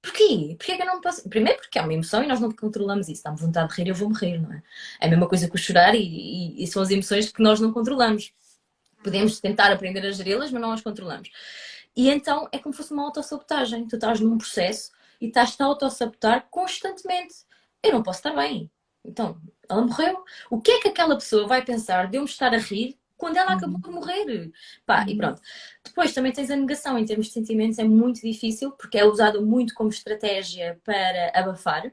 Porquê? 0.00 0.56
Porquê 0.58 0.76
que 0.76 0.82
eu 0.82 0.86
não 0.86 1.00
posso? 1.00 1.28
Primeiro 1.28 1.60
porque 1.60 1.78
é 1.78 1.82
uma 1.82 1.94
emoção 1.94 2.24
e 2.24 2.26
nós 2.26 2.40
não 2.40 2.50
controlamos 2.50 3.08
isso. 3.08 3.22
Dá-me 3.22 3.38
vontade 3.38 3.68
de 3.68 3.80
rir, 3.80 3.88
eu 3.88 3.94
vou 3.94 4.08
morrer, 4.08 4.38
não 4.38 4.52
é? 4.52 4.62
É 5.00 5.06
a 5.06 5.10
mesma 5.10 5.28
coisa 5.28 5.48
que 5.48 5.54
o 5.54 5.58
chorar 5.58 5.94
e, 5.94 6.00
e, 6.00 6.64
e 6.64 6.66
são 6.66 6.82
as 6.82 6.90
emoções 6.90 7.30
que 7.30 7.42
nós 7.42 7.60
não 7.60 7.72
controlamos. 7.72 8.32
Podemos 9.02 9.40
tentar 9.40 9.70
aprender 9.70 10.04
a 10.04 10.10
geri-las, 10.10 10.50
mas 10.50 10.60
não 10.60 10.72
as 10.72 10.80
controlamos. 10.80 11.30
E 11.96 12.08
então 12.08 12.48
é 12.52 12.58
como 12.58 12.74
se 12.74 12.78
fosse 12.78 12.92
uma 12.92 13.04
autossabotagem. 13.04 13.86
Tu 13.86 13.96
estás 13.96 14.20
num 14.20 14.38
processo 14.38 14.90
e 15.20 15.26
estás-te 15.26 15.62
a 15.62 15.66
autossabotar 15.66 16.48
constantemente. 16.50 17.34
Eu 17.82 17.92
não 17.92 18.02
posso 18.02 18.18
estar 18.18 18.34
bem. 18.34 18.70
Então, 19.04 19.40
ela 19.68 19.82
morreu. 19.82 20.24
O 20.50 20.60
que 20.60 20.72
é 20.72 20.80
que 20.80 20.88
aquela 20.88 21.16
pessoa 21.16 21.46
vai 21.46 21.64
pensar 21.64 22.08
de 22.08 22.16
eu 22.16 22.22
me 22.22 22.28
estar 22.28 22.54
a 22.54 22.58
rir 22.58 22.98
quando 23.22 23.36
ela 23.36 23.52
acabou 23.52 23.80
de 23.80 23.88
morrer. 23.88 24.50
Pá, 24.84 25.04
e 25.08 25.16
pronto. 25.16 25.40
Depois 25.84 26.12
também 26.12 26.32
tens 26.32 26.50
a 26.50 26.56
negação 26.56 26.98
em 26.98 27.04
termos 27.04 27.28
de 27.28 27.32
sentimentos, 27.32 27.78
é 27.78 27.84
muito 27.84 28.20
difícil, 28.20 28.72
porque 28.72 28.98
é 28.98 29.04
usado 29.04 29.46
muito 29.46 29.74
como 29.74 29.90
estratégia 29.90 30.80
para 30.84 31.30
abafar. 31.32 31.86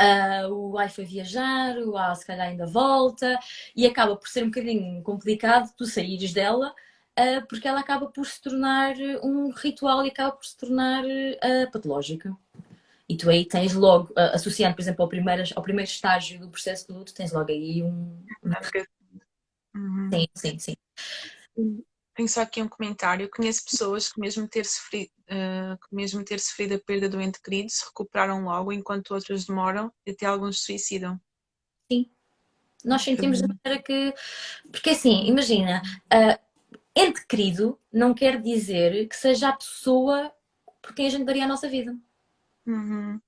Uh, 0.00 0.48
o 0.50 0.78
ai 0.78 0.88
foi 0.88 1.04
viajar, 1.04 1.76
o 1.78 1.94
ah, 1.94 2.14
se 2.14 2.24
calhar 2.24 2.46
ainda 2.46 2.66
volta, 2.66 3.38
e 3.76 3.86
acaba 3.86 4.16
por 4.16 4.28
ser 4.28 4.44
um 4.44 4.46
bocadinho 4.46 5.02
complicado 5.02 5.74
tu 5.76 5.84
saíres 5.84 6.32
dela, 6.32 6.74
uh, 7.18 7.46
porque 7.48 7.66
ela 7.66 7.80
acaba 7.80 8.06
por 8.06 8.24
se 8.26 8.40
tornar 8.40 8.94
um 9.22 9.50
ritual 9.50 10.04
e 10.04 10.08
acaba 10.08 10.32
por 10.32 10.44
se 10.44 10.56
tornar 10.56 11.04
uh, 11.04 11.70
patológica. 11.72 12.36
E 13.08 13.16
tu 13.16 13.30
aí 13.30 13.46
tens 13.46 13.72
logo, 13.72 14.12
associando, 14.16 14.76
por 14.76 14.82
exemplo, 14.82 15.02
ao 15.02 15.08
primeiro, 15.08 15.42
ao 15.56 15.62
primeiro 15.62 15.90
estágio 15.90 16.38
do 16.38 16.50
processo 16.50 16.86
de 16.86 16.92
luto, 16.92 17.14
tens 17.14 17.32
logo 17.32 17.50
aí 17.50 17.82
um. 17.82 18.22
um... 18.44 18.50
Uhum. 19.74 20.10
Sim, 20.12 20.26
sim, 20.34 20.58
sim. 20.58 20.74
Tenho 22.14 22.28
só 22.28 22.42
aqui 22.42 22.60
um 22.60 22.68
comentário. 22.68 23.24
Eu 23.24 23.30
conheço 23.30 23.64
pessoas 23.64 24.12
que 24.12 24.20
mesmo 24.20 24.46
ter 24.46 24.66
sofrido, 24.66 25.10
uh, 25.30 25.78
que 25.78 25.94
mesmo 25.94 26.22
ter 26.22 26.38
sofrido 26.38 26.74
a 26.74 26.78
perda 26.78 27.08
do 27.08 27.20
ente 27.20 27.40
querido 27.40 27.70
se 27.70 27.84
recuperaram 27.86 28.44
logo, 28.44 28.72
enquanto 28.72 29.14
outras 29.14 29.46
demoram 29.46 29.90
e 30.04 30.10
até 30.10 30.26
alguns 30.26 30.62
suicidam. 30.62 31.18
Sim. 31.90 32.10
Nós 32.84 33.02
sentimos 33.02 33.40
de 33.40 33.48
maneira 33.48 33.82
que. 33.82 34.14
Porque 34.70 34.90
assim, 34.90 35.26
imagina, 35.26 35.80
uh, 36.12 36.47
ente 36.94 37.26
querido 37.26 37.78
não 37.92 38.14
quer 38.14 38.40
dizer 38.40 39.06
que 39.08 39.16
seja 39.16 39.48
a 39.48 39.56
pessoa 39.56 40.32
por 40.82 40.94
quem 40.94 41.06
a 41.06 41.10
gente 41.10 41.24
daria 41.24 41.44
a 41.44 41.48
nossa 41.48 41.68
vida. 41.68 41.96
Uhum. 42.66 43.20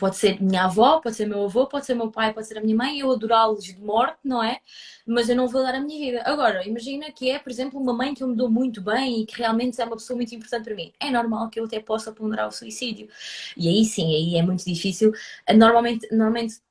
Pode 0.00 0.16
ser 0.16 0.40
minha 0.40 0.64
avó, 0.64 0.98
pode 0.98 1.14
ser 1.14 1.26
meu 1.26 1.44
avô, 1.44 1.66
pode 1.66 1.84
ser 1.84 1.94
meu 1.94 2.10
pai, 2.10 2.32
pode 2.32 2.46
ser 2.46 2.56
a 2.56 2.62
minha 2.62 2.74
mãe, 2.74 3.00
eu 3.00 3.12
adorá-los 3.12 3.62
de 3.62 3.78
morte, 3.78 4.18
não 4.24 4.42
é? 4.42 4.58
Mas 5.06 5.28
eu 5.28 5.36
não 5.36 5.46
vou 5.46 5.62
dar 5.62 5.74
a 5.74 5.80
minha 5.80 5.98
vida. 5.98 6.22
Agora, 6.24 6.66
imagina 6.66 7.12
que 7.12 7.30
é, 7.30 7.38
por 7.38 7.50
exemplo, 7.52 7.78
uma 7.78 7.92
mãe 7.92 8.14
que 8.14 8.22
eu 8.22 8.28
me 8.28 8.34
dou 8.34 8.50
muito 8.50 8.80
bem 8.80 9.20
e 9.20 9.26
que 9.26 9.36
realmente 9.36 9.78
é 9.78 9.84
uma 9.84 9.96
pessoa 9.96 10.16
muito 10.16 10.34
importante 10.34 10.64
para 10.64 10.74
mim. 10.74 10.90
É 10.98 11.10
normal 11.10 11.50
que 11.50 11.60
eu 11.60 11.66
até 11.66 11.80
possa 11.80 12.12
ponderar 12.12 12.48
o 12.48 12.50
suicídio. 12.50 13.08
E 13.56 13.68
aí 13.68 13.84
sim, 13.84 14.14
aí 14.14 14.36
é 14.36 14.42
muito 14.42 14.64
difícil. 14.64 15.12
Normalmente, 15.54 16.08
normalmente 16.10 16.62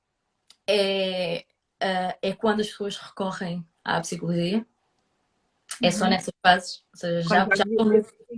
é, 0.67 1.45
eh, 1.79 2.17
é 2.21 2.33
quando 2.33 2.61
as 2.61 2.67
pessoas 2.67 2.97
recorrem 2.97 3.65
à 3.83 4.01
psicologia. 4.01 4.65
É 5.83 5.91
só 5.91 6.05
uhum. 6.05 6.09
nessas 6.11 6.33
fases. 6.41 6.83
Ou 6.93 6.99
seja, 6.99 7.21
já, 7.29 7.47
já... 7.55 7.63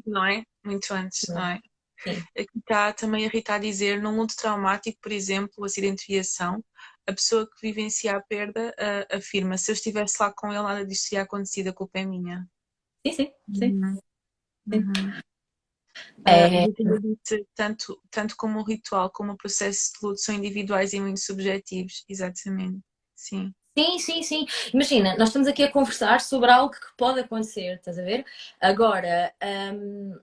Não 0.05 0.25
é? 0.25 0.43
Muito 0.63 0.93
antes, 0.93 1.27
não 1.29 1.45
é? 1.45 1.59
Aqui 2.07 2.57
está 2.57 2.93
também 2.93 3.25
a 3.25 3.29
Rita 3.29 3.53
a 3.53 3.59
dizer, 3.59 4.01
num 4.01 4.17
luto 4.17 4.35
traumático, 4.35 4.97
por 5.01 5.11
exemplo, 5.11 5.53
o 5.59 5.65
acidente 5.65 6.07
de 6.07 6.13
viação, 6.13 6.63
a 7.07 7.13
pessoa 7.13 7.47
que 7.47 7.67
vivencia 7.67 8.15
a 8.15 8.21
perda 8.21 8.73
uh, 8.79 9.17
afirma, 9.17 9.57
se 9.57 9.71
eu 9.71 9.73
estivesse 9.73 10.17
lá 10.19 10.33
com 10.35 10.47
ele, 10.47 10.63
nada 10.63 10.85
disto 10.85 11.09
teria 11.09 11.23
acontecido, 11.23 11.69
a 11.69 11.73
culpa 11.73 11.99
é 11.99 12.05
minha. 12.05 12.47
Sim, 13.05 13.13
sim, 13.13 13.31
sim. 13.53 13.73
Uhum. 13.73 13.99
Uhum. 14.73 15.21
É... 16.25 16.65
Uh, 16.67 17.45
tanto, 17.55 18.01
tanto 18.09 18.35
como 18.35 18.59
o 18.59 18.63
ritual 18.63 19.11
como 19.11 19.33
o 19.33 19.37
processo 19.37 19.91
de 19.93 20.07
luto 20.07 20.21
são 20.21 20.33
individuais 20.33 20.93
e 20.93 20.99
muito 20.99 21.19
subjetivos, 21.19 22.03
exatamente. 22.09 22.79
Sim. 23.15 23.53
Sim, 23.77 23.99
sim, 23.99 24.23
sim. 24.23 24.45
Imagina, 24.73 25.15
nós 25.17 25.29
estamos 25.29 25.47
aqui 25.47 25.63
a 25.63 25.71
conversar 25.71 26.19
sobre 26.19 26.51
algo 26.51 26.73
que 26.73 26.95
pode 26.97 27.21
acontecer, 27.21 27.75
estás 27.75 27.97
a 27.97 28.03
ver? 28.03 28.25
Agora, 28.59 29.33
um, 29.73 30.19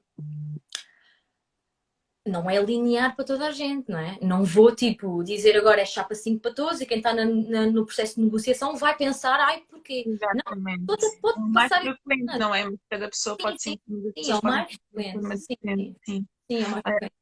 não 2.27 2.49
é 2.49 2.61
linear 2.61 3.17
para 3.17 3.25
toda 3.25 3.47
a 3.47 3.51
gente, 3.51 3.91
não 3.91 3.99
é? 3.99 4.19
Não 4.21 4.45
vou, 4.45 4.75
tipo, 4.75 5.23
dizer 5.25 5.57
agora 5.57 5.81
é 5.81 5.87
chapa 5.87 6.15
5 6.15 6.41
para 6.41 6.55
todos 6.55 6.81
e 6.83 6.87
quem 6.87 6.99
está 6.99 7.15
na, 7.15 7.25
na, 7.25 7.67
no 7.67 7.87
processo 7.87 8.17
de 8.17 8.23
negociação 8.23 8.77
vai 8.77 8.95
pensar, 8.97 9.41
ai, 9.41 9.63
porquê? 9.69 10.05
Exatamente. 10.07 10.81
Não, 10.81 10.87
pode, 10.87 11.21
pode 11.21 11.39
o 11.39 11.49
mais 11.49 11.73
frequente, 11.73 12.39
não 12.39 12.55
é? 12.55 12.71
Cada 12.91 13.09
pessoa 13.09 13.35
sim, 13.35 13.43
pode 13.43 13.63
sim, 13.63 13.81
sentir 13.89 14.25
sim, 14.25 14.33
é 14.33 14.37
o 14.37 14.45
mais 14.45 14.75
frequente. 14.93 15.39
Sim, 15.39 15.57
sim. 15.63 15.97
sim. 16.05 16.27
sim 16.51 16.65
é 16.65 16.69
mais 16.69 16.83
frequente. 16.83 17.13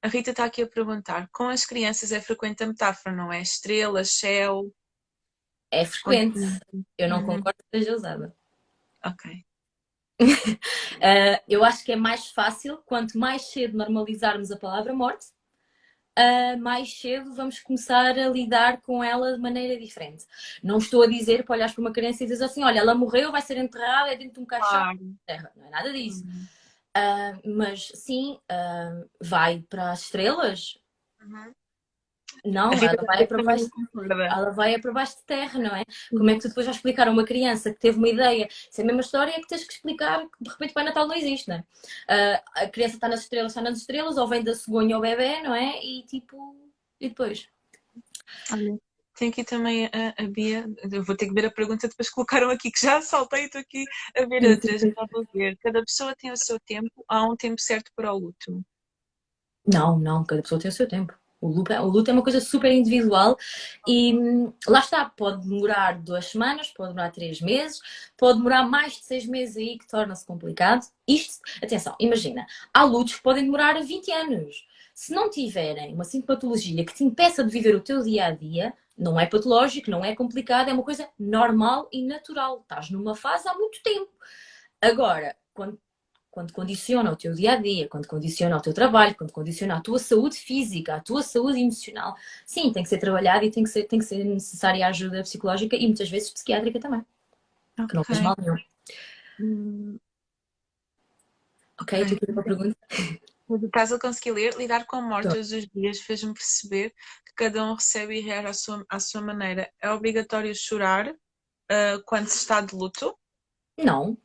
A 0.00 0.08
Rita 0.08 0.30
está 0.30 0.44
aqui 0.44 0.62
a 0.62 0.66
perguntar, 0.66 1.28
com 1.32 1.48
as 1.48 1.64
crianças 1.64 2.10
é 2.12 2.20
frequente 2.20 2.62
a 2.62 2.66
metáfora, 2.66 3.14
não 3.14 3.32
é? 3.32 3.42
Estrelas, 3.42 4.10
céu... 4.12 4.72
É 5.72 5.86
frequente. 5.86 6.38
Eu 6.98 7.08
não 7.08 7.20
uhum. 7.20 7.26
concordo 7.26 7.58
que 7.58 7.78
seja 7.78 7.96
usada. 7.96 8.36
Ok. 9.02 9.42
uh, 10.20 10.26
eu 11.48 11.64
acho 11.64 11.82
que 11.82 11.92
é 11.92 11.96
mais 11.96 12.30
fácil, 12.30 12.76
quanto 12.84 13.18
mais 13.18 13.50
cedo 13.50 13.78
normalizarmos 13.78 14.52
a 14.52 14.58
palavra 14.58 14.92
morte, 14.92 15.28
uh, 16.18 16.60
mais 16.60 17.00
cedo 17.00 17.34
vamos 17.34 17.58
começar 17.58 18.18
a 18.18 18.28
lidar 18.28 18.82
com 18.82 19.02
ela 19.02 19.32
de 19.32 19.40
maneira 19.40 19.80
diferente. 19.80 20.26
Não 20.62 20.76
estou 20.76 21.02
a 21.02 21.06
dizer 21.06 21.42
para 21.42 21.56
olhar 21.56 21.72
para 21.72 21.80
uma 21.80 21.92
criança 21.92 22.22
e 22.22 22.26
dizer 22.26 22.44
assim: 22.44 22.62
olha, 22.62 22.78
ela 22.78 22.94
morreu, 22.94 23.32
vai 23.32 23.40
ser 23.40 23.56
enterrada, 23.56 24.12
é 24.12 24.16
dentro 24.16 24.34
de 24.34 24.40
um 24.40 24.46
caixão 24.46 24.68
claro. 24.68 24.98
de 24.98 25.16
terra. 25.24 25.50
Não 25.56 25.66
é 25.66 25.70
nada 25.70 25.90
disso. 25.90 26.22
Uhum. 26.22 26.46
Uh, 26.94 27.56
mas 27.56 27.90
sim, 27.94 28.38
vai 29.18 29.64
para 29.70 29.92
as 29.92 30.02
estrelas. 30.02 30.78
Uhum. 31.22 31.54
Não, 32.44 32.72
ela 32.72 33.04
vai, 33.06 33.26
para 33.26 33.42
baixo, 33.42 33.68
ela 33.94 34.50
vai 34.50 34.78
para 34.78 34.92
baixo 34.92 35.16
de 35.16 35.24
terra, 35.24 35.58
não 35.58 35.74
é? 35.76 35.84
Como 36.10 36.28
é 36.30 36.34
que 36.34 36.40
tu 36.40 36.48
depois 36.48 36.66
vais 36.66 36.76
explicar 36.76 37.08
a 37.08 37.10
uma 37.10 37.24
criança 37.24 37.72
que 37.72 37.78
teve 37.78 37.98
uma 37.98 38.08
ideia? 38.08 38.48
Se 38.70 38.80
é 38.80 38.84
a 38.84 38.86
mesma 38.86 39.00
história, 39.00 39.32
é 39.32 39.40
que 39.40 39.46
tens 39.46 39.64
que 39.64 39.74
explicar 39.74 40.20
que 40.20 40.42
de 40.44 40.50
repente 40.50 40.70
o 40.70 40.74
Pai 40.74 40.84
Natal 40.84 41.06
não 41.06 41.14
existe, 41.14 41.48
não 41.48 41.56
é? 41.56 41.60
Uh, 41.60 42.42
a 42.56 42.68
criança 42.68 42.94
está 42.94 43.08
nas 43.08 43.20
estrelas, 43.20 43.52
está 43.52 43.60
nas 43.60 43.78
estrelas, 43.78 44.16
ou 44.16 44.28
vem 44.28 44.42
da 44.42 44.54
cegonha 44.54 44.96
ao 44.96 45.02
bebê, 45.02 45.42
não 45.42 45.54
é? 45.54 45.82
E 45.84 46.04
tipo, 46.04 46.56
e 47.00 47.08
depois? 47.08 47.48
Olha, 48.52 48.78
tem 49.14 49.28
aqui 49.28 49.44
também 49.44 49.86
a, 49.86 50.14
a, 50.22 50.26
Bia, 50.26 50.64
eu 50.90 51.04
vou 51.04 51.16
ter 51.16 51.26
que 51.26 51.34
ver 51.34 51.46
a 51.46 51.50
pergunta, 51.50 51.86
depois 51.86 52.10
colocaram 52.10 52.50
aqui, 52.50 52.70
que 52.70 52.80
já 52.80 53.00
saltei, 53.02 53.44
estou 53.44 53.60
aqui 53.60 53.84
a 54.16 54.24
ver 54.24 54.44
outras, 54.44 54.80
já 54.80 55.06
vou 55.12 55.26
ver. 55.32 55.56
Cada 55.58 55.84
pessoa 55.84 56.14
tem 56.16 56.32
o 56.32 56.36
seu 56.36 56.58
tempo, 56.58 57.04
há 57.06 57.24
um 57.24 57.36
tempo 57.36 57.60
certo 57.60 57.92
para 57.94 58.12
o 58.12 58.18
luto. 58.18 58.64
Não, 59.66 59.98
não, 59.98 60.24
cada 60.24 60.42
pessoa 60.42 60.60
tem 60.60 60.70
o 60.70 60.72
seu 60.72 60.88
tempo. 60.88 61.14
O 61.42 61.48
luto, 61.48 61.72
o 61.72 61.86
luto 61.86 62.08
é 62.08 62.14
uma 62.14 62.22
coisa 62.22 62.40
super 62.40 62.70
individual 62.70 63.36
e 63.86 64.14
lá 64.66 64.78
está, 64.78 65.04
pode 65.04 65.46
demorar 65.46 65.98
duas 66.00 66.26
semanas, 66.26 66.68
pode 66.68 66.90
demorar 66.90 67.10
três 67.10 67.40
meses, 67.40 67.80
pode 68.16 68.38
demorar 68.38 68.62
mais 68.62 68.92
de 68.92 69.04
seis 69.04 69.26
meses 69.26 69.56
aí 69.56 69.76
que 69.76 69.88
torna-se 69.88 70.24
complicado. 70.24 70.86
Isto, 71.06 71.40
atenção, 71.60 71.96
imagina, 71.98 72.46
há 72.72 72.84
lutos 72.84 73.16
que 73.16 73.22
podem 73.22 73.44
demorar 73.44 73.82
20 73.82 74.12
anos. 74.12 74.64
Se 74.94 75.12
não 75.12 75.28
tiverem 75.28 75.92
uma 75.92 76.04
sintomatologia 76.04 76.84
que 76.84 76.94
te 76.94 77.02
impeça 77.02 77.42
de 77.42 77.50
viver 77.50 77.74
o 77.74 77.80
teu 77.80 78.02
dia 78.02 78.26
a 78.26 78.30
dia, 78.30 78.72
não 78.96 79.18
é 79.18 79.26
patológico, 79.26 79.90
não 79.90 80.04
é 80.04 80.14
complicado, 80.14 80.68
é 80.68 80.72
uma 80.72 80.84
coisa 80.84 81.08
normal 81.18 81.88
e 81.92 82.06
natural. 82.06 82.60
Estás 82.60 82.88
numa 82.88 83.16
fase 83.16 83.48
há 83.48 83.54
muito 83.54 83.82
tempo. 83.82 84.12
Agora, 84.80 85.34
quando 85.52 85.76
quando 86.32 86.50
condiciona 86.50 87.12
o 87.12 87.16
teu 87.16 87.34
dia 87.34 87.52
a 87.52 87.56
dia, 87.56 87.86
quando 87.86 88.08
condiciona 88.08 88.56
o 88.56 88.60
teu 88.60 88.72
trabalho, 88.72 89.14
quando 89.14 89.30
condiciona 89.30 89.76
a 89.76 89.80
tua 89.82 89.98
saúde 89.98 90.38
física, 90.38 90.96
a 90.96 91.00
tua 91.00 91.22
saúde 91.22 91.60
emocional, 91.60 92.16
sim, 92.46 92.72
tem 92.72 92.82
que 92.82 92.88
ser 92.88 92.96
trabalhado 92.96 93.44
e 93.44 93.50
tem 93.50 93.62
que 93.62 93.68
ser, 93.68 93.84
tem 93.84 93.98
que 93.98 94.04
ser 94.06 94.24
necessária 94.24 94.86
a 94.86 94.88
ajuda 94.88 95.22
psicológica 95.22 95.76
e 95.76 95.86
muitas 95.86 96.08
vezes 96.08 96.30
psiquiátrica 96.30 96.80
também. 96.80 97.04
Okay. 97.74 97.86
Que 97.86 97.94
não 97.94 98.02
faz 98.02 98.20
mal 98.20 98.34
nenhum. 98.38 98.56
Hum. 99.40 99.98
Ok, 101.78 102.02
okay. 102.02 102.14
tu 102.14 102.18
queres 102.18 102.34
uma 102.34 102.42
pergunta? 102.42 102.76
Caso 103.70 103.96
eu 103.96 104.00
consegui 104.00 104.32
ler, 104.32 104.56
lidar 104.56 104.86
com 104.86 104.96
a 104.96 105.02
morte 105.02 105.28
todos 105.28 105.52
os 105.52 105.68
dias 105.68 106.00
fez-me 106.00 106.32
perceber 106.32 106.94
que 107.26 107.34
cada 107.36 107.62
um 107.62 107.74
recebe 107.74 108.18
e 108.18 108.22
reage 108.22 108.46
à 108.48 108.54
sua, 108.54 108.86
à 108.88 108.98
sua 108.98 109.20
maneira. 109.20 109.70
É 109.82 109.90
obrigatório 109.90 110.54
chorar 110.54 111.10
uh, 111.10 112.02
quando 112.06 112.28
se 112.28 112.38
está 112.38 112.62
de 112.62 112.74
luto? 112.74 113.14
Não, 113.76 114.16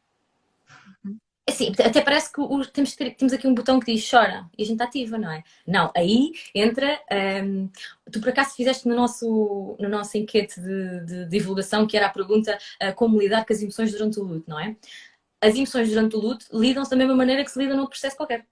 Assim, 1.49 1.71
até 1.79 2.01
parece 2.01 2.31
que 2.33 2.41
o, 2.41 2.65
temos, 2.65 2.93
temos 2.93 3.31
aqui 3.31 3.47
um 3.47 3.53
botão 3.53 3.79
que 3.79 3.93
diz 3.93 4.09
chora 4.09 4.49
e 4.57 4.63
a 4.63 4.65
gente 4.65 4.83
ativa, 4.83 5.17
não 5.17 5.31
é? 5.31 5.43
Não, 5.65 5.89
aí 5.95 6.33
entra. 6.53 6.99
Um, 7.41 7.69
tu 8.11 8.19
por 8.19 8.29
acaso 8.29 8.53
fizeste 8.53 8.85
no 8.85 8.95
nosso, 8.95 9.77
no 9.79 9.87
nosso 9.87 10.17
enquete 10.17 10.59
de, 10.59 11.05
de 11.05 11.25
divulgação 11.29 11.87
que 11.87 11.95
era 11.95 12.07
a 12.07 12.09
pergunta 12.09 12.57
uh, 12.83 12.93
como 12.95 13.17
lidar 13.17 13.45
com 13.45 13.53
as 13.53 13.61
emoções 13.61 13.93
durante 13.93 14.19
o 14.19 14.23
luto, 14.23 14.49
não 14.49 14.59
é? 14.59 14.75
As 15.41 15.55
emoções 15.55 15.89
durante 15.89 16.17
o 16.17 16.19
luto 16.19 16.45
lidam-se 16.51 16.91
da 16.91 16.97
mesma 16.97 17.15
maneira 17.15 17.45
que 17.45 17.51
se 17.51 17.59
lidam 17.59 17.77
num 17.77 17.87
processo 17.87 18.17
qualquer. 18.17 18.45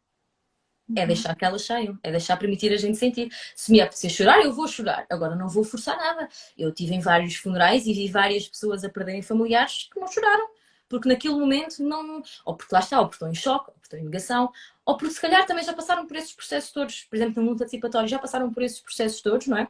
É 0.95 1.01
uhum. 1.01 1.07
deixar 1.07 1.35
que 1.35 1.43
elas 1.43 1.65
saiam, 1.65 1.99
é 2.01 2.11
deixar 2.11 2.37
permitir 2.37 2.71
a 2.71 2.77
gente 2.77 2.97
sentir. 2.97 3.29
Se 3.55 3.71
me 3.73 3.81
apetecer 3.81 4.09
chorar, 4.09 4.41
eu 4.41 4.53
vou 4.53 4.67
chorar. 4.69 5.05
Agora 5.09 5.35
não 5.35 5.49
vou 5.49 5.65
forçar 5.65 5.97
nada. 5.97 6.29
Eu 6.57 6.71
tive 6.71 6.93
em 6.95 7.01
vários 7.01 7.35
funerais 7.35 7.85
e 7.87 7.93
vi 7.93 8.07
várias 8.07 8.47
pessoas 8.47 8.85
a 8.85 8.89
perderem 8.89 9.21
familiares 9.21 9.89
que 9.91 9.99
não 9.99 10.07
choraram 10.07 10.54
porque 10.89 11.09
naquele 11.09 11.35
momento 11.35 11.83
não. 11.83 12.21
Ou 12.45 12.55
porque 12.55 12.73
lá 12.73 12.79
está, 12.79 12.99
ou 12.99 13.05
porque 13.05 13.15
estão 13.15 13.31
em 13.31 13.35
choque, 13.35 13.69
ou 13.69 13.73
porque 13.73 13.85
estão 13.85 13.99
em 13.99 14.03
negação, 14.03 14.51
ou 14.85 14.97
porque 14.97 15.13
se 15.13 15.21
calhar 15.21 15.45
também 15.45 15.63
já 15.63 15.73
passaram 15.73 16.05
por 16.05 16.15
esses 16.15 16.33
processos 16.33 16.71
todos, 16.71 17.03
por 17.05 17.15
exemplo, 17.15 17.41
no 17.41 17.49
mundo 17.49 17.61
antecipatório, 17.61 18.07
já 18.07 18.19
passaram 18.19 18.51
por 18.51 18.63
esses 18.63 18.79
processos 18.79 19.21
todos, 19.21 19.47
não 19.47 19.57
é? 19.57 19.67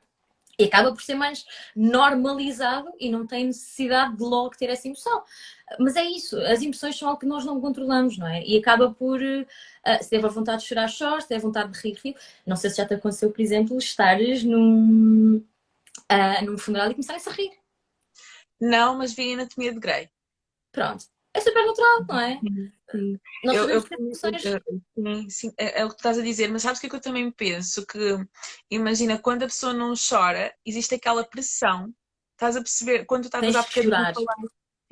E 0.57 0.66
acaba 0.66 0.93
por 0.93 1.01
ser 1.01 1.16
mais 1.16 1.45
normalizado 1.76 2.89
e 2.97 3.09
não 3.09 3.28
tem 3.28 3.45
necessidade 3.45 4.16
de 4.16 4.24
logo 4.24 4.55
ter 4.57 4.70
essa 4.70 4.88
emoção. 4.88 5.24
Mas 5.80 5.95
é 5.97 6.03
isso, 6.05 6.39
as 6.41 6.61
emoções 6.61 6.97
são 6.97 7.09
algo 7.09 7.20
que 7.20 7.26
nós 7.26 7.43
não 7.43 7.59
controlamos, 7.59 8.18
não 8.18 8.28
é? 8.28 8.41
E 8.45 8.57
acaba 8.57 8.93
por, 8.93 9.20
uh, 9.22 10.03
se 10.03 10.09
teve 10.09 10.26
a 10.26 10.30
vontade 10.30 10.61
de 10.61 10.68
chorar, 10.70 10.89
chora, 10.97 11.20
se 11.20 11.28
teve 11.28 11.41
vontade 11.41 11.72
de 11.72 11.80
rir, 11.80 11.97
rir. 12.03 12.16
Não 12.45 12.55
sei 12.55 12.70
se 12.70 12.78
já 12.78 12.86
te 12.86 12.93
aconteceu, 12.93 13.32
por 13.32 13.41
exemplo, 13.41 13.78
estares 13.78 14.43
num, 14.43 15.43
uh, 16.11 16.45
num 16.45 16.57
funeral 16.57 16.89
e 16.91 16.93
começares 16.93 17.28
a 17.28 17.32
rir. 17.32 17.51
Não, 18.59 18.97
mas 18.97 19.13
vi 19.13 19.34
Anatomia 19.34 19.74
de 19.74 19.80
Grey. 19.80 20.09
Pronto. 20.76 21.05
É 21.34 21.41
super 21.41 21.65
natural, 21.65 22.05
não 22.07 22.19
é? 22.19 22.39
Sim. 22.91 23.19
Nós 23.43 23.55
Eu- 23.57 23.69
eu- 23.69 23.82
ter 23.84 23.99
emoções. 23.99 24.41
Sim, 24.41 25.30
sim, 25.30 25.53
é, 25.57 25.82
é 25.82 25.86
o 25.86 25.89
que 25.89 25.95
estás 25.95 26.17
a 26.17 26.21
dizer, 26.21 26.49
mas 26.49 26.61
sabes 26.61 26.78
o 26.78 26.82
que 26.82 26.88
é 26.88 26.89
que 26.89 26.95
eu 26.95 27.01
também 27.01 27.30
penso? 27.32 27.86
Que 27.86 27.99
imagina, 28.69 29.17
quando 29.19 29.43
a 29.43 29.47
pessoa 29.47 29.73
não 29.73 29.93
chora, 29.95 30.53
existe 30.65 30.95
aquela 30.95 31.23
pressão. 31.26 31.93
Estás 32.34 32.55
a 32.55 32.61
perceber? 32.61 33.05
Quando 33.05 33.23
tu 33.23 33.26
estavas 33.28 33.55
há 33.55 33.61
bocadinho 33.63 33.93
a 33.95 34.13
falar, 34.13 34.36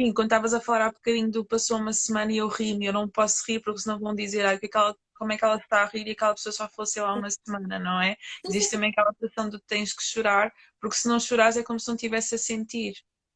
sim, 0.01 0.13
quando 0.13 0.25
estavas 0.27 0.53
a 0.53 0.59
falar 0.61 0.81
há 0.87 0.91
bocadinho 0.91 1.31
do 1.31 1.45
passou 1.45 1.77
uma 1.77 1.93
semana 1.93 2.31
e 2.31 2.37
eu 2.37 2.47
ri-me, 2.47 2.85
eu 2.87 2.93
não 2.93 3.07
posso 3.07 3.43
rir 3.47 3.59
porque 3.61 3.79
senão 3.81 3.99
vão 3.99 4.15
dizer 4.15 4.45
"Ai, 4.45 4.55
o 4.55 4.59
que 4.59 4.65
é 4.65 4.69
que 4.69 4.77
ela- 4.77 4.95
como 5.15 5.31
é 5.31 5.37
que 5.37 5.45
ela 5.45 5.55
está 5.57 5.83
a 5.83 5.85
rir 5.85 6.07
e 6.07 6.11
aquela 6.11 6.33
pessoa 6.33 6.51
só 6.51 6.67
fosse 6.67 6.99
lá 6.99 7.13
uma 7.13 7.29
semana, 7.29 7.79
não 7.79 8.01
é? 8.01 8.17
Existe 8.45 8.71
também 8.71 8.89
aquela 8.91 9.13
pressão 9.13 9.49
de 9.49 9.61
tens 9.65 9.93
que 9.93 10.03
chorar, 10.03 10.51
porque 10.81 10.97
se 10.97 11.07
não 11.07 11.19
chorares 11.19 11.55
é 11.55 11.63
como 11.63 11.79
se 11.79 11.87
não 11.87 11.95
estivesse 11.95 12.35
a 12.35 12.37
sentir, 12.37 12.95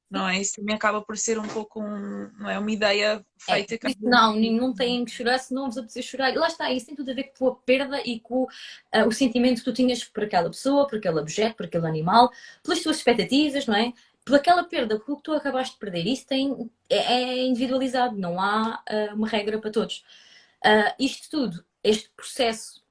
não 0.09 0.27
é? 0.27 0.39
Isso 0.39 0.55
também 0.55 0.75
acaba 0.75 1.01
por 1.01 1.17
ser 1.17 1.37
um 1.37 1.47
pouco 1.47 1.81
um, 1.81 2.31
não 2.39 2.49
é? 2.49 2.57
uma 2.57 2.71
ideia 2.71 3.25
É, 3.49 3.53
feita 3.53 3.77
por 3.77 3.89
isso, 3.89 3.99
não, 4.01 4.35
não 4.35 4.73
têm 4.73 5.03
que 5.03 5.11
chorar 5.11 5.37
se 5.37 5.53
não 5.53 5.65
vos 5.65 5.77
apetecer 5.77 6.03
chorar. 6.03 6.31
E 6.31 6.37
lá 6.37 6.47
está, 6.47 6.71
isso 6.71 6.85
tem 6.85 6.95
tudo 6.95 7.11
a 7.11 7.13
ver 7.13 7.31
com 7.37 7.47
a 7.49 7.55
perda 7.55 8.01
e 8.05 8.19
com 8.19 8.47
ah, 8.91 9.05
o 9.05 9.11
sentimento 9.11 9.59
que 9.59 9.65
tu 9.65 9.73
tinhas 9.73 10.03
por 10.03 10.23
aquela 10.23 10.49
pessoa, 10.49 10.87
por 10.87 10.97
aquele 10.97 11.19
objeto, 11.19 11.57
por 11.57 11.65
aquele 11.65 11.87
animal, 11.87 12.31
pelas 12.63 12.81
tuas 12.81 12.97
expectativas, 12.97 13.65
não 13.65 13.75
é? 13.75 13.91
Por 14.23 14.35
aquela 14.35 14.63
perda, 14.63 14.99
pelo 14.99 15.17
que 15.17 15.23
tu 15.23 15.33
acabaste 15.33 15.73
de 15.73 15.79
perder. 15.79 16.05
Isso 16.07 16.25
tem, 16.25 16.69
é, 16.89 16.97
é 17.13 17.45
individualizado, 17.45 18.17
não 18.17 18.39
há 18.39 18.81
ah, 18.87 19.13
uma 19.13 19.27
regra 19.27 19.59
para 19.59 19.71
todos. 19.71 20.03
Ah, 20.63 20.95
isto 20.99 21.29
tudo, 21.29 21.65
este 21.83 22.09
processo 22.15 22.86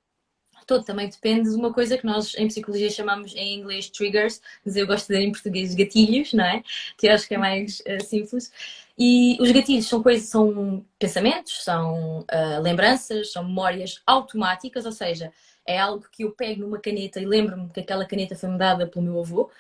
todo 0.67 0.85
também 0.85 1.09
depende 1.09 1.51
de 1.51 1.57
uma 1.57 1.73
coisa 1.73 1.97
que 1.97 2.05
nós 2.05 2.35
em 2.37 2.49
psicologia 2.49 2.91
chamamos 2.91 3.35
em 3.35 3.59
inglês 3.59 3.89
triggers, 3.89 4.41
mas 4.65 4.77
eu 4.77 4.87
gosto 4.87 5.07
de 5.07 5.15
dizer 5.15 5.27
em 5.27 5.33
português 5.33 5.75
gatilhos, 5.75 6.33
não 6.33 6.45
é? 6.45 6.63
Que 6.99 7.09
acho 7.09 7.29
que 7.29 7.35
é 7.35 7.39
mais 7.39 7.83
ah, 7.87 8.01
simples. 8.01 8.53
E 8.99 9.37
os 9.41 9.51
gatilhos 9.53 9.87
são 9.87 10.03
coisas, 10.03 10.29
são 10.29 10.85
pensamentos, 10.99 11.63
são 11.65 12.25
ah, 12.29 12.59
lembranças, 12.61 13.33
são 13.33 13.45
memórias 13.45 14.03
automáticas, 14.07 14.87
ou 14.87 14.93
seja, 14.93 15.33
é 15.67 15.79
algo 15.79 16.07
que 16.11 16.25
eu 16.25 16.33
pego 16.33 16.63
numa 16.63 16.79
caneta 16.79 17.21
e 17.21 17.27
lembro-me 17.27 17.69
que 17.71 17.81
aquela 17.81 18.07
caneta 18.07 18.37
foi-me 18.37 18.59
dada 18.59 18.87
pelo 18.87 19.05
meu 19.05 19.21
avô. 19.21 19.51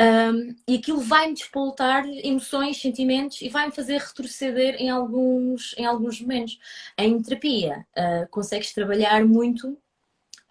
Um, 0.00 0.56
e 0.66 0.76
aquilo 0.76 0.98
vai-me 1.00 1.34
despoltar 1.34 2.06
emoções, 2.08 2.80
sentimentos 2.80 3.42
e 3.42 3.50
vai-me 3.50 3.70
fazer 3.70 3.98
retroceder 3.98 4.76
em 4.76 4.88
alguns, 4.88 5.74
em 5.76 5.84
alguns 5.84 6.18
momentos. 6.20 6.58
Em 6.96 7.20
terapia, 7.22 7.86
ah, 7.94 8.26
consegues 8.30 8.72
trabalhar 8.72 9.24
muito 9.26 9.76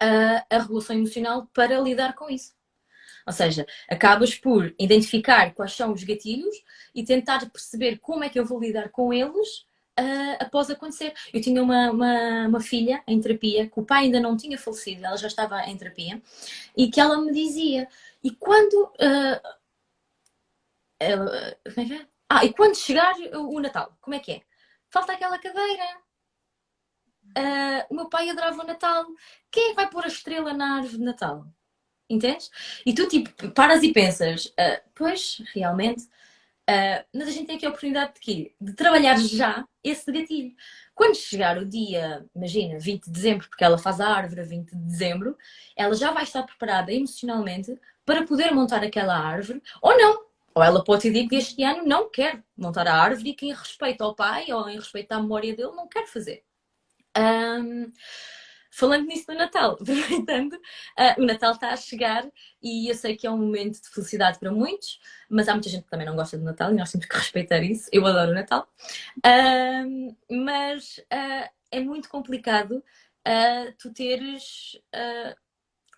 ah, 0.00 0.44
a 0.50 0.58
regulação 0.58 0.96
emocional 0.96 1.48
para 1.52 1.78
lidar 1.80 2.14
com 2.14 2.30
isso. 2.30 2.54
Ou 3.26 3.32
seja, 3.32 3.66
acabas 3.88 4.34
por 4.34 4.74
identificar 4.78 5.52
quais 5.54 5.72
são 5.72 5.92
os 5.92 6.02
gatilhos 6.04 6.56
e 6.94 7.04
tentar 7.04 7.48
perceber 7.50 7.98
como 7.98 8.24
é 8.24 8.28
que 8.28 8.38
eu 8.38 8.44
vou 8.46 8.60
lidar 8.60 8.90
com 8.90 9.12
eles 9.12 9.66
ah, 9.96 10.38
após 10.40 10.70
acontecer. 10.70 11.12
Eu 11.32 11.40
tinha 11.40 11.62
uma, 11.62 11.90
uma, 11.90 12.48
uma 12.48 12.60
filha 12.60 13.02
em 13.06 13.20
terapia, 13.20 13.68
que 13.68 13.80
o 13.80 13.84
pai 13.84 14.04
ainda 14.04 14.20
não 14.20 14.36
tinha 14.36 14.58
falecido, 14.58 15.04
ela 15.04 15.16
já 15.16 15.28
estava 15.28 15.60
em 15.64 15.76
terapia, 15.76 16.20
e 16.76 16.90
que 16.90 17.00
ela 17.00 17.20
me 17.20 17.32
dizia, 17.32 17.88
e 18.22 18.30
quando. 18.32 18.92
ela- 20.98 21.56
como 21.74 21.80
é 21.80 21.84
que 21.88 21.94
é? 21.94 22.06
Ah, 22.28 22.44
e 22.44 22.52
quando 22.54 22.76
chegar 22.76 23.14
o 23.34 23.60
Natal, 23.60 23.96
como 24.00 24.14
é 24.14 24.20
que 24.20 24.32
é? 24.32 24.42
Falta 24.90 25.12
aquela 25.12 25.38
cadeira. 25.38 25.84
Ah, 27.36 27.86
o 27.90 27.94
meu 27.94 28.08
pai 28.08 28.28
adorava 28.30 28.62
o 28.62 28.66
Natal. 28.66 29.06
Quem 29.50 29.72
é 29.72 29.74
vai 29.74 29.88
pôr 29.90 30.04
a 30.04 30.08
estrela 30.08 30.52
na 30.52 30.76
árvore 30.76 30.98
de 30.98 31.04
Natal? 31.04 31.46
Entendes? 32.08 32.50
E 32.84 32.92
tu, 32.94 33.08
tipo, 33.08 33.50
paras 33.52 33.82
e 33.82 33.92
pensas, 33.92 34.52
ah, 34.58 34.82
pois, 34.94 35.42
realmente. 35.54 36.08
ah, 36.68 37.04
mas 37.14 37.28
a 37.28 37.30
gente 37.32 37.46
tem 37.46 37.56
aqui 37.56 37.66
a 37.66 37.70
oportunidade 37.70 38.14
de 38.14 38.20
quê? 38.20 38.54
De 38.60 38.72
trabalhar 38.74 39.16
já 39.18 39.66
esse 39.82 40.10
gatilho. 40.12 40.54
Quando 40.94 41.16
chegar 41.16 41.58
o 41.58 41.66
dia, 41.66 42.26
imagina, 42.34 42.78
20 42.78 43.04
de 43.06 43.10
dezembro, 43.10 43.48
porque 43.48 43.64
ela 43.64 43.78
faz 43.78 44.00
a 44.00 44.08
árvore 44.08 44.40
a 44.42 44.44
20 44.44 44.70
de 44.70 44.76
dezembro, 44.84 45.36
ela 45.76 45.94
já 45.94 46.10
vai 46.12 46.24
estar 46.24 46.42
preparada 46.44 46.92
emocionalmente 46.92 47.78
para 48.04 48.24
poder 48.26 48.52
montar 48.52 48.82
aquela 48.84 49.16
árvore, 49.16 49.62
ou 49.82 49.96
não. 49.96 50.24
Ou 50.54 50.62
ela 50.64 50.82
pode 50.84 51.02
decidir 51.04 51.28
que 51.28 51.36
este 51.36 51.62
ano 51.62 51.84
não 51.86 52.10
quer 52.10 52.42
montar 52.56 52.86
a 52.88 52.94
árvore 53.00 53.30
e 53.30 53.34
que 53.34 53.46
em 53.46 53.54
respeito 53.54 54.02
ao 54.02 54.14
pai 54.14 54.52
ou 54.52 54.68
em 54.68 54.76
respeito 54.76 55.12
à 55.12 55.20
memória 55.20 55.54
dele 55.54 55.72
não 55.72 55.88
quer 55.88 56.06
fazer. 56.06 56.42
Ahm, 57.16 57.92
falando 58.70 59.06
nisso 59.06 59.26
do 59.26 59.34
Natal, 59.34 59.72
aproveitando, 59.80 60.58
ah, 60.96 61.14
o 61.18 61.22
Natal 61.26 61.52
está 61.52 61.70
a 61.72 61.76
chegar 61.76 62.26
e 62.62 62.88
eu 62.90 62.94
sei 62.94 63.16
que 63.16 63.26
é 63.26 63.30
um 63.30 63.38
momento 63.38 63.80
de 63.82 63.88
felicidade 63.90 64.38
para 64.38 64.50
muitos, 64.52 65.00
mas 65.28 65.48
há 65.48 65.52
muita 65.52 65.68
gente 65.68 65.84
que 65.84 65.90
também 65.90 66.06
não 66.06 66.16
gosta 66.16 66.38
do 66.38 66.44
Natal 66.44 66.72
e 66.72 66.76
nós 66.76 66.90
temos 66.90 67.06
que 67.06 67.16
respeitar 67.16 67.62
isso. 67.62 67.88
Eu 67.92 68.06
adoro 68.06 68.30
o 68.30 68.34
Natal, 68.34 68.68
mas 70.30 71.00
ah, 71.10 71.50
é 71.70 71.80
muito 71.80 72.08
complicado 72.08 72.82
ah, 73.24 73.72
tu 73.78 73.92
teres 73.92 74.80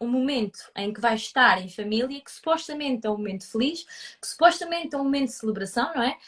um 0.03 0.09
momento 0.09 0.59
em 0.77 0.93
que 0.93 1.01
vais 1.01 1.21
estar 1.21 1.63
em 1.63 1.69
família, 1.69 2.21
que 2.21 2.31
supostamente 2.31 3.07
é 3.07 3.11
um 3.11 3.17
momento 3.17 3.49
feliz, 3.51 3.85
que 4.21 4.27
supostamente 4.27 4.95
é 4.95 4.99
um 4.99 5.05
momento 5.05 5.29
de 5.29 5.35
celebração, 5.35 5.95
não 5.95 6.03
é? 6.03 6.19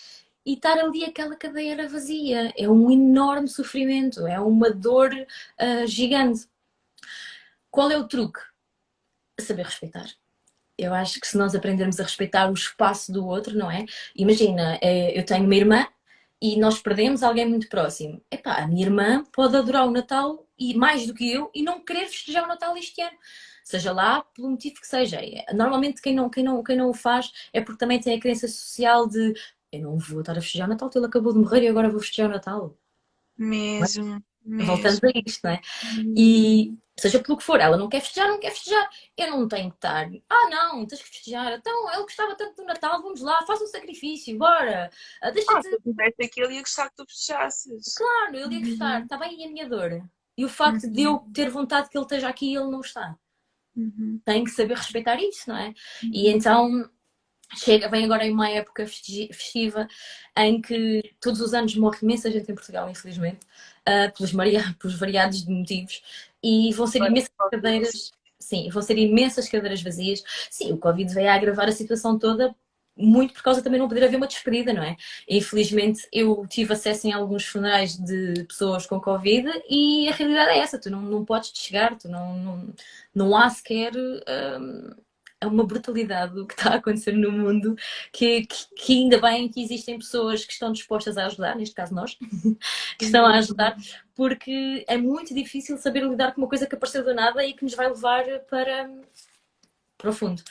E 0.45 0.55
estar 0.55 0.78
ali 0.78 1.05
aquela 1.05 1.36
cadeira 1.36 1.88
vazia 1.88 2.53
é 2.57 2.68
um 2.68 2.90
enorme 2.90 3.49
sofrimento, 3.49 4.26
é 4.26 4.38
uma 4.38 4.70
dor 4.70 5.11
ah, 5.59 5.86
gigante. 5.86 6.47
Qual 7.70 7.90
é 7.90 7.97
o 7.97 8.07
truque? 8.07 8.40
Saber 9.40 9.64
respeitar. 9.64 10.07
Eu 10.78 10.92
acho 10.92 11.20
que 11.20 11.26
se 11.26 11.36
nós 11.36 11.55
aprendermos 11.55 11.99
a 12.01 12.03
respeitar 12.03 12.51
o 12.51 12.55
espaço 12.55 13.12
do 13.12 13.26
outro, 13.26 13.57
não 13.57 13.70
é? 13.70 13.84
Imagina, 14.14 14.78
eh, 14.82 15.18
eu 15.18 15.24
tenho 15.24 15.45
uma 15.45 15.55
irmã 15.55 15.86
e 16.42 16.59
nós 16.59 16.80
perdemos 16.80 17.22
alguém 17.22 17.49
muito 17.49 17.68
próximo. 17.68 18.20
Epá, 18.30 18.57
a 18.57 18.66
minha 18.66 18.84
irmã 18.84 19.24
pode 19.32 19.57
adorar 19.57 19.86
o 19.86 19.90
Natal 19.90 20.47
e 20.59 20.74
mais 20.74 21.07
do 21.07 21.14
que 21.14 21.32
eu 21.32 21.51
e 21.55 21.62
não 21.62 21.84
querer 21.84 22.07
festejar 22.07 22.45
o 22.45 22.49
Natal 22.49 22.76
este 22.76 23.01
ano. 23.01 23.16
Seja 23.64 23.92
lá 23.92 24.22
pelo 24.22 24.51
motivo 24.51 24.74
que 24.80 24.86
seja. 24.86 25.20
Normalmente 25.55 26.03
quem 26.03 26.14
não, 26.14 26.28
quem 26.28 26.45
não, 26.45 26.62
quem 26.62 26.76
não 26.76 26.90
o 26.90 26.95
faz 26.95 27.32
é 27.53 27.61
porque 27.61 27.78
também 27.78 28.01
tem 28.01 28.16
a 28.16 28.20
crença 28.20 28.47
social 28.47 29.09
de 29.09 29.32
eu 29.77 29.83
não 29.83 29.99
vou 29.99 30.20
estar 30.20 30.33
a 30.33 30.41
festejar 30.41 30.66
o 30.68 30.70
Natal, 30.70 30.91
ele 30.95 31.07
acabou 31.07 31.33
de 31.33 31.39
morrer 31.39 31.62
e 31.62 31.68
agora 31.68 31.91
vou 31.91 32.01
festejar 32.01 32.29
o 32.31 32.33
Natal. 32.35 32.77
Mesmo, 33.37 34.22
mesmo. 34.45 34.66
Voltando 34.66 35.01
a 35.05 35.11
isto, 35.27 35.41
não 35.45 35.51
é? 35.51 35.61
E 36.16 36.75
seja 36.97 37.18
pelo 37.18 37.37
que 37.37 37.43
for, 37.43 37.59
ela 37.61 37.77
não 37.77 37.89
quer 37.89 38.01
festejar, 38.01 38.29
não 38.29 38.39
quer 38.39 38.51
festejar. 38.53 38.89
Eu 39.16 39.31
não 39.33 39.49
tenho 39.49 39.70
que 39.70 39.77
estar. 39.77 40.09
Ah, 40.29 40.49
não, 40.51 40.87
tens 40.87 41.03
que 41.03 41.09
festejar. 41.09 41.53
Então, 41.55 41.93
ele 41.93 42.03
gostava 42.03 42.37
tanto 42.37 42.57
do 42.57 42.64
Natal, 42.64 43.03
vamos 43.03 43.20
lá, 43.20 43.45
faz 43.47 43.61
um 43.61 43.66
sacrifício, 43.66 44.39
bora. 44.39 44.91
Ah, 45.20 45.29
Ah, 45.29 45.31
Deixa-te. 45.33 45.62
se 45.68 45.72
eu 45.75 45.81
tivesse 45.81 46.22
aquilo, 46.22 46.53
ia 46.53 46.61
gostar 46.61 46.89
que 46.91 46.97
tu 46.97 47.05
fechasses. 47.09 47.95
Claro, 47.95 48.37
ele 48.37 48.55
ia 48.61 48.66
gostar, 48.70 49.03
está 49.03 49.16
bem 49.16 49.41
e 49.41 49.45
a 49.45 49.51
minha 49.51 49.68
dor. 49.68 50.09
E 50.37 50.45
o 50.45 50.49
facto 50.49 50.89
de 50.91 51.03
eu 51.03 51.25
ter 51.33 51.49
vontade 51.51 51.89
que 51.89 51.97
ele 51.99 52.05
esteja 52.05 52.29
aqui 52.29 52.53
e 52.53 52.57
ele 52.57 52.70
não 52.70 52.81
está. 52.81 53.16
Uhum. 53.77 54.20
Tem 54.25 54.45
que 54.45 54.51
saber 54.51 54.77
respeitar 54.77 55.16
isso, 55.20 55.49
não 55.49 55.57
é? 55.57 55.75
E 56.05 56.29
então 56.29 56.89
chega, 57.57 57.88
vem 57.88 58.05
agora 58.05 58.26
em 58.26 58.32
uma 58.32 58.48
época 58.50 58.86
festi- 58.86 59.28
festiva 59.32 59.86
em 60.36 60.61
que 60.61 61.14
todos 61.20 61.40
os 61.40 61.55
anos 61.55 61.74
morre 61.76 61.98
imensa 62.02 62.30
gente 62.30 62.50
em 62.50 62.55
Portugal, 62.55 62.88
infelizmente, 62.90 63.40
ah, 63.86 64.11
pelos, 64.16 64.32
maria- 64.32 64.74
pelos 64.78 64.96
variados 64.98 65.44
de 65.44 65.50
motivos, 65.52 66.02
e 66.42 66.72
vão 66.72 66.86
ser 66.86 66.98
imensas 67.02 67.30
cadeiras, 67.50 68.12
sim, 68.38 68.68
vão 68.70 68.82
ser 68.82 68.98
imensas 68.98 69.48
cadeiras 69.48 69.82
vazias. 69.82 70.22
Sim, 70.50 70.72
o 70.72 70.78
Covid 70.78 71.12
veio 71.14 71.30
a 71.30 71.34
agravar 71.34 71.68
a 71.68 71.72
situação 71.72 72.18
toda. 72.18 72.55
Muito 72.96 73.34
por 73.34 73.42
causa 73.42 73.61
também 73.61 73.80
não 73.80 73.88
poder 73.88 74.05
haver 74.05 74.16
uma 74.16 74.26
despedida, 74.28 74.72
não 74.72 74.82
é? 74.82 74.96
Infelizmente 75.28 76.07
eu 76.12 76.46
tive 76.46 76.72
acesso 76.74 77.09
em 77.09 77.12
alguns 77.12 77.44
funerais 77.44 77.96
de 77.98 78.44
pessoas 78.44 78.86
com 78.86 79.00
Covid 79.00 79.48
e 79.68 80.09
a 80.09 80.12
realidade 80.12 80.50
é 80.52 80.59
essa, 80.59 80.78
tu 80.78 80.88
não, 80.90 81.02
não 81.02 81.24
podes 81.24 81.50
chegar, 81.55 81.98
tu 81.98 82.09
não, 82.09 82.36
não, 82.38 82.74
não 83.12 83.36
há 83.36 83.50
sequer 83.50 83.92
hum, 83.96 84.90
é 85.45 85.47
uma 85.47 85.64
brutalidade 85.64 86.38
o 86.38 86.47
que 86.47 86.55
está 86.55 86.70
a 86.70 86.76
acontecer 86.76 87.12
no 87.12 87.30
mundo, 87.30 87.76
que, 88.12 88.47
que, 88.47 88.66
que 88.76 88.92
ainda 88.95 89.20
bem 89.20 89.49
que 89.49 89.62
existem 89.62 89.99
pessoas 89.99 90.45
que 90.45 90.53
estão 90.53 90.72
dispostas 90.72 91.16
a 91.16 91.26
ajudar, 91.26 91.57
neste 91.57 91.74
caso 91.74 91.95
nós, 91.95 92.16
que 92.99 93.05
estão 93.05 93.24
a 93.26 93.38
ajudar, 93.38 93.76
porque 94.14 94.84
é 94.88 94.97
muito 94.97 95.34
difícil 95.34 95.76
saber 95.78 96.03
lidar 96.03 96.32
com 96.32 96.40
uma 96.40 96.49
coisa 96.49 96.66
que 96.66 96.74
apareceu 96.74 97.05
do 97.05 97.14
nada 97.14 97.45
e 97.45 97.53
que 97.53 97.64
nos 97.64 97.74
vai 97.74 97.88
levar 97.88 98.24
para, 98.51 98.90
profundo. 99.99 100.42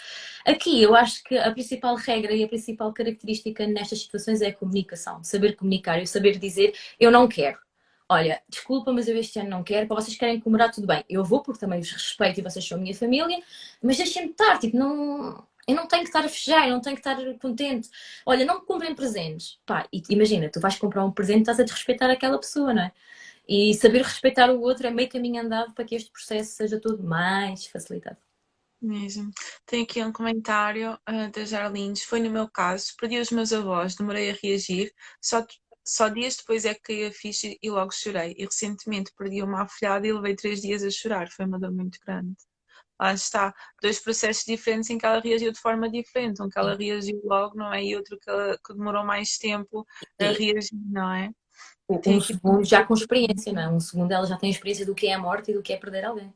Aqui 0.46 0.82
eu 0.82 0.96
acho 0.96 1.24
que 1.24 1.38
a 1.38 1.52
principal 1.52 1.96
regra 1.96 2.34
e 2.34 2.44
a 2.44 2.48
principal 2.48 2.92
característica 2.94 3.66
nestas 3.68 4.02
situações 4.02 4.42
é 4.42 4.48
a 4.48 4.54
comunicação. 4.54 5.24
Saber 5.24 5.56
comunicar 5.56 6.02
e 6.02 6.08
saber 6.08 6.38
dizer 6.38 6.74
eu 7.00 7.12
não 7.12 7.28
quero. 7.28 7.63
Olha, 8.14 8.44
desculpa, 8.48 8.94
mas 8.94 9.08
eu 9.08 9.18
este 9.18 9.40
ano 9.40 9.50
não 9.50 9.64
quero. 9.64 9.88
Para 9.88 9.96
vocês 10.00 10.16
querem 10.16 10.40
comemorar, 10.40 10.72
tudo 10.72 10.86
bem. 10.86 11.04
Eu 11.10 11.26
vou 11.26 11.42
porque 11.42 11.60
também 11.60 11.80
os 11.80 11.92
respeito 11.92 12.40
e 12.40 12.44
vocês 12.44 12.64
são 12.64 12.78
a 12.78 12.82
minha 12.82 12.94
família, 12.94 13.42
mas 13.82 13.98
deixem-me 13.98 14.30
estar, 14.30 14.60
tipo, 14.60 14.78
não, 14.78 15.44
eu 15.68 15.76
não 15.76 15.88
tenho 15.88 16.04
que 16.04 16.10
estar 16.10 16.20
a 16.20 16.30
festejar, 16.30 16.68
eu 16.68 16.74
não 16.74 16.82
tenho 16.82 16.96
que 16.96 17.00
estar 17.00 17.18
contente. 17.40 17.90
Olha, 18.24 18.46
não 18.46 18.60
me 18.60 18.66
comprem 18.68 18.94
presentes. 18.94 19.60
Pá, 19.66 19.88
e 19.92 20.04
imagina, 20.10 20.48
tu 20.48 20.60
vais 20.60 20.78
comprar 20.78 21.04
um 21.04 21.12
presente 21.12 21.42
estás 21.42 21.60
a 21.60 21.64
desrespeitar 21.64 22.10
aquela 22.12 22.40
pessoa, 22.40 22.72
não 22.72 22.84
é? 22.84 22.92
E 23.48 23.74
saber 23.74 24.04
respeitar 24.04 24.52
o 24.52 24.62
outro 24.62 24.86
é 24.86 24.92
meio 24.92 25.10
caminho 25.10 25.42
andado 25.42 25.74
para 25.74 25.84
que 25.84 25.96
este 25.96 26.12
processo 26.12 26.52
seja 26.52 26.80
todo 26.80 27.04
mais 27.04 27.66
facilitado. 27.66 28.18
Mesmo. 28.82 29.32
Tem 29.66 29.84
aqui 29.84 30.04
um 30.04 30.12
comentário 30.12 31.00
uh, 31.10 31.32
da 31.32 31.46
Jarlines. 31.46 32.04
Foi 32.04 32.20
no 32.20 32.30
meu 32.30 32.50
caso, 32.50 32.94
perdi 33.00 33.18
os 33.18 33.32
meus 33.32 33.54
avós, 33.54 33.96
demorei 33.96 34.30
a 34.30 34.36
reagir, 34.44 34.94
só, 35.22 35.46
só 35.86 36.08
dias 36.08 36.38
depois 36.38 36.66
é 36.66 36.74
que 36.74 36.82
caí 36.82 37.06
a 37.06 37.12
ficha 37.12 37.54
e 37.62 37.70
logo 37.70 37.92
chorei. 37.92 38.34
E 38.38 38.46
recentemente 38.46 39.12
perdi 39.18 39.42
uma 39.44 39.64
afilhada 39.64 40.08
e 40.08 40.14
levei 40.14 40.36
três 40.36 40.62
dias 40.62 40.84
a 40.84 40.90
chorar. 40.90 41.30
Foi 41.30 41.46
uma 41.46 41.60
dor 41.60 41.72
muito 41.72 42.00
grande. 42.06 42.36
Lá 43.00 43.14
está, 43.14 43.54
dois 43.82 44.00
processos 44.00 44.46
diferentes 44.46 44.90
em 44.90 44.98
que 44.98 45.06
ela 45.06 45.20
reagiu 45.20 45.52
de 45.52 45.60
forma 45.60 45.90
diferente. 45.90 46.42
Um 46.42 46.50
que 46.50 46.58
ela 46.58 46.76
reagiu 46.76 47.20
logo, 47.26 47.56
não 47.56 47.74
é? 47.74 47.84
E 47.84 47.96
outro 47.96 48.18
que, 48.20 48.30
ela, 48.30 48.58
que 48.66 48.74
demorou 48.74 49.04
mais 49.04 49.38
tempo 49.38 49.86
a 50.20 50.26
reagir, 50.26 50.72
não 50.90 51.14
é? 51.14 51.30
Um 51.90 52.22
segundo 52.22 52.64
já 52.64 52.86
com 52.86 52.94
experiência, 52.94 53.52
não 53.52 53.62
é? 53.62 53.70
Um 53.70 53.80
segundo 53.80 54.12
ela 54.12 54.26
já 54.26 54.38
tem 54.38 54.50
experiência 54.50 54.86
do 54.86 54.96
que 54.96 55.08
é 55.08 55.14
a 55.14 55.20
morte 55.20 55.52
e 55.52 55.54
do 55.54 55.62
que 55.62 55.74
é 55.74 55.78
perder 55.78 56.06
alguém. 56.06 56.34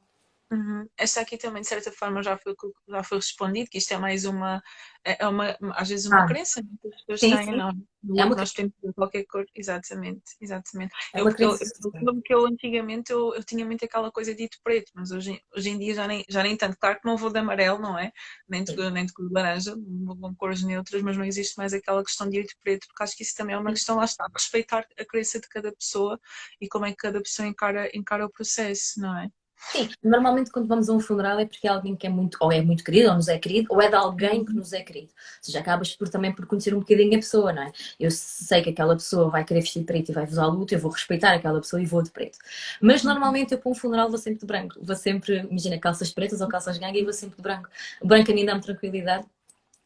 Uhum. 0.50 0.88
Esta 0.98 1.20
aqui 1.20 1.38
também, 1.38 1.62
de 1.62 1.68
certa 1.68 1.92
forma, 1.92 2.24
já 2.24 2.38
foi, 2.38 2.56
já 2.88 3.04
foi 3.04 3.18
respondido, 3.18 3.70
que 3.70 3.80
isto 3.80 3.94
é 3.94 3.98
mais 3.98 4.24
uma, 4.24 4.64
é, 5.04 5.24
é 5.24 5.28
uma 5.28 5.58
às 5.74 5.90
vezes 5.90 6.06
uma 6.06 6.24
ah. 6.24 6.28
crença 6.28 6.62
né, 6.62 6.70
que 6.82 6.88
as 6.88 7.02
pessoas 7.02 7.20
sim, 7.20 7.36
têm, 7.36 7.46
sim. 7.46 7.58
não. 7.58 7.70
É 8.18 8.24
uma... 8.24 8.36
Nós 8.36 8.54
temos 8.54 8.72
qualquer 8.96 9.26
cor, 9.26 9.46
exatamente, 9.54 10.24
exatamente. 10.40 10.94
É 11.14 11.20
eu, 11.20 11.28
eu, 11.28 11.52
eu, 11.52 12.22
que 12.22 12.34
eu 12.34 12.46
antigamente 12.46 13.12
eu, 13.12 13.36
eu 13.36 13.44
tinha 13.44 13.66
muito 13.66 13.84
aquela 13.84 14.10
coisa 14.10 14.34
dito 14.34 14.58
preto, 14.64 14.90
mas 14.96 15.12
hoje, 15.12 15.42
hoje 15.54 15.70
em 15.70 15.78
dia 15.78 15.94
já 15.96 16.08
nem, 16.08 16.24
já 16.30 16.42
nem 16.42 16.56
tanto. 16.56 16.78
Claro 16.80 17.02
que 17.02 17.06
não 17.06 17.18
vou 17.18 17.30
de 17.30 17.40
amarelo, 17.40 17.80
não 17.80 18.00
é? 18.00 18.14
Nem 18.48 18.64
de, 18.64 18.90
nem 18.92 19.06
de 19.06 19.12
cor 19.12 19.28
de 19.28 19.34
laranja, 19.34 19.76
vou 19.76 20.34
cores 20.38 20.64
neutras, 20.64 21.02
mas 21.02 21.18
não 21.18 21.26
existe 21.26 21.58
mais 21.58 21.74
aquela 21.74 22.02
questão 22.02 22.30
de 22.30 22.42
dito 22.42 22.56
preto, 22.64 22.88
porque 22.88 23.04
acho 23.04 23.18
que 23.18 23.24
isso 23.24 23.36
também 23.36 23.56
é 23.56 23.60
uma 23.60 23.72
questão, 23.72 23.98
lá 23.98 24.06
está, 24.06 24.26
respeitar 24.34 24.88
a 24.98 25.04
crença 25.04 25.42
de 25.42 25.50
cada 25.50 25.74
pessoa 25.74 26.18
e 26.62 26.70
como 26.70 26.86
é 26.86 26.92
que 26.92 26.98
cada 26.98 27.22
pessoa 27.22 27.48
encara, 27.48 27.90
encara 27.94 28.26
o 28.26 28.32
processo, 28.32 29.02
não 29.02 29.18
é? 29.18 29.30
Sim, 29.60 29.90
normalmente 30.04 30.52
quando 30.52 30.68
vamos 30.68 30.88
a 30.88 30.94
um 30.94 31.00
funeral 31.00 31.40
é 31.40 31.46
porque 31.46 31.68
é 31.68 31.72
alguém 31.72 31.96
que 31.96 32.06
é 32.06 32.10
muito, 32.10 32.38
ou 32.40 32.52
é 32.52 32.62
muito 32.62 32.84
querido, 32.84 33.10
ou 33.10 33.16
nos 33.16 33.28
é 33.28 33.38
querido, 33.40 33.68
ou 33.72 33.82
é 33.82 33.90
de 33.90 33.96
alguém 33.96 34.46
que 34.46 34.54
nos 34.54 34.72
é 34.72 34.82
querido. 34.82 35.08
Ou 35.10 35.44
seja, 35.44 35.60
acabas 35.60 35.96
por, 35.96 36.08
também 36.10 36.34
por 36.34 36.46
conhecer 36.46 36.74
um 36.76 36.80
bocadinho 36.80 37.16
a 37.16 37.18
pessoa, 37.18 37.52
não 37.52 37.64
é? 37.64 37.72
Eu 38.00 38.12
sei 38.12 38.62
que 38.62 38.70
aquela 38.70 38.96
pessoa 38.96 39.30
vai 39.30 39.44
querer 39.44 39.62
vestir 39.62 39.84
preto 39.84 40.10
e 40.10 40.14
vai 40.14 40.26
usar 40.26 40.46
luto, 40.46 40.74
eu 40.74 40.80
vou 40.80 40.92
respeitar 40.92 41.34
aquela 41.34 41.60
pessoa 41.60 41.82
e 41.82 41.86
vou 41.86 42.02
de 42.04 42.12
preto. 42.12 42.38
Mas 42.82 43.04
normalmente 43.04 43.54
eu 43.54 43.58
para 43.58 43.72
um 43.72 43.76
funeral 43.76 44.10
vou 44.10 44.18
sempre 44.18 44.40
de 44.40 44.46
branco. 44.46 44.76
Vou 44.82 44.96
sempre, 44.96 45.40
imagina, 45.50 45.78
calças 45.80 46.12
pretas 46.12 46.40
ou 46.40 46.48
calças 46.48 46.78
gangue 46.78 47.00
e 47.00 47.04
vou 47.04 47.14
sempre 47.14 47.36
de 47.38 47.42
branco. 47.42 47.70
O 48.02 48.08
branco 48.08 48.32
a 48.32 48.36
mim 48.36 48.46
dá-me 48.46 48.62
tranquilidade 48.62 49.26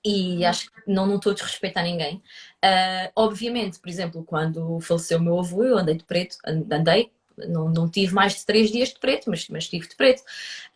e 0.03 0.43
acho 0.45 0.71
que 0.71 0.81
não, 0.87 1.05
não 1.05 1.15
estou 1.17 1.31
a 1.31 1.35
desrespeitar 1.35 1.83
ninguém. 1.83 2.17
Uh, 2.63 3.11
obviamente, 3.15 3.79
por 3.79 3.89
exemplo, 3.89 4.23
quando 4.23 4.79
faleceu 4.81 5.19
o 5.19 5.21
meu 5.21 5.39
avô, 5.39 5.63
eu 5.63 5.77
andei 5.77 5.95
de 5.95 6.03
preto, 6.03 6.37
andei, 6.45 7.11
não, 7.47 7.69
não 7.69 7.89
tive 7.89 8.13
mais 8.13 8.35
de 8.35 8.45
três 8.45 8.71
dias 8.71 8.89
de 8.89 8.99
preto, 8.99 9.29
mas, 9.29 9.47
mas 9.49 9.67
tive 9.67 9.87
de 9.87 9.95
preto. 9.95 10.23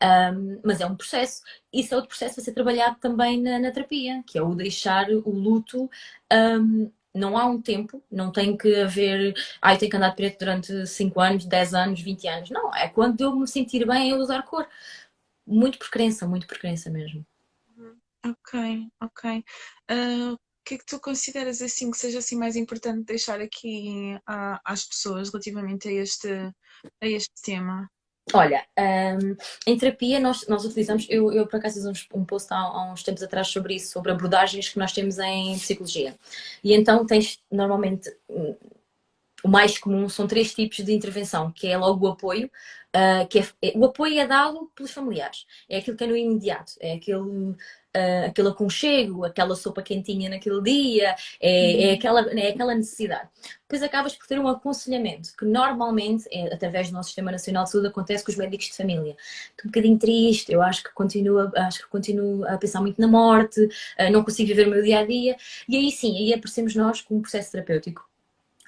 Um, 0.01 0.59
mas 0.63 0.81
é 0.81 0.85
um 0.85 0.95
processo. 0.95 1.41
Isso 1.71 1.93
é 1.93 1.97
outro 1.97 2.09
processo 2.09 2.39
a 2.39 2.43
ser 2.43 2.53
trabalhado 2.53 2.97
também 2.99 3.41
na, 3.41 3.59
na 3.59 3.71
terapia, 3.71 4.23
que 4.25 4.37
é 4.37 4.41
o 4.41 4.55
deixar 4.55 5.09
o 5.09 5.29
luto. 5.29 5.89
Um, 6.31 6.91
não 7.13 7.37
há 7.37 7.45
um 7.45 7.61
tempo, 7.61 8.03
não 8.11 8.31
tem 8.31 8.57
que 8.57 8.75
haver, 8.75 9.33
ai, 9.61 9.77
tenho 9.77 9.89
que 9.89 9.97
andar 9.97 10.09
de 10.09 10.15
preto 10.17 10.39
durante 10.39 10.85
5 10.85 11.21
anos, 11.21 11.45
10 11.45 11.73
anos, 11.73 12.01
20 12.01 12.27
anos. 12.27 12.49
Não, 12.49 12.73
é 12.75 12.89
quando 12.89 13.21
eu 13.21 13.35
me 13.35 13.47
sentir 13.47 13.87
bem 13.87 14.11
a 14.11 14.17
usar 14.17 14.43
cor. 14.43 14.67
Muito 15.47 15.77
por 15.77 15.89
crença, 15.89 16.27
muito 16.27 16.47
por 16.47 16.57
crença 16.57 16.89
mesmo. 16.89 17.25
Ok, 18.25 18.89
ok. 18.99 19.43
Uh, 19.91 20.37
que 20.65 20.75
é 20.75 20.77
que 20.79 20.85
tu 20.85 20.99
consideras 20.99 21.61
assim 21.61 21.91
que 21.91 21.97
seja 21.97 22.17
assim 22.17 22.35
mais 22.35 22.55
importante 22.55 23.05
deixar 23.05 23.39
aqui 23.39 24.19
a, 24.25 24.59
às 24.65 24.83
pessoas 24.83 25.29
relativamente 25.29 25.87
a 25.87 25.91
este, 25.91 26.27
a 26.29 27.07
este 27.07 27.41
tema? 27.43 27.89
Olha, 28.33 28.65
um, 28.79 29.37
em 29.67 29.77
terapia 29.77 30.19
nós, 30.19 30.47
nós 30.47 30.65
utilizamos, 30.65 31.05
eu, 31.07 31.31
eu 31.31 31.45
por 31.45 31.57
acaso 31.57 31.75
fiz 31.75 32.07
um, 32.11 32.19
um 32.21 32.25
post 32.25 32.51
há, 32.51 32.57
há, 32.57 32.91
uns 32.91 33.03
tempos 33.03 33.21
atrás 33.21 33.47
sobre 33.47 33.75
isso, 33.75 33.91
sobre 33.91 34.11
abordagens 34.11 34.67
que 34.67 34.79
nós 34.79 34.91
temos 34.91 35.19
em 35.19 35.57
psicologia. 35.59 36.17
E 36.63 36.73
então 36.73 37.05
tens 37.05 37.39
normalmente 37.51 38.11
hum, 38.27 38.55
o 39.43 39.47
mais 39.47 39.77
comum 39.77 40.09
são 40.09 40.25
três 40.25 40.55
tipos 40.55 40.77
de 40.77 40.91
intervenção, 40.91 41.51
que 41.51 41.67
é 41.67 41.77
logo 41.77 42.07
o 42.07 42.11
apoio, 42.11 42.49
uh, 42.95 43.27
que 43.27 43.39
é, 43.39 43.47
é, 43.61 43.73
o 43.75 43.85
apoio 43.85 44.19
é 44.19 44.25
dado 44.25 44.71
pelos 44.73 44.91
familiares, 44.91 45.45
é 45.69 45.77
aquilo 45.77 45.97
que 45.97 46.03
é 46.03 46.07
no 46.07 46.15
imediato, 46.15 46.73
é 46.79 46.93
aquele 46.93 47.55
uh, 47.95 48.25
aquele 48.27 48.49
aconchego, 48.49 49.25
aquela 49.25 49.55
sopa 49.55 49.81
quentinha 49.81 50.29
naquele 50.29 50.61
dia, 50.61 51.15
é, 51.41 51.83
é, 51.83 51.87
uhum. 51.87 51.93
aquela, 51.93 52.21
é 52.31 52.49
aquela 52.49 52.75
necessidade. 52.75 53.29
Depois 53.61 53.81
acabas 53.81 54.15
por 54.15 54.27
ter 54.27 54.39
um 54.39 54.47
aconselhamento, 54.47 55.29
que 55.37 55.45
normalmente, 55.45 56.25
é, 56.31 56.53
através 56.53 56.89
do 56.89 56.93
nosso 56.93 57.09
Sistema 57.09 57.31
Nacional 57.31 57.63
de 57.63 57.71
Saúde, 57.71 57.87
acontece 57.87 58.23
com 58.23 58.31
os 58.31 58.37
médicos 58.37 58.67
de 58.67 58.73
família. 58.73 59.15
Estou 59.51 59.65
um 59.65 59.67
bocadinho 59.67 59.97
triste, 59.97 60.51
eu 60.51 60.61
acho 60.61 60.83
que 60.83 60.93
continuo, 60.93 61.51
acho 61.55 61.79
que 61.79 61.87
continuo 61.87 62.45
a 62.45 62.57
pensar 62.57 62.81
muito 62.81 62.99
na 63.01 63.07
morte, 63.07 63.61
uh, 63.61 64.11
não 64.11 64.23
consigo 64.23 64.47
viver 64.47 64.67
o 64.67 64.71
meu 64.71 64.83
dia 64.83 64.99
a 64.99 65.05
dia, 65.05 65.35
e 65.67 65.77
aí 65.77 65.91
sim, 65.91 66.17
aí 66.17 66.33
aparecemos 66.33 66.75
nós 66.75 67.01
com 67.01 67.15
um 67.15 67.21
processo 67.21 67.51
terapêutico 67.51 68.07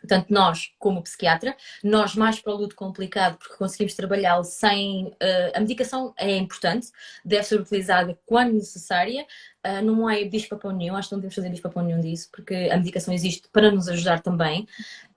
tanto 0.08 0.34
nós 0.34 0.72
como 0.80 1.02
psiquiatra, 1.02 1.56
nós 1.84 2.16
mais 2.16 2.40
para 2.40 2.54
o 2.54 2.58
luto 2.58 2.76
complicado, 2.76 3.38
porque 3.38 3.56
conseguimos 3.56 3.94
trabalhá-lo 3.94 4.44
sem. 4.44 5.08
Uh, 5.08 5.52
a 5.54 5.60
medicação 5.60 6.14
é 6.18 6.36
importante, 6.38 6.90
deve 7.24 7.44
ser 7.44 7.60
utilizada 7.60 8.18
quando 8.26 8.54
necessária, 8.54 9.26
uh, 9.66 9.84
não 9.84 10.10
é 10.10 10.24
bicho-papão 10.26 10.72
nenhum, 10.72 10.96
acho 10.96 11.10
que 11.10 11.16
não 11.16 11.20
devemos 11.20 11.36
fazer 11.36 11.50
bicho-papão 11.50 11.84
nenhum 11.84 12.02
disso, 12.02 12.30
porque 12.32 12.70
a 12.72 12.78
medicação 12.78 13.14
existe 13.14 13.48
para 13.50 13.70
nos 13.70 13.88
ajudar 13.88 14.22
também. 14.22 14.68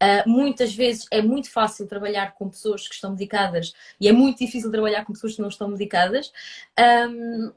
Uh, 0.03 0.29
muitas 0.29 0.75
vezes 0.75 1.07
é 1.11 1.23
muito 1.23 1.51
fácil 1.51 1.87
trabalhar 1.87 2.35
com 2.35 2.49
pessoas 2.49 2.87
que 2.89 2.95
estão 2.95 3.13
medicadas 3.13 3.73
e 4.01 4.09
é 4.09 4.13
muito 4.13 4.39
difícil 4.39 4.71
trabalhar 4.71 5.05
com 5.05 5.13
pessoas 5.13 5.35
que 5.35 5.43
não 5.43 5.49
estão 5.49 5.69
medicadas. 5.69 6.33
Um, 7.09 7.53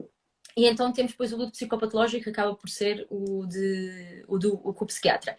e 0.56 0.66
então 0.66 0.92
temos 0.92 1.12
depois 1.12 1.32
o 1.32 1.36
luto 1.36 1.52
psicopatológico 1.52 2.24
que 2.24 2.30
acaba 2.30 2.54
por 2.54 2.68
ser 2.68 3.06
o, 3.10 3.44
de, 3.46 4.24
o 4.28 4.38
do 4.38 4.54
o, 4.54 4.70
o 4.70 4.86
psiquiatra. 4.86 5.36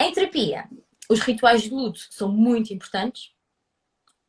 Em 0.00 0.12
terapia, 0.12 0.68
os 1.08 1.20
rituais 1.20 1.62
de 1.62 1.70
luto 1.70 2.00
são 2.10 2.30
muito 2.30 2.72
importantes. 2.72 3.32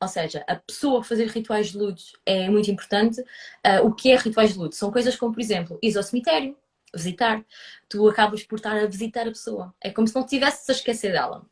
Ou 0.01 0.07
seja, 0.07 0.43
a 0.47 0.55
pessoa 0.55 1.03
fazer 1.03 1.28
rituais 1.28 1.71
de 1.71 1.78
luto 1.78 2.03
é 2.26 2.49
muito 2.49 2.69
importante. 2.69 3.21
Uh, 3.21 3.86
o 3.86 3.93
que 3.93 4.11
é 4.11 4.17
rituais 4.17 4.53
de 4.53 4.59
luto? 4.59 4.76
São 4.76 4.91
coisas 4.91 5.15
como, 5.15 5.34
por 5.34 5.39
exemplo, 5.39 5.80
ir 5.82 5.95
ao 5.95 6.03
cemitério, 6.03 6.55
visitar. 6.93 7.43
Tu 7.89 8.07
acabas 8.07 8.43
por 8.43 8.57
estar 8.57 8.76
a 8.76 8.86
visitar 8.86 9.21
a 9.21 9.32
pessoa. 9.32 9.73
É 9.82 9.89
como 9.89 10.07
se 10.07 10.13
não 10.13 10.23
estivesses 10.23 10.69
a 10.69 10.73
esquecer 10.73 11.11
dela. 11.11 11.45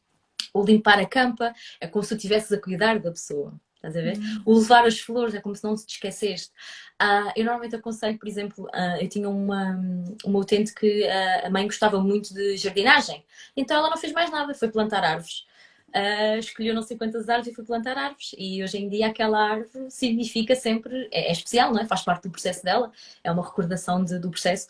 Ou 0.54 0.66
limpar 0.66 1.00
a 1.00 1.06
campa, 1.06 1.54
é 1.80 1.88
como 1.88 2.04
se 2.04 2.14
estivesses 2.14 2.52
a 2.52 2.62
cuidar 2.62 3.00
da 3.00 3.12
pessoa. 3.12 3.54
Estás 3.84 3.98
a 3.98 4.02
ver? 4.02 4.18
Uhum. 4.18 4.42
O 4.46 4.60
levar 4.60 4.86
as 4.86 4.98
flores 4.98 5.36
é 5.36 5.42
como 5.42 5.54
se 5.54 5.64
não 5.64 5.76
te 5.76 5.84
esqueceste. 5.90 6.54
Uh, 7.02 7.34
eu 7.36 7.44
normalmente 7.44 7.76
aconselho, 7.76 8.18
por 8.18 8.30
exemplo, 8.30 8.66
uh, 8.68 9.02
eu 9.02 9.10
tinha 9.10 9.28
uma, 9.28 9.78
uma 10.24 10.40
utente 10.40 10.74
que 10.74 11.04
uh, 11.04 11.48
a 11.48 11.50
mãe 11.50 11.66
gostava 11.66 12.00
muito 12.00 12.34
de 12.34 12.56
jardinagem, 12.56 13.26
então 13.58 13.76
ela 13.76 13.90
não 13.90 13.98
fez 13.98 14.14
mais 14.14 14.32
nada, 14.32 14.54
foi 14.54 14.72
plantar 14.72 15.04
árvores. 15.04 15.46
escolheu 16.40 16.74
não 16.74 16.82
sei 16.82 16.98
quantas 16.98 17.28
árvores 17.28 17.52
e 17.52 17.56
foi 17.56 17.66
plantar 17.66 17.98
árvores. 17.98 18.34
E 18.38 18.64
hoje 18.64 18.78
em 18.78 18.88
dia 18.88 19.08
aquela 19.08 19.38
árvore 19.38 19.92
significa 19.92 20.56
sempre, 20.56 21.10
é, 21.12 21.28
é 21.28 21.32
especial, 21.34 21.74
não 21.74 21.82
é? 21.82 21.86
Faz 21.86 22.04
parte 22.04 22.24
do 22.24 22.32
processo 22.32 22.64
dela, 22.64 22.90
é 23.22 23.30
uma 23.30 23.44
recordação 23.44 24.02
de, 24.02 24.18
do 24.18 24.32
processo. 24.32 24.70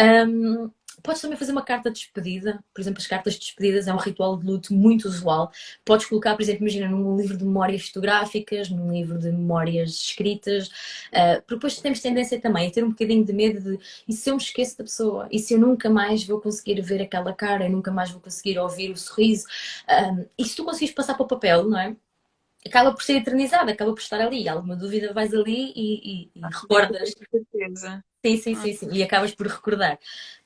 Um, 0.00 0.70
Podes 1.02 1.20
também 1.20 1.36
fazer 1.36 1.52
uma 1.52 1.62
carta 1.62 1.90
de 1.90 1.98
despedida. 1.98 2.62
Por 2.74 2.80
exemplo, 2.80 3.00
as 3.00 3.06
cartas 3.06 3.34
de 3.34 3.40
despedidas 3.40 3.86
é 3.86 3.94
um 3.94 3.98
ritual 3.98 4.36
de 4.36 4.46
luto 4.46 4.74
muito 4.74 5.06
usual. 5.06 5.50
Podes 5.84 6.06
colocar, 6.06 6.34
por 6.34 6.42
exemplo, 6.42 6.62
imagina 6.62 6.88
num 6.88 7.16
livro 7.16 7.36
de 7.36 7.44
memórias 7.44 7.86
fotográficas, 7.88 8.70
num 8.70 8.92
livro 8.92 9.18
de 9.18 9.30
memórias 9.30 9.90
escritas. 9.90 10.68
Uh, 11.08 11.40
porque 11.42 11.54
depois 11.54 11.80
temos 11.80 12.00
tendência 12.00 12.40
também 12.40 12.68
a 12.68 12.70
ter 12.70 12.84
um 12.84 12.90
bocadinho 12.90 13.24
de 13.24 13.32
medo 13.32 13.60
de 13.60 13.78
e 14.08 14.12
se 14.12 14.30
eu 14.30 14.36
me 14.36 14.42
esqueço 14.42 14.78
da 14.78 14.84
pessoa? 14.84 15.28
E 15.30 15.38
se 15.38 15.54
eu 15.54 15.58
nunca 15.58 15.88
mais 15.90 16.24
vou 16.24 16.40
conseguir 16.40 16.80
ver 16.80 17.02
aquela 17.02 17.32
cara? 17.32 17.66
E 17.66 17.68
nunca 17.68 17.90
mais 17.90 18.10
vou 18.10 18.20
conseguir 18.20 18.58
ouvir 18.58 18.90
o 18.90 18.96
sorriso? 18.96 19.46
Um, 19.88 20.26
e 20.38 20.44
se 20.44 20.56
tu 20.56 20.64
conseguires 20.64 20.94
passar 20.94 21.14
para 21.14 21.24
o 21.24 21.28
papel, 21.28 21.64
não 21.68 21.78
é? 21.78 21.96
acaba 22.66 22.92
por 22.92 23.02
ser 23.02 23.14
eternizada, 23.14 23.72
acaba 23.72 23.92
por 23.92 24.00
estar 24.00 24.20
ali. 24.20 24.48
Alguma 24.48 24.76
dúvida 24.76 25.12
vais 25.12 25.32
ali 25.32 25.72
e, 25.74 26.24
e, 26.24 26.30
e 26.34 26.40
recordas. 26.40 27.14
certeza. 27.30 28.04
Sim, 28.26 28.36
sim, 28.36 28.54
sim, 28.54 28.72
sim. 28.74 28.88
E 28.92 29.02
acabas 29.02 29.34
por 29.34 29.46
recordar. 29.46 29.98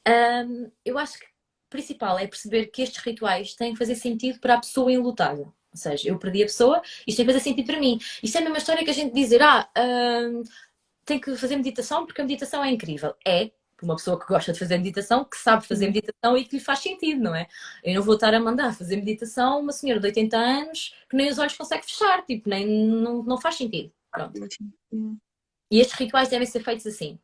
Um, 0.07 0.71
eu 0.85 0.99
acho 0.99 1.19
que 1.19 1.25
o 1.25 1.29
principal 1.71 2.19
é 2.19 2.27
perceber 2.27 2.67
que 2.67 2.83
estes 2.83 3.03
rituais 3.03 3.55
têm 3.55 3.73
que 3.73 3.79
fazer 3.79 3.95
sentido 3.95 4.39
para 4.41 4.55
a 4.55 4.61
pessoa 4.61 4.93
enlutada. 4.93 5.43
Ou 5.43 5.77
seja, 5.77 6.09
eu 6.09 6.19
perdi 6.19 6.43
a 6.43 6.47
pessoa, 6.47 6.83
isto 7.07 7.17
tem 7.17 7.27
que 7.27 7.33
fazer 7.33 7.45
sentido 7.45 7.67
para 7.67 7.79
mim. 7.81 7.99
Isto 8.23 8.37
é 8.37 8.41
a 8.41 8.43
mesma 8.43 8.59
história 8.59 8.85
que 8.85 8.91
a 8.91 8.95
gente 8.95 9.15
dizer, 9.15 9.41
ah, 9.41 9.69
um, 9.79 10.43
tem 11.05 11.21
que 11.21 11.37
fazer 11.37 11.57
meditação 11.57 12.07
porque 12.07 12.21
a 12.21 12.25
meditação 12.25 12.65
é 12.65 12.71
incrível. 12.71 13.15
É, 13.27 13.51
uma 13.83 13.97
pessoa 13.97 14.19
que 14.21 14.27
gosta 14.27 14.53
de 14.53 14.59
fazer 14.59 14.77
meditação, 14.79 15.25
que 15.25 15.37
sabe 15.37 15.67
fazer 15.67 15.87
Uhum. 15.87 15.93
meditação 15.93 16.37
e 16.37 16.45
que 16.45 16.57
lhe 16.57 16.63
faz 16.63 16.81
sentido, 16.81 17.23
não 17.23 17.35
é? 17.35 17.47
Eu 17.83 17.95
não 17.95 18.03
vou 18.03 18.15
estar 18.15 18.35
a 18.35 18.41
mandar 18.41 18.75
fazer 18.77 18.97
meditação 18.97 19.61
uma 19.61 19.73
senhora 19.73 20.01
de 20.01 20.07
80 20.07 20.37
anos 20.37 20.95
que 21.09 21.17
nem 21.17 21.31
os 21.31 21.39
olhos 21.39 21.57
consegue 21.57 21.85
fechar, 21.85 22.25
tipo, 22.27 22.49
nem, 22.49 22.67
não, 22.67 23.23
não 23.23 23.41
faz 23.41 23.57
sentido. 23.57 23.91
Pronto. 24.11 24.39
E 25.71 25.79
estes 25.81 25.97
rituais 25.99 26.29
devem 26.29 26.47
ser 26.47 26.63
feitos 26.63 26.87
assim. 26.87 27.19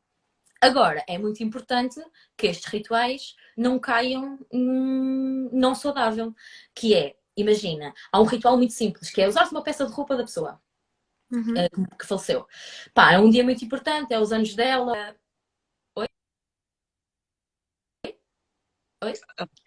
Agora, 0.61 1.05
é 1.09 1.19
muito 1.19 1.43
importante 1.43 2.01
que 2.37 2.47
estes 2.47 2.71
rituais 2.71 3.35
não 3.57 3.79
caiam 3.79 4.39
num 4.53 5.51
não 5.53 5.75
saudável, 5.75 6.35
que 6.75 6.95
é, 6.95 7.17
imagina, 7.37 7.93
há 8.11 8.21
um 8.21 8.25
ritual 8.25 8.57
muito 8.57 8.73
simples, 8.73 9.11
que 9.11 9.21
é 9.21 9.29
usar 9.29 9.49
uma 9.51 9.63
peça 9.63 9.87
de 9.87 9.93
roupa 9.93 10.17
da 10.17 10.25
pessoa 10.25 10.61
Uhum. 11.31 11.57
eh, 11.57 11.69
que 11.99 12.07
faleceu. 12.07 12.47
Pá, 12.95 13.13
é 13.13 13.19
um 13.19 13.29
dia 13.29 13.43
muito 13.43 13.65
importante, 13.65 14.13
é 14.13 14.21
os 14.21 14.33
anos 14.33 14.55
dela. 14.55 15.17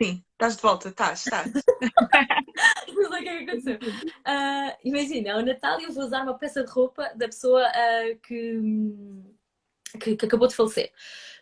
Sim, 0.01 0.23
estás 0.33 0.55
de 0.55 0.61
volta, 0.61 0.89
estás, 0.89 1.19
estás. 1.19 1.51
Não 2.87 3.11
sei 3.11 3.19
o 3.19 3.23
que 3.23 3.29
é 3.29 3.37
que 3.37 3.51
aconteceu. 3.51 3.79
Ah, 4.25 4.77
imagina, 4.83 5.29
é 5.29 5.35
o 5.35 5.45
Natal 5.45 5.79
e 5.79 5.83
eu 5.83 5.93
vou 5.93 6.03
usar 6.03 6.23
uma 6.23 6.37
peça 6.37 6.63
de 6.63 6.71
roupa 6.71 7.13
da 7.15 7.27
pessoa 7.27 7.63
ah, 7.63 8.15
que, 8.23 8.59
que, 9.97 10.15
que 10.15 10.25
acabou 10.25 10.47
de 10.47 10.55
falecer. 10.55 10.91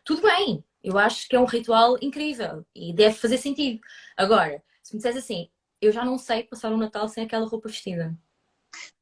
Tudo 0.04 0.22
bem, 0.22 0.64
eu 0.84 0.98
acho 0.98 1.28
que 1.28 1.36
é 1.36 1.40
um 1.40 1.46
ritual 1.46 1.98
incrível 2.02 2.66
e 2.74 2.94
deve 2.94 3.16
fazer 3.16 3.38
sentido. 3.38 3.82
Agora, 4.16 4.64
se 4.82 4.94
me 4.94 5.00
disseres 5.00 5.18
assim, 5.18 5.50
eu 5.82 5.92
já 5.92 6.06
não 6.06 6.18
sei 6.18 6.44
passar 6.44 6.72
um 6.72 6.78
Natal 6.78 7.08
sem 7.10 7.26
aquela 7.26 7.46
roupa 7.46 7.68
vestida. 7.70 8.18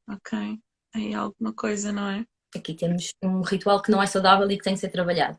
Ok. 0.08 0.58
Aí 0.94 1.14
alguma 1.14 1.52
coisa, 1.52 1.92
não 1.92 2.08
é? 2.08 2.26
Aqui 2.54 2.74
temos 2.74 3.12
um 3.22 3.42
ritual 3.42 3.82
que 3.82 3.90
não 3.90 4.02
é 4.02 4.06
saudável 4.06 4.50
e 4.50 4.56
que 4.56 4.64
tem 4.64 4.74
que 4.74 4.80
ser 4.80 4.88
trabalhado. 4.88 5.38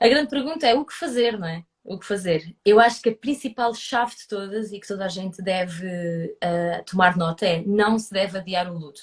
A 0.00 0.08
grande 0.08 0.28
pergunta 0.28 0.66
é 0.66 0.74
o 0.74 0.84
que 0.84 0.94
fazer, 0.94 1.38
não 1.38 1.46
é? 1.46 1.64
O 1.84 1.98
que 1.98 2.06
fazer? 2.06 2.54
Eu 2.64 2.80
acho 2.80 3.00
que 3.00 3.10
a 3.10 3.16
principal 3.16 3.72
chave 3.74 4.16
de 4.16 4.26
todas 4.26 4.72
e 4.72 4.80
que 4.80 4.88
toda 4.88 5.04
a 5.04 5.08
gente 5.08 5.40
deve 5.40 6.36
ah, 6.42 6.82
tomar 6.84 7.16
nota 7.16 7.46
é 7.46 7.62
não 7.62 7.98
se 7.98 8.12
deve 8.12 8.38
adiar 8.38 8.70
o 8.70 8.76
luto. 8.76 9.02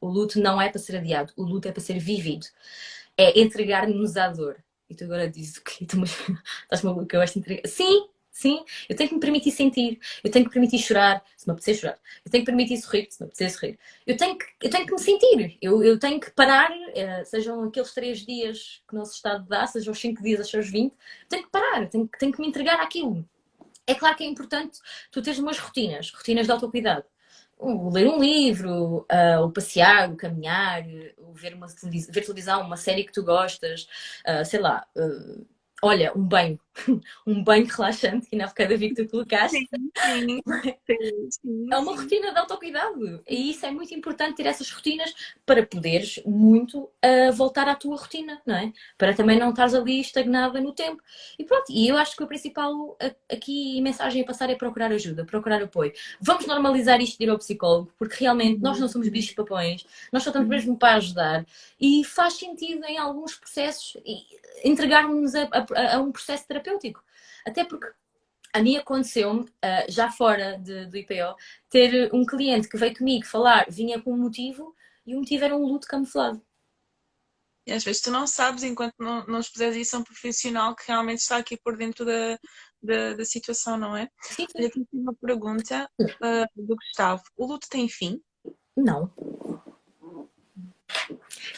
O 0.00 0.08
luto 0.08 0.40
não 0.40 0.60
é 0.60 0.68
para 0.68 0.78
ser 0.78 0.96
adiado, 0.96 1.32
o 1.36 1.42
luto 1.42 1.68
é 1.68 1.72
para 1.72 1.82
ser 1.82 1.98
vivido. 1.98 2.46
É 3.18 3.40
entregar-nos 3.40 4.16
à 4.16 4.28
dor. 4.28 4.56
E 4.88 4.94
tu 4.94 5.04
agora 5.04 5.28
dizes 5.28 5.56
o 5.58 5.64
quê? 5.64 5.84
Tu, 5.86 5.96
estás 6.62 6.82
maluca? 6.82 7.16
Eu 7.16 7.20
acho 7.20 7.34
que 7.34 7.38
entregar. 7.40 7.68
Sim, 7.68 8.08
sim, 8.30 8.64
eu 8.88 8.96
tenho 8.96 9.08
que 9.08 9.14
me 9.16 9.20
permitir 9.20 9.50
sentir, 9.50 9.98
eu 10.24 10.30
tenho 10.30 10.44
que 10.46 10.52
permitir 10.52 10.78
chorar, 10.78 11.22
se 11.36 11.46
me 11.46 11.52
apetecer 11.52 11.74
chorar, 11.74 11.98
eu 12.24 12.30
tenho 12.30 12.44
que 12.44 12.46
permitir 12.50 12.76
sorrir, 12.78 13.08
se 13.10 13.20
me 13.20 13.26
apetecer 13.26 13.50
sorrir. 13.50 13.78
Eu 14.06 14.16
tenho 14.16 14.38
que, 14.38 14.46
eu 14.62 14.70
tenho 14.70 14.86
que 14.86 14.92
me 14.92 14.98
sentir, 15.00 15.58
eu, 15.60 15.82
eu 15.82 15.98
tenho 15.98 16.20
que 16.20 16.30
parar, 16.30 16.70
eh, 16.94 17.24
sejam 17.24 17.64
aqueles 17.64 17.92
três 17.92 18.24
dias 18.24 18.80
que 18.88 18.94
o 18.94 18.98
nosso 18.98 19.14
estado 19.14 19.44
dá, 19.48 19.66
sejam 19.66 19.92
os 19.92 19.98
cinco 19.98 20.22
dias, 20.22 20.46
sejam 20.46 20.60
os 20.60 20.70
20, 20.70 20.92
eu 20.92 21.28
tenho 21.28 21.42
que 21.44 21.50
parar, 21.50 21.88
tenho, 21.88 22.08
que- 22.08 22.18
tenho 22.18 22.32
que 22.32 22.40
me 22.40 22.46
entregar 22.48 22.80
àquilo. 22.80 23.28
É 23.86 23.94
claro 23.94 24.16
que 24.16 24.24
é 24.24 24.26
importante 24.26 24.78
tu 25.10 25.22
teres 25.22 25.38
umas 25.38 25.58
rotinas, 25.58 26.10
rotinas 26.12 26.46
de 26.46 26.52
autocuidado. 26.52 27.04
O 27.58 27.90
ler 27.90 28.08
um 28.08 28.20
livro, 28.20 29.04
ah, 29.10 29.40
o 29.40 29.50
passear, 29.50 30.10
o 30.10 30.16
caminhar, 30.16 30.84
o 31.18 31.32
ver, 31.32 31.54
uma 31.54 31.66
televis- 31.68 32.06
ver 32.08 32.22
televisão, 32.22 32.62
uma 32.62 32.76
série 32.76 33.04
que 33.04 33.12
tu 33.12 33.22
gostas, 33.24 33.88
ah, 34.24 34.44
sei 34.44 34.60
lá, 34.60 34.86
ah, 34.96 35.40
olha, 35.82 36.12
um 36.16 36.22
banho, 36.22 36.58
um 37.26 37.42
banho 37.42 37.66
relaxante, 37.66 38.28
que 38.28 38.36
na 38.36 38.46
bocada 38.46 38.76
vi 38.76 38.90
que 38.94 39.02
tu 39.04 39.08
colocaste, 39.10 39.68
Sim, 39.96 40.40
sim, 40.86 41.30
sim, 41.30 41.68
é 41.72 41.76
uma 41.78 41.96
rotina 41.96 42.32
de 42.32 42.38
autocuidado. 42.38 43.22
E 43.28 43.50
isso 43.50 43.66
é 43.66 43.70
muito 43.70 43.94
importante 43.94 44.36
ter 44.36 44.46
essas 44.46 44.70
rotinas 44.70 45.12
para 45.44 45.64
poderes 45.66 46.20
muito 46.26 46.88
ah, 47.02 47.30
voltar 47.32 47.68
à 47.68 47.74
tua 47.74 47.96
rotina, 47.96 48.40
não 48.46 48.54
é? 48.56 48.72
Para 48.96 49.14
também 49.14 49.38
não 49.38 49.50
estares 49.50 49.74
ali 49.74 50.00
estagnada 50.00 50.60
no 50.60 50.72
tempo. 50.72 51.02
E 51.38 51.44
pronto, 51.44 51.66
e 51.70 51.88
eu 51.88 51.96
acho 51.96 52.16
que 52.16 52.22
a 52.22 52.26
principal 52.26 52.96
aqui 53.30 53.80
mensagem 53.82 54.22
a 54.22 54.24
passar 54.26 54.50
é 54.50 54.54
procurar 54.54 54.92
ajuda, 54.92 55.24
procurar 55.24 55.62
apoio. 55.62 55.92
Vamos 56.20 56.46
normalizar 56.46 57.00
isto 57.00 57.18
de 57.18 57.24
ir 57.24 57.30
ao 57.30 57.38
psicólogo, 57.38 57.92
porque 57.98 58.16
realmente 58.20 58.60
nós 58.60 58.78
não 58.78 58.88
somos 58.88 59.08
bichos 59.08 59.34
papões, 59.34 59.84
nós 60.12 60.22
só 60.22 60.30
estamos 60.30 60.48
mesmo 60.48 60.76
para 60.76 60.96
ajudar. 60.96 61.46
E 61.80 62.04
faz 62.04 62.34
sentido 62.34 62.84
em 62.84 62.98
alguns 62.98 63.34
processos 63.36 63.96
e 64.04 64.24
entregarmos 64.64 65.34
a, 65.34 65.42
a- 65.52 65.96
a 65.96 66.00
um 66.00 66.10
processo 66.12 66.46
terapêutico. 66.46 66.67
Até 67.46 67.64
porque 67.64 67.88
a 68.52 68.60
mim 68.62 68.76
aconteceu-me, 68.76 69.46
ah, 69.62 69.86
já 69.88 70.10
fora 70.10 70.58
de- 70.58 70.86
do 70.86 70.96
IPO, 70.96 71.36
ter 71.70 72.10
um 72.14 72.24
cliente 72.26 72.68
que 72.68 72.78
veio 72.78 72.96
comigo 72.96 73.26
falar, 73.26 73.66
vinha 73.70 74.00
com 74.02 74.12
um 74.14 74.18
motivo 74.18 74.74
e 75.06 75.14
o 75.14 75.18
motivo 75.20 75.44
era 75.44 75.56
um 75.56 75.66
luto 75.66 75.86
camuflado. 75.88 76.42
E 77.66 77.72
às 77.72 77.84
vezes 77.84 78.00
tu 78.00 78.10
não 78.10 78.26
sabes, 78.26 78.62
enquanto 78.62 78.94
não, 78.98 79.26
não 79.26 79.40
expuseres 79.40 79.76
isso 79.76 79.94
a 79.96 79.98
um 79.98 80.04
profissional 80.04 80.74
que 80.74 80.84
realmente 80.88 81.18
está 81.20 81.36
aqui 81.36 81.56
por 81.56 81.76
dentro 81.76 82.04
da, 82.04 82.38
da, 82.82 83.14
da 83.14 83.24
situação, 83.24 83.76
não 83.76 83.94
é? 83.96 84.08
Sim, 84.22 84.46
sim. 84.46 84.52
Olha, 84.56 84.70
tenho 84.70 84.86
aqui 84.86 84.96
uma 84.96 85.14
pergunta 85.14 85.90
ah, 86.22 86.46
do 86.56 86.74
Gustavo. 86.74 87.22
O 87.36 87.46
luto 87.46 87.68
tem 87.68 87.86
fim? 87.88 88.22
Não. 88.76 89.12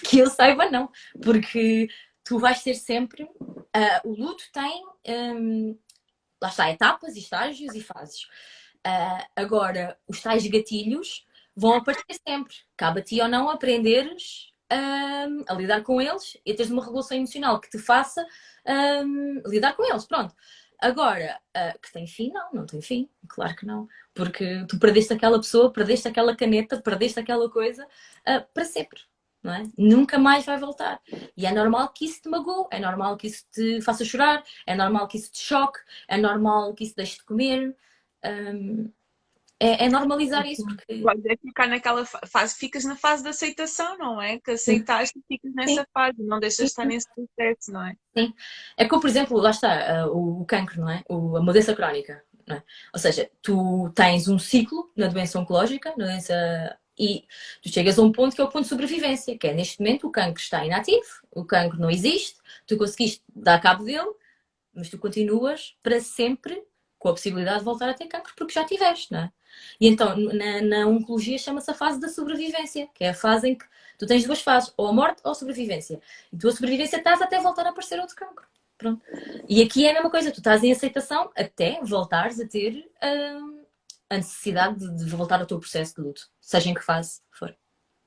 Que 0.04 0.18
eu 0.18 0.26
saiba, 0.28 0.70
não. 0.70 0.90
Porque 1.22 1.88
tu 2.24 2.38
vais 2.38 2.62
ter 2.62 2.74
sempre. 2.74 3.28
Ah, 3.74 4.00
o 4.04 4.14
luto 4.14 4.44
tem. 4.52 4.84
hum, 5.08 5.78
lá 6.42 6.48
está, 6.48 6.70
etapas, 6.70 7.16
estágios 7.16 7.74
e 7.74 7.80
fases. 7.80 8.26
Ah, 8.84 9.26
agora, 9.36 9.98
os 10.08 10.20
tais 10.20 10.46
gatilhos 10.46 11.24
vão 11.54 11.74
aparecer 11.74 12.18
sempre. 12.26 12.54
Cabe 12.76 13.00
a 13.00 13.04
ti 13.04 13.20
ou 13.20 13.28
não 13.28 13.50
aprenderes 13.50 14.52
hum, 14.72 15.44
a 15.48 15.54
lidar 15.54 15.82
com 15.82 16.00
eles 16.00 16.36
e 16.44 16.54
teres 16.54 16.70
uma 16.70 16.84
regulação 16.84 17.16
emocional 17.16 17.60
que 17.60 17.70
te 17.70 17.78
faça 17.78 18.26
hum, 19.04 19.42
lidar 19.46 19.74
com 19.74 19.84
eles. 19.84 20.06
Pronto. 20.06 20.34
Agora, 20.80 21.38
ah, 21.54 21.74
que 21.80 21.92
tem 21.92 22.06
fim? 22.06 22.30
Não, 22.32 22.52
não 22.52 22.66
tem 22.66 22.80
fim. 22.80 23.08
Claro 23.28 23.54
que 23.54 23.66
não. 23.66 23.86
Porque 24.14 24.64
tu 24.66 24.78
perdeste 24.78 25.12
aquela 25.12 25.38
pessoa, 25.38 25.72
perdeste 25.72 26.08
aquela 26.08 26.34
caneta, 26.34 26.80
perdeste 26.80 27.20
aquela 27.20 27.50
coisa 27.50 27.86
ah, 28.24 28.40
para 28.40 28.64
sempre. 28.64 29.00
Não 29.42 29.54
é? 29.54 29.62
Nunca 29.78 30.18
mais 30.18 30.44
vai 30.44 30.58
voltar. 30.58 31.00
E 31.36 31.46
é 31.46 31.52
normal 31.52 31.88
que 31.94 32.04
isso 32.04 32.20
te 32.22 32.28
magoe, 32.28 32.66
é 32.70 32.78
normal 32.78 33.16
que 33.16 33.26
isso 33.26 33.44
te 33.50 33.80
faça 33.80 34.04
chorar, 34.04 34.44
é 34.66 34.74
normal 34.74 35.08
que 35.08 35.16
isso 35.16 35.32
te 35.32 35.38
choque, 35.40 35.78
é 36.06 36.16
normal 36.18 36.74
que 36.74 36.84
isso 36.84 36.94
deixe 36.94 37.16
de 37.16 37.24
comer. 37.24 37.74
Hum, 38.24 38.90
é, 39.58 39.84
é 39.84 39.88
normalizar 39.90 40.46
isso, 40.46 40.64
porque 40.66 41.02
Podes 41.02 41.24
é 41.26 41.36
ficar 41.36 41.66
naquela 41.68 42.04
fa- 42.06 42.20
fase, 42.26 42.54
ficas 42.56 42.84
na 42.84 42.96
fase 42.96 43.22
de 43.22 43.28
aceitação, 43.28 43.96
não 43.98 44.20
é? 44.20 44.38
Que 44.40 44.52
aceitaste 44.52 45.18
e 45.18 45.22
ficas 45.34 45.54
nessa 45.54 45.86
fase, 45.92 46.22
não 46.22 46.40
deixas 46.40 46.56
de 46.58 46.64
estar 46.64 46.84
nesse 46.86 47.06
processo, 47.14 47.70
não 47.72 47.84
é? 47.86 47.94
É 48.76 48.84
como, 48.86 49.02
por 49.02 49.08
exemplo, 49.08 49.36
lá 49.38 49.50
está, 49.50 50.06
uh, 50.06 50.40
o, 50.40 50.44
cancro, 50.46 50.80
não 50.80 50.88
é? 50.90 51.02
O- 51.08 51.36
a 51.36 51.42
mudança 51.42 51.74
crónica, 51.74 52.22
é? 52.48 52.62
Ou 52.92 52.98
seja, 52.98 53.30
tu 53.42 53.90
tens 53.94 54.28
um 54.28 54.38
ciclo 54.38 54.90
na 54.96 55.08
doença 55.08 55.38
oncológica, 55.38 55.90
na 55.96 56.06
doença, 56.06 56.78
e 57.00 57.24
tu 57.62 57.72
chegas 57.72 57.98
a 57.98 58.02
um 58.02 58.12
ponto 58.12 58.36
que 58.36 58.42
é 58.42 58.44
o 58.44 58.48
ponto 58.48 58.64
de 58.64 58.68
sobrevivência, 58.68 59.38
que 59.38 59.46
é 59.46 59.54
neste 59.54 59.80
momento 59.80 60.06
o 60.06 60.10
cancro 60.10 60.42
está 60.42 60.64
inativo, 60.66 61.06
o 61.30 61.42
cancro 61.46 61.80
não 61.80 61.90
existe, 61.90 62.36
tu 62.66 62.76
conseguiste 62.76 63.22
dar 63.34 63.58
cabo 63.58 63.84
dele, 63.84 64.12
mas 64.74 64.90
tu 64.90 64.98
continuas 64.98 65.74
para 65.82 65.98
sempre 66.00 66.62
com 66.98 67.08
a 67.08 67.12
possibilidade 67.12 67.60
de 67.60 67.64
voltar 67.64 67.88
a 67.88 67.94
ter 67.94 68.06
cancro 68.06 68.34
porque 68.36 68.52
já 68.52 68.64
tiveste, 68.66 69.10
não 69.12 69.20
é? 69.20 69.32
E 69.80 69.88
então, 69.88 70.14
na, 70.14 70.60
na 70.60 70.86
oncologia 70.86 71.38
chama-se 71.38 71.70
a 71.70 71.74
fase 71.74 71.98
da 71.98 72.08
sobrevivência, 72.08 72.86
que 72.94 73.02
é 73.02 73.10
a 73.10 73.14
fase 73.14 73.48
em 73.48 73.54
que 73.54 73.64
tu 73.98 74.06
tens 74.06 74.24
duas 74.24 74.42
fases, 74.42 74.72
ou 74.76 74.86
a 74.86 74.92
morte 74.92 75.22
ou 75.24 75.32
a 75.32 75.34
sobrevivência. 75.34 76.00
E 76.30 76.36
tu 76.36 76.48
a 76.48 76.52
sobrevivência 76.52 76.98
estás 76.98 77.22
até 77.22 77.40
voltar 77.40 77.66
a 77.66 77.70
aparecer 77.70 77.98
outro 77.98 78.14
cancro. 78.14 78.46
Pronto. 78.76 79.02
E 79.48 79.62
aqui 79.62 79.86
é 79.86 79.90
a 79.90 79.94
mesma 79.94 80.10
coisa, 80.10 80.30
tu 80.30 80.38
estás 80.38 80.62
em 80.62 80.70
aceitação 80.70 81.30
até 81.34 81.80
voltares 81.82 82.38
a 82.38 82.46
ter 82.46 82.90
hum, 83.02 83.59
a 84.10 84.16
necessidade 84.16 84.78
de, 84.78 84.96
de 84.96 85.10
voltar 85.10 85.40
ao 85.40 85.46
teu 85.46 85.58
processo 85.58 85.94
de 85.94 86.02
luto, 86.02 86.22
seja 86.40 86.68
em 86.68 86.74
que 86.74 86.82
fase 86.82 87.20
for. 87.32 87.56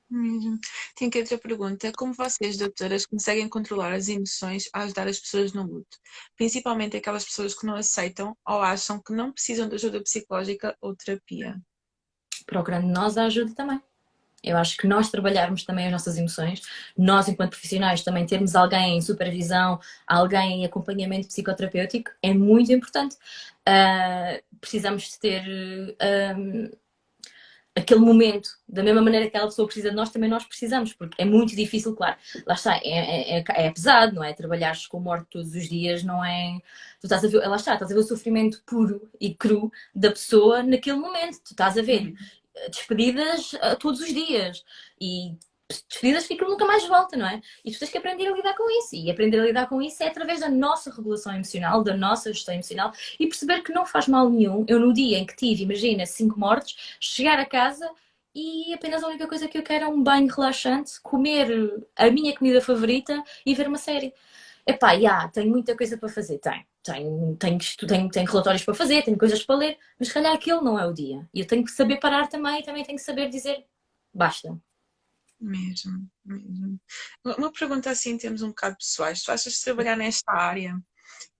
Mesmo. 0.10 0.60
Tenho 0.96 1.10
aqui 1.10 1.20
outra 1.20 1.38
pergunta. 1.40 1.92
Como 1.98 2.14
vocês, 2.14 2.58
doutoras, 2.58 3.06
conseguem 3.06 3.50
controlar 3.50 3.94
as 3.94 4.10
emoções 4.10 4.70
a 4.72 4.84
ajudar 4.84 5.08
as 5.08 5.20
pessoas 5.20 5.54
no 5.54 5.64
luto? 5.64 5.98
Principalmente 6.36 6.98
aquelas 6.98 7.26
pessoas 7.26 7.58
que 7.58 7.66
não 7.66 7.76
aceitam 7.76 8.38
ou 8.48 8.62
acham 8.62 9.02
que 9.02 9.12
não 9.12 9.32
precisam 9.32 9.68
de 9.68 9.76
ajuda 9.76 10.04
psicológica 10.04 10.78
ou 10.80 10.96
terapia. 10.96 11.60
Procurando 12.46 12.88
nós 12.88 13.18
a 13.18 13.26
ajuda 13.26 13.56
também. 13.56 13.82
Eu 14.44 14.58
acho 14.58 14.78
que 14.78 14.88
nós 14.88 15.10
trabalharmos 15.10 15.64
também 15.64 15.86
as 15.86 15.92
nossas 15.92 16.18
emoções, 16.18 16.62
nós, 16.98 17.28
enquanto 17.28 17.52
profissionais, 17.52 18.04
também 18.04 18.26
termos 18.26 18.56
alguém 18.56 18.98
em 18.98 19.02
supervisão, 19.02 19.80
alguém 20.06 20.62
em 20.62 20.66
acompanhamento 20.66 21.28
psicoterapêutico, 21.28 22.12
é 22.22 22.34
muito 22.34 22.72
importante. 22.72 23.16
Ah, 23.66 24.40
precisamos 24.60 25.04
de 25.04 25.20
ter 25.20 25.44
hum, 26.38 26.70
aquele 27.76 28.02
momento, 28.02 28.50
da 28.68 28.84
mesma 28.84 29.02
maneira 29.02 29.26
que 29.26 29.30
aquela 29.30 29.48
pessoa 29.48 29.66
precisa 29.66 29.90
de 29.90 29.96
nós, 29.96 30.12
também 30.12 30.30
nós 30.30 30.44
precisamos, 30.46 30.94
porque 30.94 31.22
é 31.22 31.26
muito 31.26 31.56
difícil, 31.56 31.96
claro. 31.96 32.18
Lá 32.46 32.54
está, 32.54 32.76
é, 32.84 33.40
é, 33.40 33.44
é 33.48 33.72
pesado, 33.72 34.16
não 34.16 34.24
é? 34.24 34.34
Trabalhares 34.34 34.86
com 34.86 35.00
morte 35.00 35.28
todos 35.32 35.56
os 35.56 35.68
dias 35.68 36.04
não 36.04 36.24
é. 36.24 36.60
Tu 37.00 37.06
estás 37.06 37.24
a 37.24 37.28
ver, 37.28 37.48
lá 37.48 37.56
está, 37.56 37.74
estás 37.74 37.92
a 37.92 37.96
ver 37.96 38.02
o 38.02 38.04
sofrimento 38.04 38.62
puro 38.66 39.10
e 39.20 39.34
cru 39.34 39.72
da 39.96 40.10
pessoa 40.12 40.62
naquele 40.62 40.98
momento. 40.98 41.40
Tu 41.44 41.52
estás 41.52 41.78
a 41.78 41.82
ver 41.82 42.14
despedidas 42.70 43.54
uh, 43.54 43.78
todos 43.80 44.00
os 44.00 44.08
dias 44.14 44.64
e 45.00 45.36
despedidas 45.68 46.26
ficam 46.26 46.50
nunca 46.50 46.66
mais 46.66 46.86
volta, 46.88 47.18
não 47.18 47.28
é? 47.28 47.42
E 47.64 47.72
tu 47.72 47.80
tens 47.80 47.90
que 47.90 47.98
aprender 47.98 48.28
a 48.28 48.36
lidar 48.36 48.56
com 48.56 48.70
isso. 48.80 48.96
E 48.96 49.10
aprender 49.10 49.40
a 49.40 49.46
lidar 49.46 49.68
com 49.68 49.82
isso 49.82 50.04
é 50.04 50.08
através 50.08 50.40
da 50.40 50.50
nossa 50.50 50.94
regulação 50.94 51.34
emocional, 51.34 51.84
da 51.84 51.96
nossa 51.96 52.32
gestão 52.32 52.54
emocional 52.54 52.92
e 53.20 53.28
perceber 53.28 53.62
que 53.62 53.74
não 53.74 53.86
faz 53.86 54.08
mal 54.08 54.30
nenhum. 54.30 54.66
Eu, 54.68 54.80
no 54.80 54.94
dia 54.94 55.18
em 55.18 55.26
que 55.26 55.36
tive, 55.36 55.64
imagina, 55.64 56.06
cinco 56.06 56.40
mortes, 56.40 56.96
chegar 57.00 57.40
a 57.40 57.46
casa 57.46 57.90
e 58.36 58.74
apenas 58.74 59.04
a 59.04 59.08
única 59.08 59.28
coisa 59.28 59.48
que 59.48 59.58
eu 59.58 59.64
quero 59.64 59.86
é 59.86 59.88
um 59.88 60.02
banho 60.02 60.28
relaxante, 60.28 61.00
comer 61.02 61.86
a 61.96 62.10
minha 62.10 62.36
comida 62.36 62.62
favorita 62.62 63.24
e 63.46 63.54
ver 63.54 63.68
uma 63.68 63.78
série. 63.78 64.14
Epá, 64.66 64.98
já, 65.00 65.28
tenho 65.28 65.50
muita 65.52 65.76
coisa 65.76 65.98
para 65.98 66.10
fazer, 66.10 66.40
tenho. 66.40 66.66
Tenho, 66.84 67.36
tenho, 67.38 67.60
tenho, 67.88 68.10
tenho 68.10 68.28
relatórios 68.28 68.64
para 68.64 68.74
fazer, 68.74 69.04
tenho 69.04 69.18
coisas 69.18 69.44
para 69.44 69.56
ler, 69.56 69.78
mas 69.98 70.10
se 70.10 70.14
calhar 70.14 70.34
aquele 70.34 70.62
não 70.62 70.78
é 70.78 70.86
o 70.86 70.94
dia. 70.94 71.28
E 71.34 71.40
eu 71.40 71.48
tenho 71.48 71.64
que 71.64 71.72
saber 71.72 71.98
parar 71.98 72.28
também, 72.28 72.62
também 72.62 72.84
tenho 72.84 72.98
que 72.98 73.04
saber 73.04 73.30
dizer 73.30 73.66
basta. 74.14 74.58
Mesmo, 75.40 76.10
mesmo. 76.24 76.80
Uma 77.26 77.52
pergunta 77.52 77.90
assim 77.90 78.12
em 78.12 78.18
termos 78.18 78.42
um 78.42 78.50
bocado 78.50 78.78
pessoais. 78.78 79.24
Tu 79.24 79.32
achas 79.32 79.58
que 79.58 79.64
trabalhar 79.64 79.98
nesta 79.98 80.32
área 80.32 80.80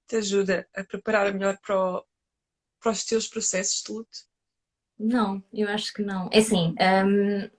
te 0.08 0.18
ajuda 0.18 0.68
a 0.76 0.84
preparar 0.84 1.34
melhor 1.34 1.58
para, 1.60 1.80
o, 1.80 2.06
para 2.82 2.92
os 2.92 3.06
teus 3.06 3.28
processos 3.28 3.82
de 3.82 3.94
luto? 3.94 4.18
Não, 5.00 5.44
eu 5.54 5.70
acho 5.70 5.94
que 5.94 6.02
não. 6.02 6.30
É 6.32 6.40
assim, 6.40 6.76
hum, 7.06 7.50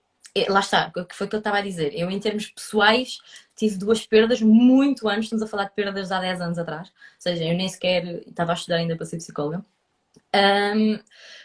lá 0.49 0.59
está, 0.59 0.91
o 0.95 1.13
foi 1.13 1.27
que 1.27 1.35
eu 1.35 1.39
estava 1.39 1.57
a 1.57 1.61
dizer. 1.61 1.93
Eu, 1.95 2.11
em 2.11 2.19
termos 2.19 2.47
pessoais, 2.47 3.17
tive 3.55 3.77
duas 3.77 4.05
perdas 4.05 4.41
muito 4.41 5.07
antes, 5.07 5.25
estamos 5.25 5.43
a 5.43 5.47
falar 5.47 5.65
de 5.65 5.73
perdas 5.73 6.11
há 6.11 6.19
10 6.19 6.41
anos 6.41 6.57
atrás, 6.57 6.89
ou 6.89 6.93
seja, 7.19 7.43
eu 7.43 7.55
nem 7.55 7.69
sequer 7.69 8.05
estava 8.27 8.51
a 8.51 8.55
estudar 8.55 8.77
ainda 8.77 8.95
para 8.95 9.05
ser 9.05 9.17
psicóloga. 9.17 9.63
Um, 10.35 10.99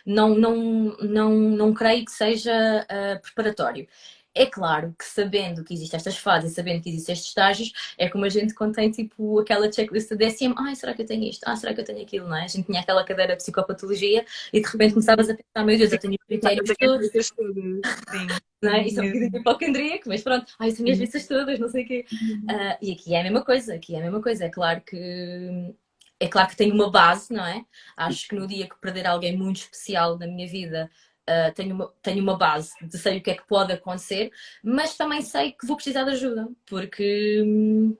não, 0.04 0.34
não, 0.34 0.56
não, 1.00 1.30
não 1.30 1.74
creio 1.74 2.04
que 2.04 2.10
seja 2.10 2.52
uh, 2.84 3.20
preparatório. 3.22 3.86
É 4.34 4.46
claro 4.46 4.94
que 4.98 5.04
sabendo 5.04 5.64
que 5.64 5.74
existem 5.74 5.96
estas 5.96 6.16
fases 6.16 6.52
e 6.52 6.54
sabendo 6.54 6.82
que 6.82 6.88
existem 6.88 7.12
estes 7.12 7.28
estágios, 7.28 7.72
é 7.98 8.08
como 8.08 8.24
a 8.24 8.28
gente 8.28 8.54
contém 8.54 8.90
tipo 8.90 9.40
aquela 9.40 9.70
checklist 9.70 10.10
da 10.10 10.16
DSM, 10.16 10.54
ai, 10.56 10.76
será 10.76 10.94
que 10.94 11.02
eu 11.02 11.06
tenho 11.06 11.24
isto? 11.24 11.42
Ah, 11.44 11.56
será 11.56 11.74
que 11.74 11.80
eu 11.80 11.84
tenho 11.84 12.02
aquilo, 12.02 12.28
não 12.28 12.36
é? 12.36 12.44
A 12.44 12.48
gente 12.48 12.66
tinha 12.66 12.80
aquela 12.80 13.04
cadeira 13.04 13.32
de 13.36 13.42
psicopatologia 13.42 14.24
e 14.52 14.60
de 14.60 14.68
repente 14.68 14.92
começavas 14.94 15.28
a 15.28 15.34
pensar, 15.34 15.64
meu 15.64 15.76
Deus, 15.76 15.92
eu 15.92 15.98
tenho 15.98 16.16
critérios 16.26 16.70
todos. 16.78 17.10
Sim. 17.10 17.80
Não 18.62 18.74
é? 18.74 18.86
Isso 18.86 19.00
é 19.00 19.04
um 19.04 19.06
bocadinho 19.06 19.40
hipocondríaco, 19.40 20.04
mas 20.06 20.22
pronto, 20.22 20.52
ai, 20.58 20.68
eu 20.68 20.76
tenho 20.76 20.92
as 20.92 20.98
listas 20.98 21.26
todas, 21.26 21.58
não 21.58 21.68
sei 21.70 21.82
o 21.82 21.86
quê. 21.86 22.04
Uh, 22.12 22.76
e 22.82 22.92
aqui 22.92 23.14
é 23.14 23.20
a 23.20 23.22
mesma 23.22 23.42
coisa, 23.42 23.74
aqui 23.74 23.94
é 23.94 23.98
a 24.00 24.02
mesma 24.02 24.20
coisa. 24.20 24.44
É 24.44 24.50
claro 24.50 24.82
que 24.82 25.74
é 26.20 26.28
claro 26.28 26.50
que 26.50 26.56
tenho 26.56 26.74
uma 26.74 26.90
base, 26.90 27.32
não 27.32 27.46
é? 27.46 27.64
Acho 27.96 28.28
que 28.28 28.34
no 28.34 28.46
dia 28.46 28.68
que 28.68 28.78
perder 28.78 29.06
alguém 29.06 29.34
muito 29.34 29.56
especial 29.56 30.18
na 30.18 30.26
minha 30.26 30.46
vida, 30.46 30.90
uh, 31.30 31.54
tenho, 31.54 31.74
uma, 31.74 31.92
tenho 32.02 32.22
uma 32.22 32.36
base 32.36 32.72
de 32.82 32.98
sei 32.98 33.18
o 33.18 33.22
que 33.22 33.30
é 33.30 33.34
que 33.34 33.46
pode 33.46 33.72
acontecer, 33.72 34.30
mas 34.62 34.96
também 34.96 35.22
sei 35.22 35.52
que 35.52 35.66
vou 35.66 35.76
precisar 35.76 36.04
de 36.04 36.10
ajuda, 36.10 36.48
porque. 36.66 37.42
Hum, 37.44 37.96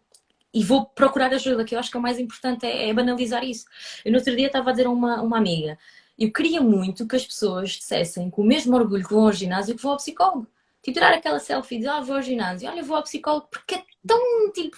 e 0.53 0.65
vou 0.65 0.85
procurar 0.85 1.33
ajuda, 1.33 1.65
que 1.65 1.77
eu 1.77 1.79
acho 1.79 1.93
que 1.93 1.97
é 1.97 2.01
o 2.01 2.03
mais 2.03 2.19
importante 2.19 2.67
é, 2.67 2.89
é 2.89 2.93
banalizar 2.93 3.45
isso. 3.45 3.67
Eu 4.05 4.11
no 4.11 4.19
outro 4.19 4.35
dia 4.35 4.49
estava 4.49 4.71
a 4.71 4.73
dizer 4.73 4.87
a 4.87 4.91
uma, 4.91 5.23
uma 5.23 5.39
amiga, 5.39 5.79
eu 6.19 6.31
queria 6.31 6.61
muito 6.61 7.07
que 7.07 7.17
as 7.17 7.25
pessoas 7.25 7.71
dissessem 7.71 8.29
com 8.29 8.43
o 8.43 8.45
mesmo 8.45 8.77
orgulho 8.77 9.07
que 9.07 9.15
vão 9.15 9.25
ao 9.25 9.33
ginásio 9.33 9.75
que 9.75 9.83
vão 9.83 9.93
ao 9.93 9.97
psicólogo. 9.97 10.47
Tipo, 10.83 10.95
tirar 10.95 11.15
aquela 11.15 11.39
selfie 11.39 11.77
e 11.77 11.79
dizer, 11.79 11.91
ah, 11.91 12.01
vou 12.01 12.17
ao 12.17 12.23
ginásio, 12.23 12.69
olha, 12.69 12.83
vou 12.83 12.97
ao 12.97 13.03
psicólogo, 13.03 13.49
porque 13.51 13.77
é 13.77 13.85
tão, 14.07 14.53
tipo, 14.53 14.77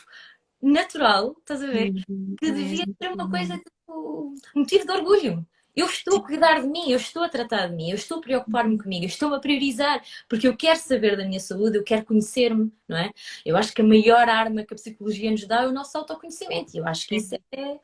natural, 0.61 1.35
estás 1.41 1.63
a 1.63 1.67
ver? 1.67 1.93
Uhum. 2.09 2.37
Que 2.39 2.53
devia 2.53 2.85
ser 3.01 3.13
uma 3.13 3.29
coisa, 3.29 3.57
tipo, 3.57 4.35
motivo 4.55 4.87
de 4.87 4.93
orgulho. 4.93 5.47
Eu 5.75 5.87
estou 5.87 6.19
a 6.19 6.23
cuidar 6.27 6.61
de 6.61 6.67
mim, 6.67 6.91
eu 6.91 6.97
estou 6.97 7.23
a 7.23 7.29
tratar 7.29 7.69
de 7.69 7.75
mim, 7.75 7.91
eu 7.91 7.95
estou 7.97 8.19
a 8.19 8.21
preocupar-me 8.21 8.77
comigo, 8.79 9.05
eu 9.05 9.09
estou 9.09 9.35
a 9.35 9.41
priorizar, 9.41 10.03
porque 10.29 10.47
eu 10.47 10.57
quero 10.57 10.79
saber 10.79 11.17
da 11.17 11.25
minha 11.25 11.41
saúde, 11.41 11.79
eu 11.79 11.85
quero 11.85 12.05
conhecer-me, 12.05 12.73
não 12.89 12.97
é? 12.97 13.11
Eu 13.45 13.57
acho 13.57 13.73
que 13.73 13.81
a 13.81 13.85
maior 13.85 14.29
arma 14.29 14.65
que 14.65 14.75
a 14.75 14.77
psicologia 14.77 15.31
nos 15.31 15.47
dá 15.47 15.63
é 15.63 15.67
o 15.67 15.73
nosso 15.73 15.97
autoconhecimento. 15.97 16.77
Eu 16.77 16.87
acho 16.87 17.07
que 17.09 17.17
isso 17.17 17.35
é. 17.35 17.79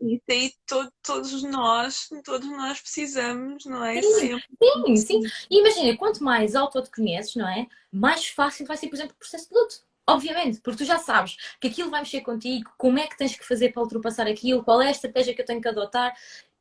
Isso 0.00 0.24
aí 0.30 0.52
todo, 0.66 0.90
todos 1.02 1.42
nós, 1.42 2.08
todos 2.24 2.48
nós 2.48 2.80
precisamos, 2.80 3.64
não 3.66 3.84
é? 3.84 4.00
Sim, 4.02 4.40
sim, 4.86 4.96
sim. 4.96 5.20
E 5.50 5.60
imagina, 5.60 5.96
quanto 5.96 6.24
mais 6.24 6.54
auto 6.54 6.80
te 6.82 6.90
conheces, 6.90 7.34
não 7.36 7.48
é? 7.48 7.66
Mais 7.92 8.26
fácil 8.26 8.66
vai 8.66 8.76
ser, 8.76 8.88
por 8.88 8.96
exemplo, 8.96 9.14
o 9.14 9.18
processo 9.18 9.48
de 9.48 9.54
luto. 9.54 9.86
Obviamente, 10.08 10.60
porque 10.60 10.78
tu 10.78 10.84
já 10.84 10.98
sabes 10.98 11.36
que 11.60 11.66
aquilo 11.66 11.90
vai 11.90 12.00
mexer 12.00 12.20
contigo, 12.20 12.70
como 12.78 12.96
é 12.96 13.08
que 13.08 13.16
tens 13.16 13.34
que 13.36 13.44
fazer 13.44 13.72
para 13.72 13.82
ultrapassar 13.82 14.28
aquilo, 14.28 14.62
qual 14.62 14.80
é 14.80 14.86
a 14.86 14.92
estratégia 14.92 15.34
que 15.34 15.40
eu 15.40 15.44
tenho 15.44 15.60
que 15.60 15.66
adotar. 15.66 16.14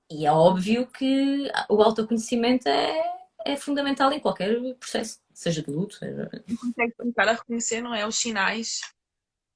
E 0.09 0.25
é 0.25 0.31
óbvio 0.31 0.87
que 0.87 1.51
o 1.69 1.81
autoconhecimento 1.81 2.67
é, 2.67 3.01
é 3.45 3.55
fundamental 3.55 4.11
em 4.11 4.19
qualquer 4.19 4.57
processo, 4.75 5.19
seja 5.33 5.61
de 5.61 5.71
luto. 5.71 5.95
Seja... 5.95 6.29
Consegues 6.59 6.95
começar 6.95 7.27
a 7.27 7.33
reconhecer, 7.33 7.81
não 7.81 7.93
é? 7.93 8.05
Os 8.05 8.15
sinais. 8.15 8.81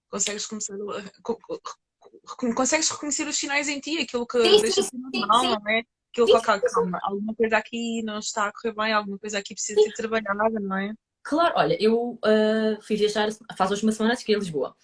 Consegues 0.09 0.45
começar 0.45 0.73
a... 0.73 1.23
Consegues 2.55 2.89
reconhecer 2.89 3.27
os 3.27 3.37
sinais 3.37 3.67
em 3.67 3.79
ti, 3.79 3.99
aquilo 3.99 4.25
que 4.25 4.41
sim, 4.41 4.61
deixa 4.61 4.81
sim, 4.81 4.89
normal, 4.97 5.41
sim, 5.41 5.49
não 5.49 5.71
é? 5.71 5.83
Aquilo 6.11 6.27
sim, 6.27 6.39
que, 6.39 6.73
calma, 6.73 6.99
alguma 7.03 7.35
coisa 7.35 7.57
aqui 7.57 8.01
não 8.03 8.17
está 8.17 8.47
a 8.47 8.51
correr 8.51 8.73
bem, 8.73 8.93
alguma 8.93 9.19
coisa 9.19 9.37
aqui 9.37 9.53
precisa 9.53 9.79
ser 9.81 9.93
trabalhada, 9.93 10.59
não 10.59 10.77
é? 10.77 10.93
Claro, 11.21 11.53
olha, 11.57 11.77
eu 11.81 12.13
uh, 12.13 12.81
fui 12.81 12.95
viajar 12.95 13.29
faz 13.55 13.71
hoje 13.71 13.83
uma 13.83 13.91
semana, 13.91 14.15
que 14.15 14.33
a 14.33 14.39
Lisboa. 14.39 14.75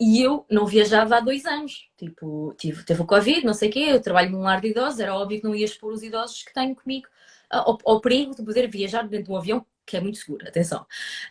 E 0.00 0.22
eu 0.22 0.46
não 0.50 0.66
viajava 0.66 1.16
há 1.16 1.20
dois 1.20 1.44
anos. 1.44 1.88
Tipo, 1.96 2.54
tive, 2.56 2.84
teve 2.84 3.02
o 3.02 3.06
Covid, 3.06 3.44
não 3.44 3.54
sei 3.54 3.68
o 3.68 3.72
quê, 3.72 3.80
eu 3.90 4.00
trabalho 4.00 4.30
num 4.30 4.42
lar 4.42 4.60
de 4.60 4.68
idosos, 4.68 5.00
era 5.00 5.14
óbvio 5.14 5.40
que 5.40 5.44
não 5.44 5.54
ia 5.54 5.64
expor 5.64 5.92
os 5.92 6.02
idosos 6.02 6.42
que 6.42 6.54
tenho 6.54 6.74
comigo 6.74 7.08
ao, 7.50 7.78
ao 7.84 8.00
perigo 8.00 8.34
de 8.34 8.44
poder 8.44 8.68
viajar 8.68 9.08
dentro 9.08 9.26
de 9.26 9.32
um 9.32 9.36
avião, 9.36 9.66
que 9.84 9.96
é 9.96 10.00
muito 10.00 10.18
seguro, 10.18 10.46
atenção. 10.46 10.86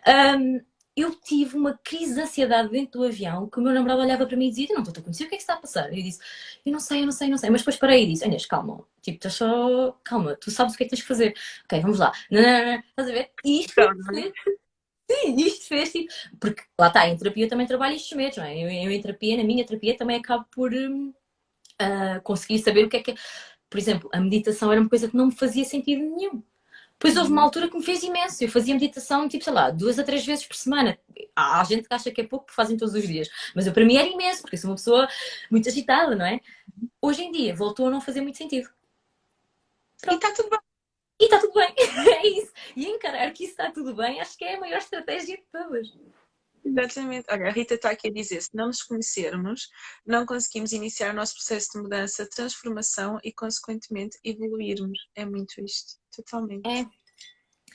Um, 0.08 0.62
eu 0.96 1.14
tive 1.14 1.56
uma 1.56 1.78
crise 1.84 2.16
de 2.16 2.22
ansiedade 2.22 2.70
dentro 2.70 3.00
do 3.00 3.06
avião 3.06 3.48
que 3.48 3.60
o 3.60 3.62
meu 3.62 3.72
namorado 3.72 4.02
olhava 4.02 4.26
para 4.26 4.36
mim 4.36 4.48
e 4.48 4.50
dizia: 4.50 4.68
Não 4.72 4.82
estou 4.82 5.00
a 5.00 5.04
conhecer, 5.04 5.26
o 5.26 5.30
que 5.30 5.36
é 5.36 5.38
que 5.38 5.44
está 5.44 5.54
a 5.54 5.58
passar? 5.58 5.94
E 5.94 6.00
eu 6.00 6.04
disse: 6.04 6.20
Eu 6.66 6.72
não 6.72 6.80
sei, 6.80 7.02
eu 7.02 7.06
não 7.06 7.12
sei, 7.12 7.28
eu 7.28 7.32
não 7.32 7.38
sei. 7.38 7.52
Mas 7.52 7.62
depois 7.62 7.78
parei 7.78 8.04
e 8.04 8.08
disse: 8.08 8.26
Inês, 8.26 8.48
calma, 8.48 8.84
tipo, 9.04 9.18
estás 9.18 9.36
só. 9.36 9.92
Calma, 10.04 10.36
tu 10.36 10.50
sabes 10.50 10.74
o 10.74 10.78
que 10.78 10.84
é 10.84 10.86
que 10.88 10.90
tens 10.90 11.02
que 11.04 11.08
fazer. 11.08 11.36
Ok, 11.66 11.80
vamos 11.82 12.00
lá. 12.00 12.12
Não, 12.32 12.42
não, 12.42 12.66
não, 12.66 12.80
estás 12.80 13.10
a 13.10 13.12
ver? 13.12 13.30
E 13.46 13.60
isto 13.60 13.76
Sim, 15.10 15.36
isto 15.38 15.68
fez 15.68 15.92
tipo. 15.92 16.14
Porque 16.40 16.64
lá 16.80 16.88
está, 16.88 17.08
em 17.08 17.18
terapia 17.18 17.46
eu 17.46 17.50
também 17.50 17.68
trabalho 17.68 17.96
estes 17.96 18.16
medos, 18.16 18.38
não 18.38 18.46
é? 18.46 18.56
Eu, 18.58 18.70
eu, 18.70 18.92
em 18.92 19.02
terapia, 19.02 19.38
na 19.38 19.44
minha 19.44 19.66
terapia, 19.66 19.98
também 19.98 20.18
acabo 20.18 20.46
por 20.52 20.74
uh, 20.74 22.22
conseguir 22.24 22.60
saber 22.60 22.86
o 22.86 22.90
que 22.90 22.98
é 22.98 23.04
que 23.04 23.12
é. 23.12 23.16
Por 23.70 23.78
exemplo, 23.80 24.10
a 24.14 24.20
meditação 24.20 24.72
era 24.72 24.82
uma 24.82 24.90
coisa 24.90 25.10
que 25.10 25.18
não 25.18 25.28
me 25.28 25.36
fazia 25.36 25.66
sentido 25.66 26.02
nenhum. 26.02 26.44
Pois 27.00 27.16
houve 27.16 27.32
uma 27.32 27.44
altura 27.44 27.70
que 27.70 27.78
me 27.78 27.84
fez 27.84 28.04
imenso. 28.04 28.44
Eu 28.44 28.50
fazia 28.50 28.74
meditação, 28.74 29.28
tipo, 29.30 29.44
sei 29.44 29.54
lá, 29.54 29.70
duas 29.70 30.00
a 30.00 30.04
três 30.04 30.26
vezes 30.26 30.46
por 30.46 30.56
semana. 30.56 30.98
Há 31.36 31.64
gente 31.64 31.88
que 31.88 31.94
acha 31.94 32.12
que 32.12 32.22
é 32.22 32.24
pouco, 32.28 32.46
porque 32.46 32.56
fazem 32.56 32.78
todos 32.78 32.96
os 32.96 33.08
dias. 33.08 33.30
Mas 33.56 33.68
eu, 33.68 33.74
para 33.74 33.86
mim 33.86 33.98
era 33.98 34.08
imenso, 34.08 34.42
porque 34.42 34.56
eu 34.56 34.60
sou 34.60 34.72
uma 34.72 34.76
pessoa 34.76 35.08
muito 35.52 35.70
agitada, 35.70 36.16
não 36.16 36.26
é? 36.26 36.40
Hoje 37.02 37.24
em 37.24 37.32
dia, 37.32 37.56
voltou 37.56 37.88
a 37.88 37.92
não 37.92 38.02
fazer 38.02 38.22
muito 38.22 38.38
sentido. 38.38 38.70
Pronto. 40.02 40.24
E 40.24 40.28
está 40.28 40.36
tudo 40.36 40.50
bem. 40.50 40.67
E 41.20 41.26
está 41.26 41.40
tudo 41.40 41.54
bem, 41.54 41.74
é 42.16 42.28
isso. 42.28 42.54
E 42.76 42.86
encarar 42.86 43.32
que 43.32 43.44
isso 43.44 43.54
está 43.54 43.72
tudo 43.72 43.96
bem, 43.96 44.22
acho 44.22 44.38
que 44.38 44.46
é 44.46 44.56
a 44.56 44.60
maior 44.60 44.78
estratégia 44.78 45.38
de 45.38 45.44
todas. 45.52 45.88
Exatamente. 46.64 47.26
Olha, 47.30 47.48
a 47.48 47.52
Rita 47.52 47.76
está 47.76 47.92
aqui 47.92 48.10
a 48.10 48.14
dizer: 48.14 48.42
se 48.42 48.54
não 48.54 48.68
nos 48.68 48.84
conhecermos, 48.84 49.70
não 50.06 50.26
conseguimos 50.26 50.74
iniciar 50.74 51.14
o 51.14 51.16
nosso 51.16 51.36
processo 51.36 51.72
de 51.74 51.82
mudança, 51.82 52.30
transformação 52.30 53.20
e, 53.24 53.32
consequentemente, 53.32 54.20
evoluirmos. 54.24 55.00
É 55.16 55.26
muito 55.26 55.62
isto. 55.62 55.94
Totalmente. 56.16 56.68
É. 56.68 56.86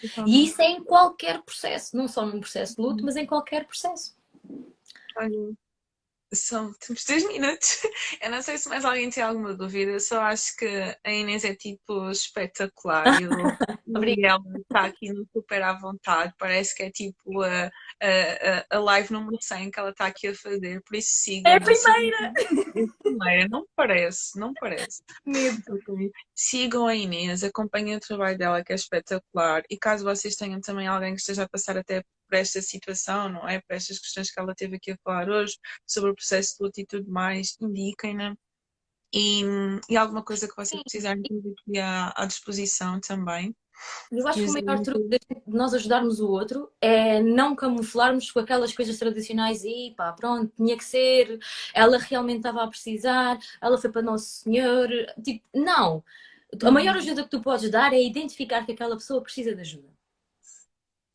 Totalmente. 0.00 0.34
E 0.34 0.44
isso 0.44 0.60
é 0.60 0.66
em 0.66 0.84
qualquer 0.84 1.42
processo, 1.42 1.96
não 1.96 2.06
só 2.06 2.26
num 2.26 2.40
processo 2.40 2.76
de 2.76 2.82
luto, 2.82 3.04
mas 3.04 3.16
em 3.16 3.26
qualquer 3.26 3.66
processo. 3.66 4.16
Olha, 5.16 5.52
são, 6.32 6.72
temos 6.74 7.04
três 7.04 7.26
minutos. 7.26 7.82
Eu 8.20 8.30
não 8.30 8.42
sei 8.42 8.58
se 8.58 8.68
mais 8.68 8.84
alguém 8.84 9.10
tem 9.10 9.22
alguma 9.22 9.54
dúvida, 9.54 9.98
só 10.00 10.22
acho 10.22 10.56
que 10.56 10.66
a 11.04 11.12
Inês 11.12 11.44
é 11.44 11.54
tipo 11.54 12.10
espetacular. 12.10 13.20
E 13.20 13.26
o 13.26 13.30
Miguel 14.00 14.38
está 14.60 14.84
aqui 14.86 15.12
no 15.12 15.26
super 15.32 15.62
à 15.62 15.72
vontade. 15.74 16.32
Parece 16.38 16.74
que 16.74 16.82
é 16.84 16.90
tipo 16.90 17.42
a, 17.42 17.70
a, 18.02 18.76
a 18.76 18.78
live 18.78 19.12
número 19.12 19.38
100 19.40 19.70
que 19.70 19.78
ela 19.78 19.90
está 19.90 20.06
aqui 20.06 20.28
a 20.28 20.34
fazer. 20.34 20.82
Por 20.82 20.96
isso 20.96 21.10
sigam. 21.10 21.52
É 21.52 21.56
a 21.56 21.60
primeira! 21.60 22.32
É 22.74 23.02
primeira, 23.02 23.48
não 23.48 23.66
parece, 23.76 24.38
não 24.38 24.52
parece. 24.54 25.02
Sigam 26.34 26.86
a 26.86 26.94
Inês, 26.94 27.44
acompanhem 27.44 27.96
o 27.96 28.00
trabalho 28.00 28.38
dela 28.38 28.64
que 28.64 28.72
é 28.72 28.76
espetacular. 28.76 29.62
E 29.68 29.76
caso 29.76 30.04
vocês 30.04 30.36
tenham 30.36 30.60
também 30.60 30.86
alguém 30.86 31.14
que 31.14 31.20
esteja 31.20 31.44
a 31.44 31.48
passar 31.48 31.76
até 31.76 32.02
por 32.32 32.38
esta 32.38 32.62
situação, 32.62 33.28
não 33.28 33.46
é? 33.46 33.60
Por 33.60 33.76
estas 33.76 33.98
questões 33.98 34.30
que 34.30 34.40
ela 34.40 34.54
teve 34.54 34.76
aqui 34.76 34.92
a 34.92 34.96
falar 35.04 35.28
hoje, 35.28 35.58
sobre 35.86 36.10
o 36.10 36.14
processo 36.14 36.56
de 36.56 36.64
luta 36.64 36.80
e 36.80 36.86
tudo 36.86 37.10
mais, 37.10 37.58
indiquem-na. 37.60 38.34
E, 39.14 39.42
e 39.90 39.96
alguma 39.98 40.24
coisa 40.24 40.48
que 40.48 40.56
vocês 40.56 40.82
precisarem 40.82 41.22
ter 41.22 41.34
aqui 41.36 41.78
à, 41.78 42.10
à 42.16 42.24
disposição 42.24 42.98
também. 43.00 43.54
Eu 44.10 44.26
acho 44.26 44.38
que 44.38 44.48
o 44.48 44.64
maior 44.64 44.80
truque 44.80 45.08
de 45.08 45.18
nós 45.46 45.74
ajudarmos 45.74 46.20
o 46.20 46.30
outro 46.30 46.72
é 46.80 47.20
não 47.20 47.54
camuflarmos 47.54 48.30
com 48.30 48.38
aquelas 48.38 48.72
coisas 48.72 48.98
tradicionais 48.98 49.62
e 49.64 49.92
pá, 49.94 50.12
pronto, 50.12 50.50
tinha 50.56 50.76
que 50.78 50.84
ser, 50.84 51.38
ela 51.74 51.98
realmente 51.98 52.38
estava 52.38 52.62
a 52.62 52.68
precisar, 52.68 53.38
ela 53.60 53.76
foi 53.76 53.90
para 53.90 54.00
Nosso 54.00 54.44
Senhor. 54.44 54.88
Tipo, 55.22 55.44
não. 55.52 56.02
A 56.62 56.70
maior 56.70 56.94
uhum. 56.94 57.02
ajuda 57.02 57.24
que 57.24 57.30
tu 57.30 57.42
podes 57.42 57.70
dar 57.70 57.92
é 57.92 58.02
identificar 58.02 58.64
que 58.64 58.72
aquela 58.72 58.96
pessoa 58.96 59.22
precisa 59.22 59.54
de 59.54 59.60
ajuda. 59.60 59.92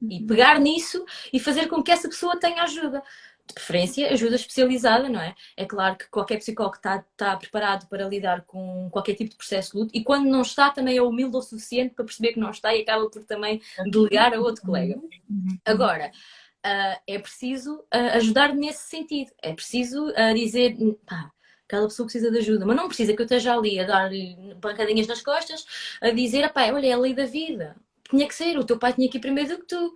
E 0.02 0.24
pegar 0.26 0.60
nisso 0.60 1.04
e 1.32 1.40
fazer 1.40 1.68
com 1.68 1.82
que 1.82 1.92
essa 1.92 2.08
pessoa 2.08 2.40
tenha 2.40 2.64
ajuda. 2.64 3.02
De 3.48 3.54
preferência, 3.54 4.12
ajuda 4.12 4.36
especializada, 4.36 5.08
não 5.08 5.22
é? 5.22 5.34
É 5.56 5.66
claro 5.66 5.96
que 5.96 6.10
qualquer 6.10 6.38
psicólogo 6.38 6.76
está, 6.76 6.98
está 6.98 7.38
preparado 7.38 7.88
para 7.88 8.06
lidar 8.06 8.42
com 8.42 8.90
qualquer 8.92 9.16
tipo 9.16 9.30
de 9.30 9.38
processo 9.38 9.72
de 9.72 9.78
luto 9.78 9.92
e 9.96 10.04
quando 10.04 10.26
não 10.28 10.42
está, 10.42 10.70
também 10.70 10.98
é 10.98 11.02
humilde 11.02 11.38
o 11.38 11.42
suficiente 11.42 11.96
para 11.96 12.04
perceber 12.04 12.34
que 12.34 12.42
não 12.42 12.52
está 12.52 12.76
e 12.76 12.82
acaba 12.82 13.10
por 13.10 13.24
também 13.24 13.62
delegar 13.90 14.34
a 14.34 14.40
outro 14.42 14.64
colega. 14.66 15.00
Agora, 15.64 16.12
uh, 16.66 17.02
é 17.08 17.20
preciso 17.20 17.76
uh, 17.76 18.16
ajudar 18.16 18.54
nesse 18.54 18.90
sentido. 18.90 19.32
É 19.42 19.54
preciso 19.54 20.10
uh, 20.10 20.34
dizer, 20.36 20.76
pá, 21.06 21.32
aquela 21.66 21.88
pessoa 21.88 22.06
precisa 22.06 22.30
de 22.30 22.40
ajuda, 22.40 22.66
mas 22.66 22.76
não 22.76 22.88
precisa 22.88 23.14
que 23.14 23.22
eu 23.22 23.26
esteja 23.26 23.56
ali 23.56 23.80
a 23.80 23.86
dar 23.86 24.10
pancadinhas 24.62 25.08
nas 25.08 25.22
costas, 25.22 25.66
a 26.02 26.12
dizer, 26.12 26.52
pá, 26.52 26.72
olha, 26.72 26.88
é 26.88 26.92
a 26.92 26.98
lei 26.98 27.14
da 27.14 27.26
vida. 27.26 27.76
Tinha 28.10 28.28
que 28.28 28.34
ser, 28.34 28.58
o 28.58 28.66
teu 28.66 28.78
pai 28.80 28.94
tinha 28.94 29.10
que 29.10 29.18
ir 29.18 29.22
primeiro 29.22 29.50
do 29.50 29.60
que 29.60 29.68
tu. 29.68 29.96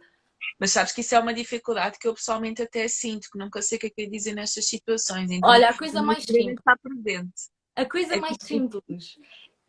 Mas 0.59 0.71
sabes 0.71 0.91
que 0.91 1.01
isso 1.01 1.15
é 1.15 1.19
uma 1.19 1.33
dificuldade 1.33 1.97
que 1.99 2.07
eu 2.07 2.13
pessoalmente 2.13 2.61
até 2.61 2.87
sinto, 2.87 3.29
que 3.31 3.37
nunca 3.37 3.61
sei 3.61 3.77
o 3.77 3.81
que 3.81 3.87
é 3.87 3.89
que 3.89 4.01
é 4.03 4.05
dizer 4.05 4.33
nestas 4.33 4.67
situações. 4.67 5.29
Então, 5.31 5.49
Olha, 5.49 5.69
a 5.69 5.77
coisa 5.77 6.01
mais 6.01 6.23
simples. 6.23 6.57
Está 6.57 6.77
presente. 6.77 7.33
A 7.75 7.85
coisa 7.85 8.15
é 8.15 8.19
mais 8.19 8.37
que... 8.37 8.45
simples. 8.45 9.17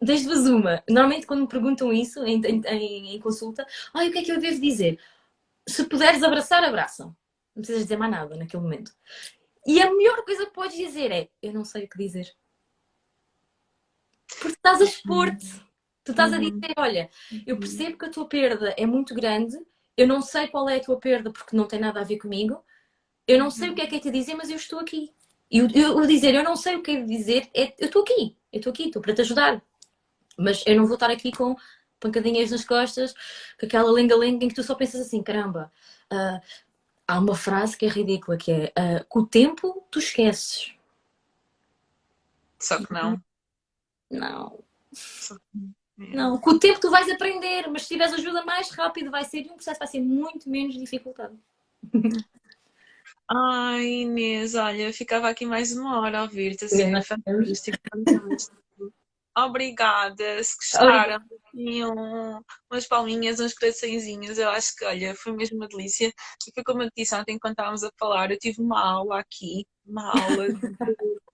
Desde-vos 0.01 0.47
uma. 0.47 0.83
Normalmente, 0.89 1.27
quando 1.27 1.43
me 1.43 1.49
perguntam 1.49 1.93
isso 1.93 2.25
em, 2.25 2.41
em, 2.45 3.15
em 3.15 3.21
consulta, 3.21 3.67
ai, 3.95 4.09
o 4.09 4.13
que 4.13 4.19
é 4.19 4.23
que 4.23 4.33
eu 4.33 4.41
devo 4.41 4.61
dizer? 4.61 4.99
Se 5.69 5.85
puderes 5.85 6.23
abraçar, 6.23 6.65
abraçam. 6.65 7.17
Não 7.55 7.63
precisas 7.63 7.85
dizer 7.85 7.97
mais 7.97 8.11
nada 8.11 8.37
naquele 8.37 8.63
momento. 8.63 8.93
E 9.67 9.81
a 9.81 9.91
melhor 9.95 10.25
coisa 10.25 10.47
que 10.47 10.53
podes 10.53 10.77
dizer 10.77 11.13
é: 11.13 11.31
Eu 11.41 11.53
não 11.53 11.65
sei 11.65 11.85
o 11.85 11.89
que 11.89 11.99
dizer. 11.99 12.35
Porque 14.41 14.49
estás 14.49 14.81
a 14.81 14.85
expor-te. 14.85 15.72
Tu 16.05 16.11
estás 16.11 16.33
a 16.33 16.37
uhum. 16.37 16.51
dizer: 16.51 16.73
Olha, 16.77 17.11
eu 17.47 17.59
percebo 17.59 17.97
que 17.97 18.07
a 18.07 18.11
tua 18.11 18.29
perda 18.29 18.75
é 18.77 18.87
muito 18.87 19.15
grande, 19.15 19.57
eu 19.97 20.07
não 20.07 20.21
sei 20.21 20.49
qual 20.49 20.69
é 20.69 20.77
a 20.77 20.81
tua 20.81 20.99
perda 20.99 21.31
porque 21.31 21.57
não 21.57 21.67
tem 21.67 21.81
nada 21.81 22.01
a 22.01 22.05
ver 22.05 22.19
comigo, 22.19 22.65
eu 23.27 23.39
não 23.39 23.51
sei 23.51 23.71
o 23.71 23.75
que 23.75 23.83
é 23.83 23.87
que 23.87 23.97
é 23.97 24.01
te 24.01 24.11
dizer, 24.11 24.35
mas 24.35 24.51
eu 24.51 24.57
estou 24.57 24.81
aqui. 24.81 25.13
E 25.51 25.59
eu, 25.59 25.69
eu 25.69 26.07
dizer 26.07 26.35
eu 26.35 26.43
não 26.43 26.57
sei 26.57 26.77
o 26.77 26.83
que 26.83 26.93
é 26.93 27.03
dizer, 27.03 27.51
é, 27.55 27.75
eu 27.79 27.87
estou 27.87 28.03
aqui, 28.03 28.37
eu 28.53 28.59
estou 28.59 28.71
aqui, 28.71 28.85
estou 28.85 29.03
para 29.03 29.15
te 29.15 29.21
ajudar. 29.21 29.63
Mas 30.37 30.65
eu 30.67 30.77
não 30.77 30.87
vou 30.87 30.95
estar 30.95 31.11
aqui 31.11 31.31
com 31.31 31.55
pancadinhas 32.01 32.51
nas 32.51 32.65
costas, 32.65 33.15
com 33.61 33.67
aquela 33.67 33.91
lenga-lenga 33.93 34.45
em 34.45 34.49
que 34.49 34.55
tu 34.55 34.63
só 34.63 34.75
pensas 34.75 35.03
assim, 35.03 35.23
caramba, 35.23 35.71
uh, 36.13 36.41
há 37.07 37.19
uma 37.19 37.37
frase 37.37 37.77
que 37.77 37.87
é 37.87 37.89
ridícula, 37.89 38.37
que 38.37 38.51
é 38.51 38.73
uh, 38.77 39.05
com 39.09 39.21
o 39.21 39.27
tempo 39.27 39.87
tu 39.91 39.99
esqueces. 39.99 40.75
Só 42.59 42.79
que 42.85 42.93
não. 42.93 43.23
Não. 44.11 44.21
Não, 44.21 44.63
com 46.43 46.51
o 46.51 46.59
tempo 46.59 46.81
tu 46.81 46.91
vais 46.91 47.09
aprender, 47.11 47.69
mas 47.69 47.83
se 47.83 47.89
tiveres 47.89 48.15
ajuda 48.15 48.45
mais 48.45 48.71
rápido 48.71 49.11
vai 49.11 49.25
ser 49.25 49.47
e 49.47 49.51
um 49.51 49.55
processo 49.55 49.79
vai 49.79 49.89
ser 49.89 50.01
muito 50.01 50.49
menos 50.49 50.75
dificultado. 50.75 51.39
Ai, 53.31 54.03
Inês, 54.03 54.55
olha, 54.55 54.93
ficava 54.93 55.29
aqui 55.29 55.47
mais 55.47 55.75
uma 55.77 56.01
hora 56.01 56.21
a 56.21 56.23
ouvir-te, 56.23 56.65
assim, 56.67 56.83
é 56.83 57.03
fantástico. 57.03 57.79
Obrigada, 59.37 60.43
se 60.45 60.55
gostaram, 60.57 61.19
um, 61.55 62.41
umas 62.71 62.87
palminhas, 62.87 63.41
uns 63.41 63.55
coraçõezinhos, 63.55 64.37
eu 64.37 64.51
acho 64.51 64.77
que, 64.77 64.85
olha, 64.85 65.15
foi 65.15 65.33
mesmo 65.33 65.57
uma 65.57 65.69
delícia. 65.69 66.09
E 66.09 66.53
foi 66.55 66.63
como 66.63 66.83
eu 66.83 66.91
disse 66.95 67.15
ontem, 67.15 67.39
quando 67.39 67.53
estávamos 67.53 67.83
a 67.83 67.91
falar, 67.99 68.31
eu 68.31 68.39
tive 68.39 68.61
uma 68.61 68.79
aula 68.79 69.21
aqui, 69.21 69.65
uma 69.87 70.11
aula, 70.11 70.49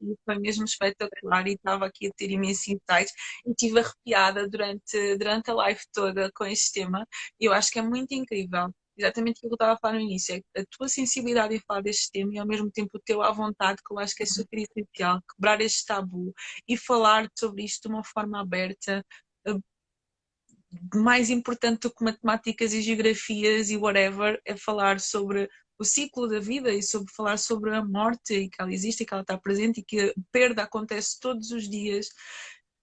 e 0.01 0.17
foi 0.25 0.39
mesmo 0.39 0.65
espetacular 0.65 1.47
e 1.47 1.55
estava 1.55 1.87
aqui 1.87 2.07
a 2.07 2.11
ter 2.17 2.31
imensos 2.31 2.69
insights 2.69 3.13
e 3.47 3.51
estive 3.51 3.81
arrepiada 3.81 4.49
durante, 4.49 5.17
durante 5.17 5.51
a 5.51 5.55
live 5.55 5.81
toda 5.93 6.31
com 6.35 6.45
este 6.45 6.81
tema 6.81 7.07
e 7.41 7.47
eu 7.47 7.53
acho 7.53 7.71
que 7.71 7.79
é 7.79 7.83
muito 7.83 8.13
incrível 8.13 8.73
exatamente 8.99 9.39
aquilo 9.39 9.51
que 9.51 9.55
eu 9.55 9.57
estava 9.57 9.73
a 9.73 9.79
falar 9.79 9.95
no 9.95 10.01
início, 10.01 10.35
é 10.35 10.61
a 10.61 10.65
tua 10.71 10.89
sensibilidade 10.89 11.55
em 11.55 11.61
falar 11.61 11.83
deste 11.83 12.11
tema 12.11 12.35
e 12.35 12.39
ao 12.39 12.47
mesmo 12.47 12.71
tempo 12.71 12.91
o 12.95 13.01
teu 13.01 13.23
à 13.23 13.31
vontade, 13.31 13.81
que 13.87 13.93
eu 13.95 13.99
acho 13.99 14.15
que 14.15 14.25
é 14.25 14.27
super 14.27 14.59
essencial, 14.59 15.21
quebrar 15.35 15.61
este 15.61 15.87
tabu 15.87 16.35
e 16.67 16.77
falar 16.77 17.29
sobre 17.39 17.65
isto 17.65 17.89
de 17.89 17.95
uma 17.95 18.05
forma 18.05 18.41
aberta, 18.41 19.05
eh, 19.47 19.59
mais 20.95 21.31
importante 21.31 21.83
do 21.83 21.95
que 21.95 22.05
matemáticas 22.05 22.73
e 22.73 22.83
geografias 22.83 23.71
e 23.71 23.77
whatever, 23.77 24.41
é 24.45 24.57
falar 24.57 25.01
sobre 25.01 25.49
o 25.79 25.85
ciclo 25.85 26.27
da 26.27 26.41
vida 26.41 26.73
e 26.73 26.83
sobre 26.83 27.13
falar 27.13 27.37
sobre 27.37 27.75
a 27.75 27.85
morte 27.85 28.35
e 28.35 28.51
que 28.51 28.61
ela 28.61 28.73
existe 28.73 29.03
e 29.03 29.07
que 29.07 29.15
ela 29.15 29.23
está 29.23 29.39
presente 29.39 29.81
e 29.81 29.85
que 29.85 30.01
a 30.01 30.13
perda 30.33 30.65
acontece 30.65 31.21
todos 31.21 31.53
os 31.53 31.69
dias. 31.69 32.09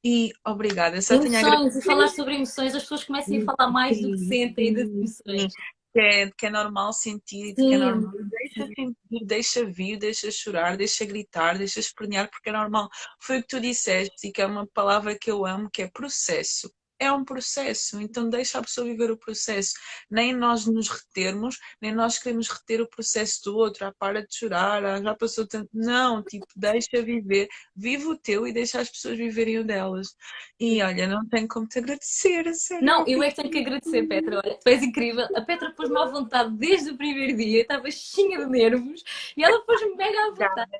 E 0.03 0.31
obrigada. 0.45 1.01
Só 1.01 1.15
emoções, 1.15 1.75
e 1.75 1.81
falar 1.81 2.07
sobre 2.09 2.35
emoções, 2.35 2.75
as 2.75 2.83
pessoas 2.83 3.03
começam 3.03 3.37
a 3.39 3.41
falar 3.41 3.71
mais 3.71 3.99
do 3.99 4.11
que 4.11 4.19
sentem 4.19 4.71
das 4.71 4.87
emoções 4.87 5.51
que 5.95 6.01
é, 6.01 6.29
que 6.37 6.45
é 6.47 6.49
normal 6.49 6.91
sentir, 6.91 7.55
Sim. 7.55 7.69
que 7.69 7.73
é 7.73 7.77
normal. 7.77 8.11
Deixa 8.11 8.67
sentir, 8.67 9.25
deixa 9.25 9.65
vir, 9.65 9.97
deixa 9.97 10.29
chorar, 10.29 10.75
deixa 10.75 11.05
gritar, 11.05 11.57
deixa 11.57 11.79
espernear, 11.79 12.29
porque 12.29 12.49
é 12.49 12.51
normal. 12.51 12.89
Foi 13.21 13.39
o 13.39 13.41
que 13.41 13.47
tu 13.47 13.61
disseste 13.61 14.27
e 14.27 14.31
que 14.33 14.41
é 14.41 14.45
uma 14.45 14.67
palavra 14.67 15.17
que 15.17 15.31
eu 15.31 15.45
amo, 15.45 15.69
que 15.71 15.83
é 15.83 15.87
processo 15.87 16.69
é 16.99 17.11
um 17.11 17.23
processo, 17.25 17.99
então 17.99 18.29
deixa 18.29 18.59
a 18.59 18.61
pessoa 18.61 18.87
viver 18.87 19.11
o 19.11 19.17
processo. 19.17 19.73
Nem 20.09 20.33
nós 20.33 20.65
nos 20.65 20.89
retermos, 20.89 21.57
nem 21.81 21.93
nós 21.93 22.17
queremos 22.17 22.49
reter 22.49 22.81
o 22.81 22.89
processo 22.89 23.41
do 23.45 23.57
outro. 23.57 23.85
Ah, 23.85 23.93
para 23.97 24.25
de 24.25 24.33
chorar, 24.35 24.83
ah, 24.85 25.01
já 25.01 25.15
passou 25.15 25.47
tanto. 25.47 25.69
Não, 25.73 26.23
tipo, 26.23 26.45
deixa 26.55 27.01
viver, 27.01 27.47
vive 27.75 28.05
o 28.05 28.17
teu 28.17 28.47
e 28.47 28.53
deixa 28.53 28.79
as 28.79 28.89
pessoas 28.89 29.17
viverem 29.17 29.59
o 29.59 29.63
delas. 29.63 30.15
E 30.59 30.81
olha, 30.81 31.07
não 31.07 31.27
tenho 31.27 31.47
como 31.47 31.67
te 31.67 31.79
agradecer, 31.79 32.53
sério. 32.53 32.85
Não, 32.85 33.05
eu 33.07 33.21
é 33.21 33.29
que 33.29 33.35
tenho 33.35 33.51
que 33.51 33.59
agradecer, 33.59 34.07
Petra. 34.07 34.41
Olha, 34.43 34.57
tu 34.57 34.67
és 34.69 34.83
incrível. 34.83 35.27
A 35.35 35.41
Petra 35.41 35.73
pôs-me 35.75 35.97
à 35.97 36.05
vontade 36.05 36.55
desde 36.57 36.91
o 36.91 36.97
primeiro 36.97 37.35
dia, 37.37 37.61
estava 37.61 37.89
cheia 37.91 38.39
de 38.39 38.45
nervos 38.45 39.03
e 39.35 39.43
ela 39.43 39.59
pôs-me 39.65 39.95
mega 39.95 40.17
à 40.17 40.29
vontade. 40.29 40.71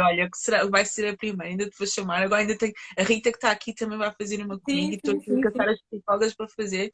Olha, 0.00 0.30
que 0.30 0.38
será, 0.38 0.64
vai 0.66 0.84
ser 0.84 1.08
a 1.08 1.16
primeira, 1.16 1.50
ainda 1.50 1.68
te 1.68 1.76
vou 1.76 1.86
chamar. 1.86 2.22
Agora 2.22 2.40
ainda 2.40 2.56
tenho. 2.56 2.72
A 2.96 3.02
Rita 3.02 3.30
que 3.30 3.36
está 3.36 3.50
aqui 3.50 3.74
também 3.74 3.98
vai 3.98 4.12
fazer 4.18 4.42
uma 4.42 4.58
comigo 4.58 4.92
e 4.92 4.96
estou 4.96 5.20
as 5.66 5.80
psicólogas 5.90 6.34
para 6.34 6.48
fazer 6.48 6.90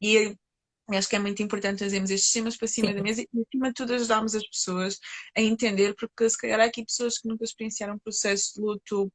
e 0.00 0.34
acho 0.94 1.08
que 1.08 1.16
é 1.16 1.18
muito 1.18 1.42
importante 1.42 1.78
trazermos 1.78 2.10
estes 2.10 2.32
temas 2.32 2.56
para 2.56 2.68
cima 2.68 2.88
Sim. 2.88 2.94
da 2.94 3.02
mesa 3.02 3.22
e, 3.22 3.28
acima 3.40 3.68
de 3.68 3.74
tudo, 3.74 3.94
ajudarmos 3.94 4.34
as 4.36 4.46
pessoas 4.46 4.98
a 5.36 5.40
entender, 5.40 5.94
porque 5.96 6.30
se 6.30 6.38
calhar 6.38 6.60
há 6.60 6.64
aqui 6.64 6.84
pessoas 6.84 7.18
que 7.18 7.28
nunca 7.28 7.44
experienciaram 7.44 7.94
um 7.94 7.98
processo 7.98 8.54
de 8.54 8.60
luto, 8.60 9.12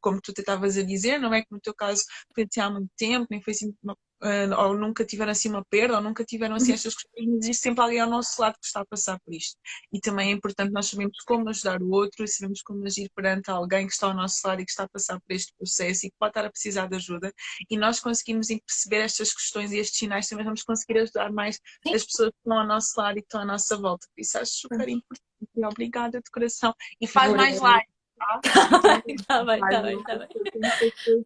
como 0.00 0.20
tu 0.20 0.32
estavas 0.36 0.76
a 0.76 0.82
dizer, 0.82 1.18
não 1.18 1.32
é 1.32 1.40
que 1.40 1.48
no 1.50 1.60
teu 1.60 1.74
caso 1.74 2.04
foi 2.34 2.44
assim 2.44 2.60
há 2.60 2.70
muito 2.70 2.90
tempo, 2.96 3.26
nem 3.30 3.40
foi 3.40 3.54
assim 3.54 3.74
uma 3.82 3.96
ou 4.56 4.76
nunca 4.76 5.04
tiveram 5.04 5.32
assim 5.32 5.48
uma 5.48 5.64
perda, 5.64 5.96
ou 5.96 6.02
nunca 6.02 6.24
tiveram 6.24 6.56
assim 6.56 6.70
uhum. 6.70 6.74
estas 6.74 6.94
questões, 6.94 7.26
mas 7.26 7.44
existe 7.44 7.62
sempre 7.62 7.82
alguém 7.82 8.00
ao 8.00 8.10
nosso 8.10 8.40
lado 8.40 8.54
que 8.54 8.66
está 8.66 8.80
a 8.80 8.86
passar 8.86 9.18
por 9.20 9.32
isto. 9.32 9.56
E 9.92 10.00
também 10.00 10.30
é 10.30 10.32
importante 10.32 10.72
nós 10.72 10.86
sabermos 10.86 11.18
como 11.24 11.48
ajudar 11.48 11.82
o 11.82 11.90
outro 11.90 12.24
e 12.24 12.28
sabemos 12.28 12.62
como 12.62 12.84
agir 12.84 13.10
perante 13.14 13.50
alguém 13.50 13.86
que 13.86 13.92
está 13.92 14.08
ao 14.08 14.14
nosso 14.14 14.46
lado 14.46 14.60
e 14.60 14.64
que 14.64 14.70
está 14.70 14.84
a 14.84 14.88
passar 14.88 15.20
por 15.20 15.32
este 15.32 15.52
processo 15.56 16.06
e 16.06 16.10
que 16.10 16.16
pode 16.18 16.30
estar 16.30 16.44
a 16.44 16.50
precisar 16.50 16.88
de 16.88 16.96
ajuda. 16.96 17.32
E 17.70 17.76
nós 17.76 18.00
conseguimos 18.00 18.48
perceber 18.48 19.04
estas 19.04 19.32
questões 19.32 19.72
e 19.72 19.78
estes 19.78 19.98
sinais, 19.98 20.26
também 20.26 20.44
vamos 20.44 20.62
conseguir 20.62 20.98
ajudar 21.00 21.32
mais 21.32 21.60
Sim. 21.86 21.94
as 21.94 22.04
pessoas 22.04 22.30
que 22.30 22.38
estão 22.38 22.58
ao 22.58 22.66
nosso 22.66 23.00
lado 23.00 23.18
e 23.18 23.22
que 23.22 23.26
estão 23.26 23.40
à 23.40 23.44
nossa 23.44 23.76
volta. 23.76 24.06
Por 24.14 24.20
isso 24.20 24.38
acho 24.38 24.52
super 24.52 24.88
importante. 24.88 25.22
Obrigada 25.56 26.20
de 26.20 26.30
coração. 26.30 26.74
E 27.00 27.06
faz 27.06 27.32
mais 27.32 27.60
live. 27.60 27.86
Está 29.06 29.44
bem, 29.44 29.64
está 29.64 29.82
bem, 29.82 29.98
está 29.98 30.16
bem. 30.16 30.28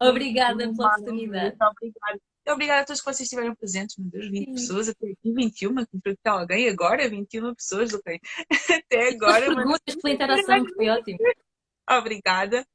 Obrigada 0.01 0.71
pela 0.71 0.89
oportunidade. 0.89 1.55
Obrigada. 1.59 2.32
Obrigada 2.47 2.81
a 2.81 2.85
todos 2.85 3.01
que 3.01 3.05
vocês 3.05 3.21
estiveram 3.21 3.55
presentes, 3.55 3.97
meu 3.97 4.09
Deus, 4.09 4.29
20 4.29 4.45
Sim. 4.45 4.53
pessoas, 4.53 4.89
até 4.89 5.07
aqui 5.07 5.33
21, 5.33 5.75
que 5.75 6.17
alguém 6.25 6.69
agora, 6.69 7.09
21 7.09 7.55
pessoas, 7.55 7.93
ok? 7.93 8.19
Até 8.69 9.09
agora. 9.09 9.55
Perguntas 9.55 9.95
pela 10.01 10.13
interação, 10.13 10.65
que 10.65 10.73
foi 10.73 10.89
ótimo. 10.89 11.19
Obrigada. 11.89 12.65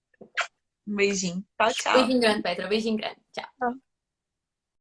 Um 0.86 0.96
beijinho. 0.96 1.44
Tchau, 1.60 1.72
tchau. 1.74 1.92
Beijinho 1.94 2.20
grande, 2.20 2.42
Petra. 2.42 2.68
Beijinho 2.68 2.96
grande. 2.96 3.20
Tchau. 3.32 3.48
tchau. 3.58 3.87